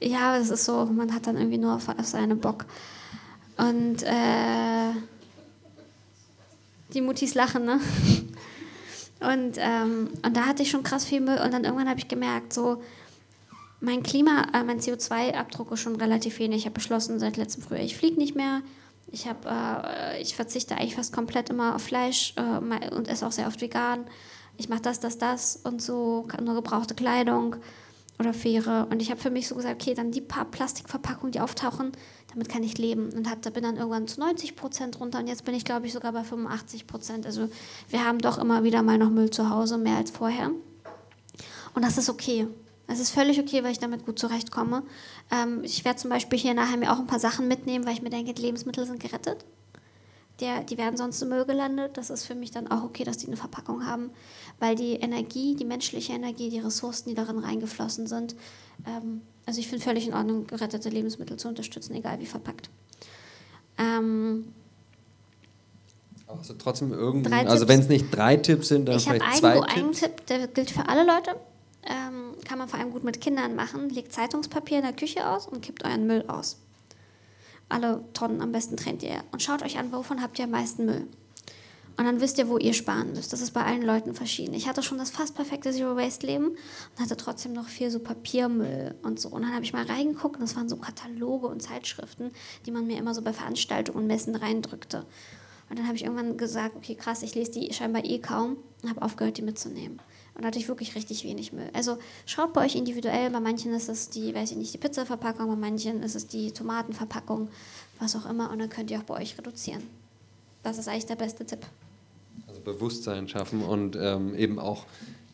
[0.00, 2.66] ja, es ist so, man hat dann irgendwie nur auf, auf seine Bock.
[3.56, 4.92] Und äh,
[6.92, 7.80] die Muttis lachen, ne?
[9.18, 11.40] Und, ähm, und da hatte ich schon krass viel Müll.
[11.42, 12.82] Und dann irgendwann habe ich gemerkt, so,
[13.80, 16.58] mein Klima, äh, mein CO2-Abdruck ist schon relativ wenig.
[16.58, 18.62] Ich habe beschlossen seit letztem Frühjahr, ich fliege nicht mehr.
[19.12, 23.32] Ich, hab, äh, ich verzichte eigentlich fast komplett immer auf Fleisch äh, und esse auch
[23.32, 24.06] sehr oft vegan.
[24.56, 27.56] Ich mache das, das, das und so, nur gebrauchte Kleidung
[28.18, 28.88] oder faire.
[28.90, 31.92] Und ich habe für mich so gesagt, okay, dann die paar Plastikverpackungen, die auftauchen,
[32.32, 33.10] damit kann ich leben.
[33.12, 35.86] Und hab, da bin dann irgendwann zu 90 Prozent runter und jetzt bin ich, glaube
[35.86, 37.26] ich, sogar bei 85 Prozent.
[37.26, 37.48] Also
[37.90, 40.50] wir haben doch immer wieder mal noch Müll zu Hause, mehr als vorher.
[41.74, 42.48] Und das ist okay.
[42.88, 44.82] Es ist völlig okay, weil ich damit gut zurechtkomme.
[45.30, 48.02] Ähm, ich werde zum Beispiel hier nachher mir auch ein paar Sachen mitnehmen, weil ich
[48.02, 49.44] mir denke, die Lebensmittel sind gerettet.
[50.40, 51.96] Der, die werden sonst im Müll gelandet.
[51.96, 54.10] Das ist für mich dann auch okay, dass die eine Verpackung haben,
[54.60, 58.36] weil die Energie, die menschliche Energie, die Ressourcen, die darin reingeflossen sind,
[58.86, 62.68] ähm, also ich finde völlig in Ordnung, gerettete Lebensmittel zu unterstützen, egal wie verpackt.
[63.78, 64.52] Ähm,
[66.26, 67.32] Also trotzdem irgendwie.
[67.32, 70.00] Also wenn es nicht drei Tipps sind, dann ich habe vielleicht einen, zwei einen Tipps.
[70.00, 71.36] Tipp, der gilt für alle Leute.
[71.86, 73.88] Ähm, kann man vor allem gut mit Kindern machen.
[73.88, 76.58] Legt Zeitungspapier in der Küche aus und kippt euren Müll aus.
[77.68, 79.22] Alle Tonnen am besten trennt ihr.
[79.32, 81.06] Und schaut euch an, wovon habt ihr am meisten Müll.
[81.98, 83.32] Und dann wisst ihr, wo ihr sparen müsst.
[83.32, 84.52] Das ist bei allen Leuten verschieden.
[84.52, 89.18] Ich hatte schon das fast perfekte Zero-Waste-Leben und hatte trotzdem noch viel so Papiermüll und
[89.18, 89.30] so.
[89.30, 92.32] Und dann habe ich mal reingeguckt und das waren so Kataloge und Zeitschriften,
[92.66, 95.06] die man mir immer so bei Veranstaltungen und Messen reindrückte.
[95.70, 98.90] Und dann habe ich irgendwann gesagt, okay, krass, ich lese die scheinbar eh kaum und
[98.90, 99.98] habe aufgehört, die mitzunehmen.
[100.36, 101.70] Und da hatte ich wirklich richtig wenig Müll.
[101.72, 101.96] Also
[102.26, 103.30] schaut bei euch individuell.
[103.30, 106.52] Bei manchen ist es die, weiß ich nicht, die Pizzaverpackung, bei manchen ist es die
[106.52, 107.48] Tomatenverpackung,
[107.98, 108.50] was auch immer.
[108.50, 109.82] Und dann könnt ihr auch bei euch reduzieren.
[110.62, 111.60] Das ist eigentlich der beste Tipp.
[112.46, 114.84] Also Bewusstsein schaffen und ähm, eben auch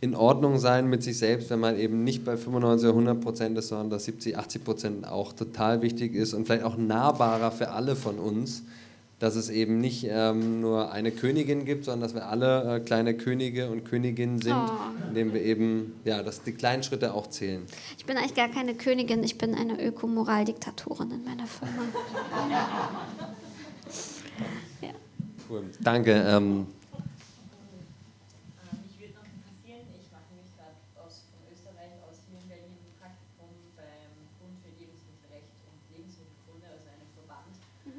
[0.01, 3.59] in Ordnung sein mit sich selbst, wenn man eben nicht bei 95 oder 100 Prozent
[3.59, 7.71] ist, sondern dass 70, 80 Prozent auch total wichtig ist und vielleicht auch nahbarer für
[7.71, 8.63] alle von uns,
[9.23, 13.15] dass es eben nicht ähm, nur eine Königin gibt, sondern dass wir alle äh, kleine
[13.17, 14.69] Könige und Königinnen sind, Oh.
[15.09, 17.63] indem wir eben, ja, dass die kleinen Schritte auch zählen.
[17.99, 21.83] Ich bin eigentlich gar keine Königin, ich bin eine Ökomoral-Diktatorin in meiner Firma.
[24.83, 24.89] ja.
[25.49, 25.65] Cool.
[25.81, 26.13] Danke.
[26.13, 26.67] Ähm,
[28.83, 32.75] Mich würde noch interessieren, ich mache nämlich gerade aus von Österreich aus hier in Berlin
[32.81, 37.53] ein Praktikum beim Bund für Lebensmittelrecht und Lebensmittelkunde, also einem Verband.
[37.85, 37.93] Äh,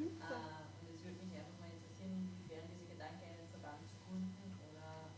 [0.82, 5.14] und es würde mich einfach mal interessieren, inwiefern dieser Gedanke, einen Verband zu gründen oder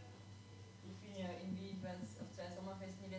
[0.85, 3.17] ich bin ja irgendwie, ich war jetzt auf zwei Sommerfesten in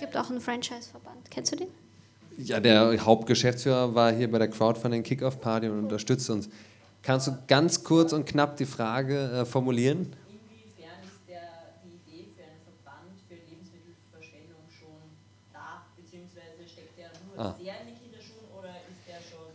[0.00, 1.30] gibt auch einen Franchise-Verband.
[1.30, 1.68] Kennst du den?
[2.36, 6.48] Ja, der Hauptgeschäftsführer war hier bei der Crowdfunding Kickoff Party und unterstützt uns.
[7.02, 10.14] Kannst du ganz kurz und knapp die Frage äh, formulieren?
[10.28, 11.40] Inwiefern ist der,
[11.84, 15.00] die Idee für einen Verband für Lebensmittelverschwendung schon
[15.52, 17.54] da, beziehungsweise steckt der nur Ah.
[17.62, 19.48] sehr in den Kinderschuhen oder ist der schon?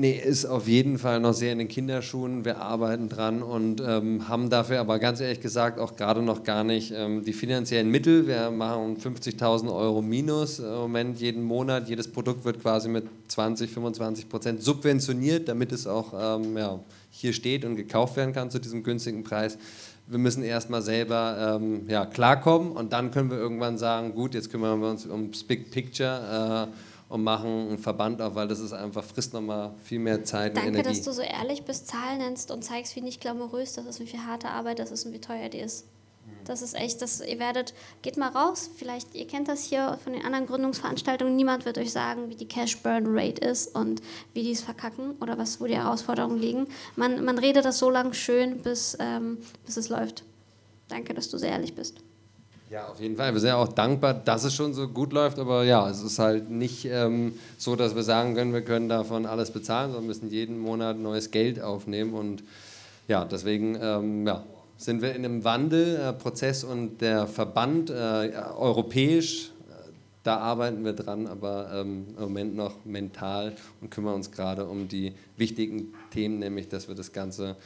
[0.00, 2.44] Nee, ist auf jeden Fall noch sehr in den Kinderschuhen.
[2.44, 6.62] Wir arbeiten dran und ähm, haben dafür aber ganz ehrlich gesagt auch gerade noch gar
[6.62, 8.28] nicht ähm, die finanziellen Mittel.
[8.28, 11.88] Wir machen 50.000 Euro minus im Moment jeden Monat.
[11.88, 16.78] Jedes Produkt wird quasi mit 20, 25 Prozent subventioniert, damit es auch ähm, ja,
[17.10, 19.58] hier steht und gekauft werden kann zu diesem günstigen Preis.
[20.06, 24.52] Wir müssen erstmal selber ähm, ja, klarkommen und dann können wir irgendwann sagen, gut, jetzt
[24.52, 26.68] kümmern wir uns ums Big Picture.
[27.08, 30.56] Und machen einen Verband auf, weil das ist einfach, frisst nochmal viel mehr Zeit und
[30.56, 30.88] Danke, Energie.
[30.90, 34.06] dass du so ehrlich bist, Zahlen nennst und zeigst, wie nicht glamourös das ist, wie
[34.06, 35.86] viel harte Arbeit das ist und wie teuer die ist.
[36.44, 40.14] Das ist echt, das, ihr werdet, geht mal raus, vielleicht, ihr kennt das hier von
[40.14, 44.00] den anderen Gründungsveranstaltungen, niemand wird euch sagen, wie die Cash-Burn-Rate ist und
[44.32, 46.66] wie die es verkacken oder was, wo die Herausforderungen liegen.
[46.96, 50.24] Man, man redet das so lange schön, bis, ähm, bis es läuft.
[50.88, 51.98] Danke, dass du sehr ehrlich bist.
[52.70, 53.32] Ja, auf jeden Fall.
[53.32, 56.18] Wir sind ja auch dankbar, dass es schon so gut läuft, aber ja, es ist
[56.18, 60.30] halt nicht ähm, so, dass wir sagen können, wir können davon alles bezahlen, sondern müssen
[60.30, 62.42] jeden Monat neues Geld aufnehmen und
[63.08, 64.44] ja, deswegen ähm, ja,
[64.76, 69.90] sind wir in einem Wandelprozess und der Verband äh, europäisch, äh,
[70.22, 74.86] da arbeiten wir dran, aber ähm, im Moment noch mental und kümmern uns gerade um
[74.86, 77.56] die wichtigen Themen, nämlich dass wir das Ganze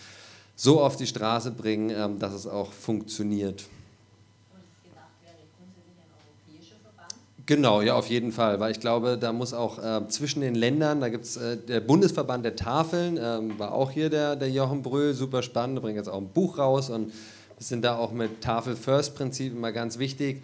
[0.55, 3.65] so auf die Straße bringen, ähm, dass es auch funktioniert.
[4.53, 7.15] Und es gedacht wäre grundsätzlich ein europäischer Verband.
[7.47, 11.01] Genau, ja, auf jeden Fall, weil ich glaube, da muss auch äh, zwischen den Ländern,
[11.01, 14.83] da gibt es äh, der Bundesverband der Tafeln, ähm, war auch hier der, der Jochen
[14.83, 17.15] Brühl, super spannend, bringt jetzt auch ein Buch raus und wir
[17.59, 20.43] sind da auch mit Tafel-First-Prinzip immer ganz wichtig.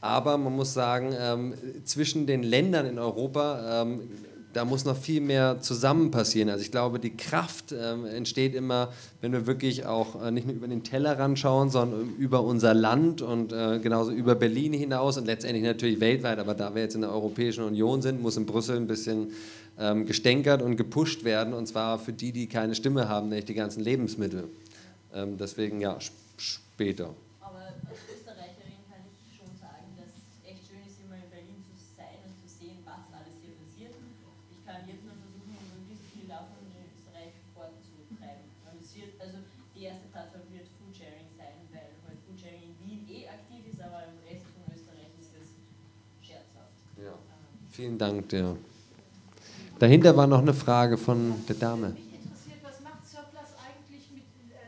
[0.00, 1.54] Aber man muss sagen, ähm,
[1.84, 4.02] zwischen den Ländern in Europa, ähm,
[4.54, 6.48] da muss noch viel mehr zusammen passieren.
[6.48, 10.56] Also ich glaube, die Kraft ähm, entsteht immer, wenn wir wirklich auch äh, nicht nur
[10.56, 15.26] über den Tellerrand schauen, sondern über unser Land und äh, genauso über Berlin hinaus und
[15.26, 16.38] letztendlich natürlich weltweit.
[16.38, 19.32] Aber da wir jetzt in der Europäischen Union sind, muss in Brüssel ein bisschen
[19.78, 21.52] ähm, gestänkert und gepusht werden.
[21.52, 24.44] Und zwar für die, die keine Stimme haben, nämlich die ganzen Lebensmittel.
[25.12, 27.10] Ähm, deswegen ja, sp- später.
[47.84, 48.56] Vielen Dank dir.
[49.78, 51.88] Dahinter war noch eine Frage von der Dame.
[51.88, 54.22] Mich interessiert, was macht Surplus eigentlich mit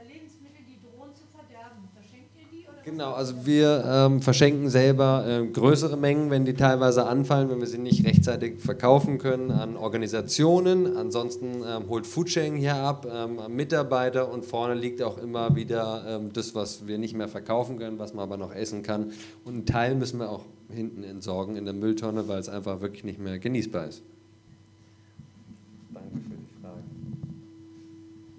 [0.07, 1.89] Lebensmitteln, die drohen zu verderben?
[1.95, 2.65] Verschenkt ihr die?
[2.69, 7.49] Oder was Genau, also wir ähm, verschenken selber äh, größere Mengen, wenn die teilweise anfallen,
[7.49, 10.99] wenn wir sie nicht rechtzeitig verkaufen können, an Organisationen.
[10.99, 16.35] Ansonsten ähm, holt Foodsharing hier ab, ähm, Mitarbeiter und vorne liegt auch immer wieder ähm,
[16.35, 19.13] das, was wir nicht mehr verkaufen können, was man aber noch essen kann.
[19.47, 23.05] Und einen Teil müssen wir auch hinten entsorgen in der Mülltonne, weil es einfach wirklich
[23.05, 24.03] nicht mehr genießbar ist.
[25.91, 26.83] Danke für die Frage.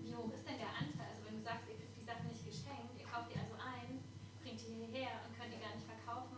[0.03, 1.07] Wie hoch ist denn der Anteil?
[1.09, 3.99] Also wenn du sagst, ihr kriegt die Sachen nicht geschenkt, ihr kauft die also ein,
[4.43, 6.37] bringt die hierher und könnt die gar nicht verkaufen,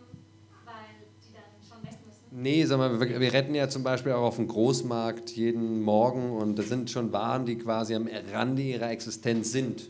[0.64, 2.24] weil die dann schon weg müssen.
[2.32, 6.32] Nee, sag mal, wir, wir retten ja zum Beispiel auch auf dem Großmarkt jeden Morgen
[6.32, 9.90] und das sind schon Waren, die quasi am Rande ihrer Existenz sind.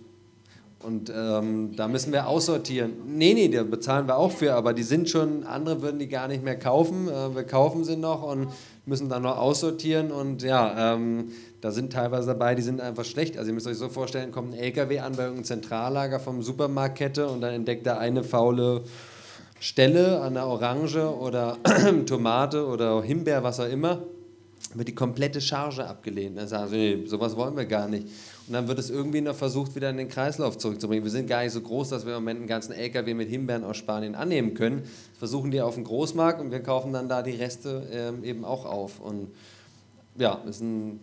[0.82, 2.94] Und ähm, da müssen wir aussortieren.
[3.06, 6.30] Nee, nee, da bezahlen wir auch für, aber die sind schon, andere würden die gar
[6.30, 7.10] nicht mehr kaufen.
[7.10, 8.48] Äh, wir kaufen sie noch und
[8.86, 10.10] müssen dann noch aussortieren.
[10.10, 13.38] Und ja, ähm, da sind teilweise dabei, die sind einfach schlecht.
[13.38, 17.28] Also ihr müsst euch so vorstellen, kommt ein LKW an bei irgendeinem Zentrallager vom Supermarktkette
[17.28, 18.84] und dann entdeckt er eine faule
[19.60, 21.58] Stelle an der Orange oder
[22.06, 24.04] Tomate oder Himbeer, was auch immer,
[24.74, 26.38] wird die komplette Charge abgelehnt.
[26.38, 28.08] Dann sagen sie, nee, sowas wollen wir gar nicht.
[28.50, 31.04] Und dann wird es irgendwie noch versucht, wieder in den Kreislauf zurückzubringen.
[31.04, 33.64] Wir sind gar nicht so groß, dass wir im Moment einen ganzen LKW mit Himbeeren
[33.64, 34.82] aus Spanien annehmen können.
[34.82, 38.44] Das versuchen die auf dem Großmarkt und wir kaufen dann da die Reste ähm, eben
[38.44, 39.00] auch auf.
[39.00, 39.28] Und
[40.18, 41.00] ja, ist ein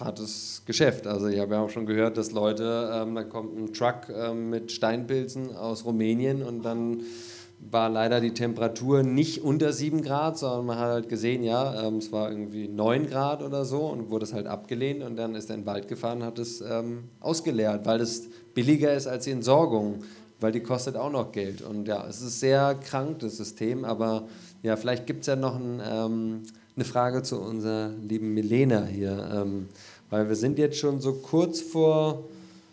[0.00, 1.06] hartes Geschäft.
[1.06, 4.50] Also ich habe ja auch schon gehört, dass Leute, ähm, da kommt ein Truck ähm,
[4.50, 7.02] mit Steinpilzen aus Rumänien und dann
[7.60, 11.96] war leider die Temperatur nicht unter 7 Grad, sondern man hat halt gesehen, ja, ähm,
[11.96, 15.50] es war irgendwie 9 Grad oder so und wurde es halt abgelehnt und dann ist
[15.50, 19.24] er in den Wald gefahren und hat es ähm, ausgeleert, weil es billiger ist als
[19.24, 20.04] die Entsorgung,
[20.40, 21.62] weil die kostet auch noch Geld.
[21.62, 24.28] Und ja, es ist sehr krank, das System, aber
[24.62, 26.42] ja, vielleicht gibt es ja noch ein, ähm,
[26.76, 29.68] eine Frage zu unserer lieben Milena hier, ähm,
[30.10, 32.24] weil wir sind jetzt schon so kurz vor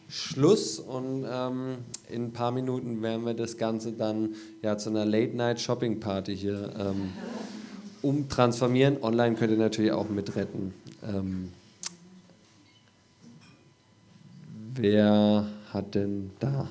[0.07, 1.77] Schluss und ähm,
[2.09, 7.11] in ein paar Minuten werden wir das Ganze dann ja, zu einer Late-Night-Shopping-Party hier ähm,
[8.03, 9.01] umtransformieren.
[9.01, 10.73] Online könnt ihr natürlich auch mitretten.
[11.03, 11.51] Ähm,
[14.75, 16.67] wer hat denn da?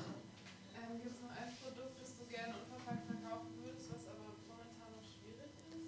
[1.03, 5.03] Gibt es noch ein Produkt, das du gerne unverpackt verkaufen würdest, was aber momentan noch
[5.11, 5.83] schwierig ist?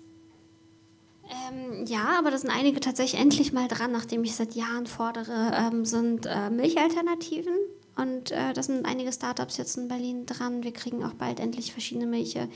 [1.47, 5.51] Ähm, ja, aber da sind einige tatsächlich endlich mal dran, nachdem ich seit Jahren fordere,
[5.53, 7.53] ähm, sind äh, Milchalternativen.
[7.95, 10.63] Und äh, da sind einige Startups jetzt in Berlin dran.
[10.63, 12.47] Wir kriegen auch bald endlich verschiedene Milche,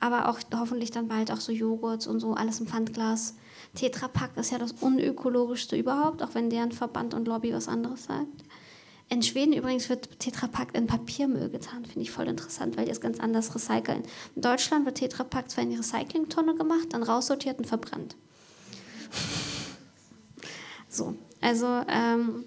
[0.00, 3.36] aber auch hoffentlich dann bald auch so Joghurts und so, alles im Pfandglas.
[3.76, 8.04] Tetra Pak ist ja das unökologischste überhaupt, auch wenn deren Verband und Lobby was anderes
[8.04, 8.44] sagt.
[9.08, 12.90] In Schweden übrigens wird Tetra Pak in Papiermüll getan, finde ich voll interessant, weil die
[12.90, 14.02] es ganz anders recyceln.
[14.34, 18.16] In Deutschland wird Tetra Pak zwar in die Recyclingtonne gemacht, dann raussortiert und verbrannt.
[20.98, 22.44] So, also ähm,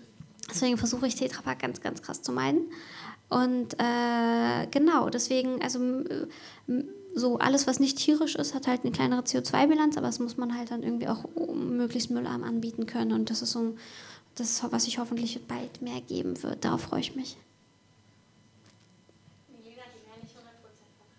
[0.50, 2.70] deswegen versuche ich Tetra Pak ganz, ganz krass zu meiden.
[3.30, 5.80] Und äh, genau, deswegen, also
[7.16, 10.58] so alles, was nicht tierisch ist, hat halt eine kleinere CO2-Bilanz, aber das muss man
[10.58, 11.24] halt dann irgendwie auch
[11.54, 13.14] möglichst müllarm anbieten können.
[13.14, 13.78] Und das ist so
[14.36, 16.66] das, was sich hoffentlich bald mehr geben wird.
[16.66, 17.38] Darauf freue ich mich.
[19.50, 19.80] Die werden
[20.22, 20.40] nicht 100%
[20.98, 21.18] verbrannt.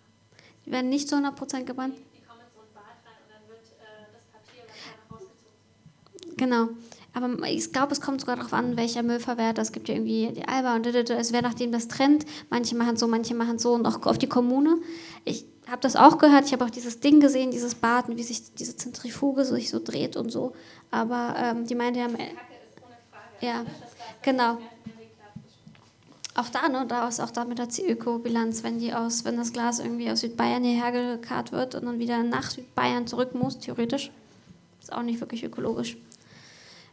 [0.66, 1.94] Die werden nicht zu 100% gebrannt.
[1.96, 5.14] Die, kommen in so ein Bad rein und dann wird äh, das Papier, was da
[5.14, 6.36] rausgezogen.
[6.36, 6.68] Genau.
[7.14, 9.60] Aber ich glaube, es kommt sogar darauf an, welcher Müllverwerter.
[9.60, 12.24] Es gibt ja irgendwie die Alba und es wäre nachdem das Trend.
[12.48, 14.76] Manche machen so, manche machen so und auch auf die Kommune.
[15.24, 16.46] Ich habe das auch gehört.
[16.46, 19.78] Ich habe auch dieses Ding gesehen, dieses Bad und wie sich diese Zentrifuge sich so
[19.78, 20.54] dreht und so.
[20.90, 22.08] Aber ähm, die meinte ja,
[23.40, 23.64] ja,
[24.22, 24.58] genau.
[26.34, 29.52] Auch da, ne, da ist auch da mit der Ökobilanz, wenn die aus, wenn das
[29.52, 34.10] Glas irgendwie aus Südbayern hierher gekarrt wird und dann wieder nach Südbayern zurück muss, theoretisch,
[34.80, 35.98] ist auch nicht wirklich ökologisch.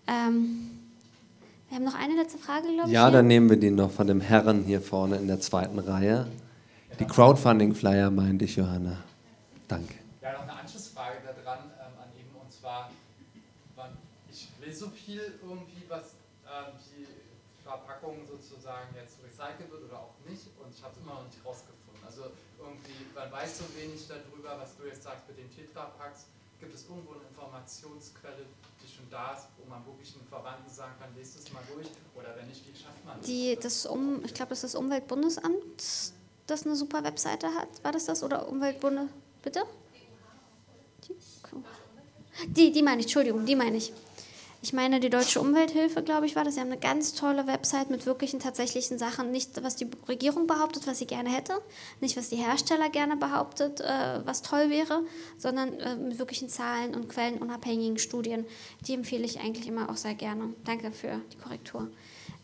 [0.10, 0.72] Ähm,
[1.70, 2.94] wir haben noch eine letzte Frage, glaube ich.
[2.96, 3.12] Ja, hier.
[3.12, 6.26] dann nehmen wir die noch von dem Herren hier vorne in der zweiten Reihe.
[7.00, 8.98] Die Crowdfunding-Flyer meinte ich, Johanna.
[9.68, 9.94] Danke.
[10.22, 12.90] Ja, noch eine Anschlussfrage daran ähm, an eben und zwar,
[14.32, 16.18] ich lese so viel irgendwie, was
[16.50, 17.06] ähm, die
[17.62, 21.38] Verpackung sozusagen jetzt recycelt wird oder auch nicht und ich habe es immer noch nicht
[21.46, 22.02] rausgefunden.
[22.02, 26.26] Also irgendwie, man weiß so wenig darüber, was du jetzt sagst mit den Tetrapacks.
[26.60, 28.50] Gibt es irgendwo eine Informationsquelle,
[29.00, 32.36] schon da ist, wo man wirklich einen Verwandten sagen kann, lest es mal durch oder
[32.36, 33.22] wenn nicht, wie schafft man?
[33.22, 36.14] Die, das um, ich glaube, das ist das Umweltbundesamt,
[36.48, 37.70] das eine super Webseite hat.
[37.84, 38.24] War das das?
[38.24, 39.08] Oder Umweltbunde.
[39.42, 39.64] Bitte?
[42.48, 43.92] Die, die meine ich, Entschuldigung, die meine ich.
[44.62, 46.56] Ich meine, die Deutsche Umwelthilfe, glaube ich, war das.
[46.56, 49.32] Sie haben eine ganz tolle Website mit wirklichen tatsächlichen Sachen.
[49.32, 51.54] Nicht, was die Regierung behauptet, was sie gerne hätte.
[52.02, 55.04] Nicht, was die Hersteller gerne behauptet, äh, was toll wäre.
[55.38, 58.46] Sondern äh, mit wirklichen Zahlen und quellenunabhängigen Studien.
[58.86, 60.54] Die empfehle ich eigentlich immer auch sehr gerne.
[60.66, 61.90] Danke für die Korrektur.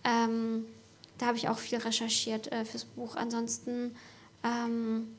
[0.06, 0.66] Ähm,
[1.18, 3.18] da habe ich auch viel recherchiert äh, fürs Buch.
[3.18, 3.94] Ansonsten
[4.42, 5.10] ähm,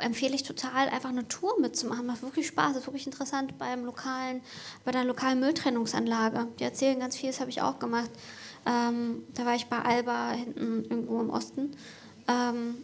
[0.00, 2.06] empfehle ich total, einfach eine Tour mitzumachen.
[2.06, 4.40] Macht wirklich Spaß, ist wirklich interessant beim lokalen,
[4.84, 6.46] bei der lokalen Mülltrennungsanlage.
[6.58, 8.10] Die erzählen ganz viel, das habe ich auch gemacht.
[8.66, 11.72] Ähm, da war ich bei Alba hinten irgendwo im Osten.
[12.28, 12.76] Ähm,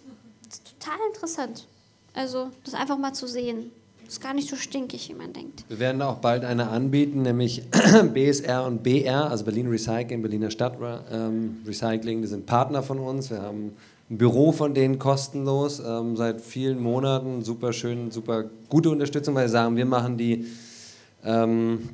[0.48, 1.66] das total interessant.
[2.14, 3.72] Also, das einfach mal zu sehen.
[4.06, 5.64] Ist gar nicht so stinkig, wie man denkt.
[5.68, 7.62] Wir werden auch bald eine anbieten, nämlich
[8.14, 10.78] BSR und BR, also Berlin Recycling, Berliner Stadt
[11.10, 13.30] ähm, Recycling, die sind Partner von uns.
[13.30, 13.74] Wir haben
[14.14, 17.42] ein Büro von denen kostenlos ähm, seit vielen Monaten.
[17.42, 20.46] Super schön, super gute Unterstützung, weil sie sagen, wir machen die
[21.24, 21.88] ähm,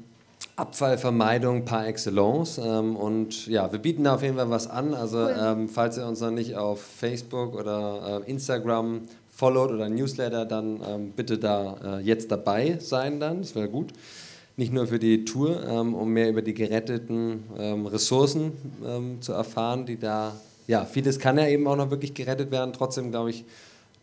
[0.55, 2.61] Abfallvermeidung par excellence.
[2.63, 4.93] Ähm, und ja, wir bieten da auf jeden Fall was an.
[4.93, 10.45] Also ähm, falls ihr uns noch nicht auf Facebook oder äh, Instagram followt oder Newsletter,
[10.45, 13.39] dann ähm, bitte da äh, jetzt dabei sein dann.
[13.39, 13.95] Das wäre gut.
[14.59, 17.45] Nicht nur für die Tour, ähm, um mehr über die geretteten
[17.87, 18.53] Ressourcen
[19.21, 20.35] zu erfahren, die da,
[20.71, 22.73] ja, vieles kann ja eben auch noch wirklich gerettet werden.
[22.73, 23.45] Trotzdem glaube ich,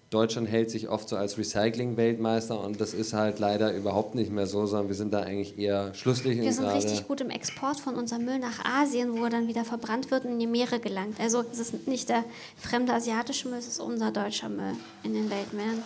[0.10, 4.48] Deutschland hält sich oft so als Recycling-Weltmeister und das ist halt leider überhaupt nicht mehr
[4.48, 7.96] so, sondern wir sind da eigentlich eher Schlusslicht Wir sind richtig gut im Export von
[7.96, 11.20] unserem Müll nach Asien, wo er dann wieder verbrannt wird und in die Meere gelangt.
[11.22, 12.26] Also es ist nicht der
[12.58, 14.74] fremde asiatische Müll, es ist unser deutscher Müll
[15.04, 15.82] in den Weltmeeren.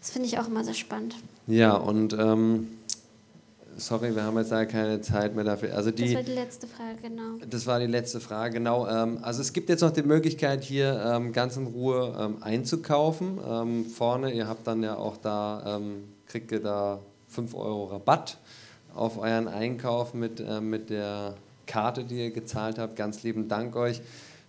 [0.00, 1.16] Das finde ich auch immer sehr spannend.
[1.48, 2.68] Ja, und ähm,
[3.76, 5.74] sorry, wir haben jetzt leider keine Zeit mehr dafür.
[5.74, 7.46] Also Das die, war die letzte Frage, genau.
[7.48, 8.88] Das war die letzte Frage, genau.
[8.88, 13.38] Ähm, also es gibt jetzt noch die Möglichkeit, hier ähm, ganz in Ruhe ähm, einzukaufen.
[13.46, 18.38] Ähm, vorne, ihr habt dann ja auch da, ähm, kriegt ihr da 5 Euro Rabatt
[18.94, 21.34] auf euren Einkauf mit, ähm, mit der
[21.66, 22.96] Karte, die ihr gezahlt habt.
[22.96, 24.02] Ganz lieben Dank euch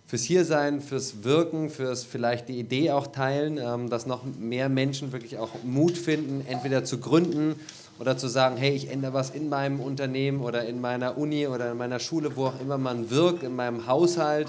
[0.06, 5.12] fürs Hiersein, fürs Wirken, fürs vielleicht die Idee auch teilen, ähm, dass noch mehr Menschen
[5.12, 7.56] wirklich auch Mut finden, entweder zu gründen
[7.98, 11.70] oder zu sagen, hey, ich ändere was in meinem Unternehmen oder in meiner Uni oder
[11.70, 14.48] in meiner Schule, wo auch immer man wirkt, in meinem Haushalt,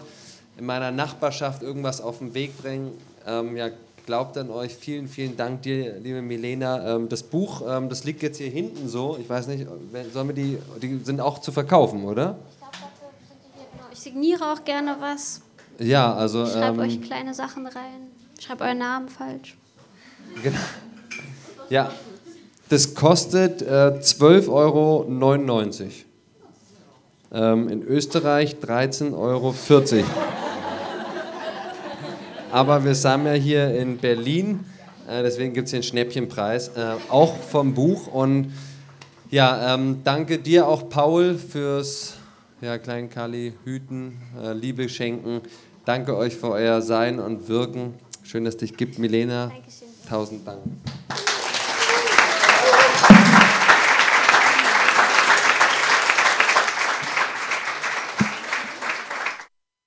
[0.57, 2.91] in meiner Nachbarschaft irgendwas auf den Weg bringen,
[3.27, 3.69] ähm, ja,
[4.05, 4.75] glaubt an euch.
[4.75, 6.95] Vielen, vielen Dank dir, liebe Milena.
[6.95, 9.17] Ähm, das Buch, ähm, das liegt jetzt hier hinten so.
[9.19, 9.67] Ich weiß nicht,
[10.13, 12.37] sollen wir die, die sind auch zu verkaufen, oder?
[13.71, 15.41] Genau, ich signiere auch gerne was.
[15.79, 16.43] Ja, also.
[16.43, 18.07] Ich schreibe ähm, euch kleine Sachen rein.
[18.37, 19.57] Ich schreibe euren Namen falsch.
[20.43, 20.59] Genau.
[21.69, 21.91] Ja,
[22.69, 25.05] das kostet äh, 12,99 Euro.
[27.31, 29.53] Ähm, in Österreich 13,40 Euro.
[32.51, 34.61] Aber wir sind ja hier in Berlin,
[35.07, 38.07] äh, deswegen gibt es hier einen Schnäppchenpreis, äh, auch vom Buch.
[38.07, 38.53] Und
[39.29, 42.13] ja, ähm, danke dir auch, Paul, fürs
[42.61, 45.41] ja, kleinen Kali hüten, äh, Liebe schenken.
[45.83, 47.95] Danke euch für euer Sein und Wirken.
[48.23, 49.47] Schön, dass es dich gibt, Milena.
[49.47, 49.87] Dankeschön.
[50.09, 50.61] Tausend Dank.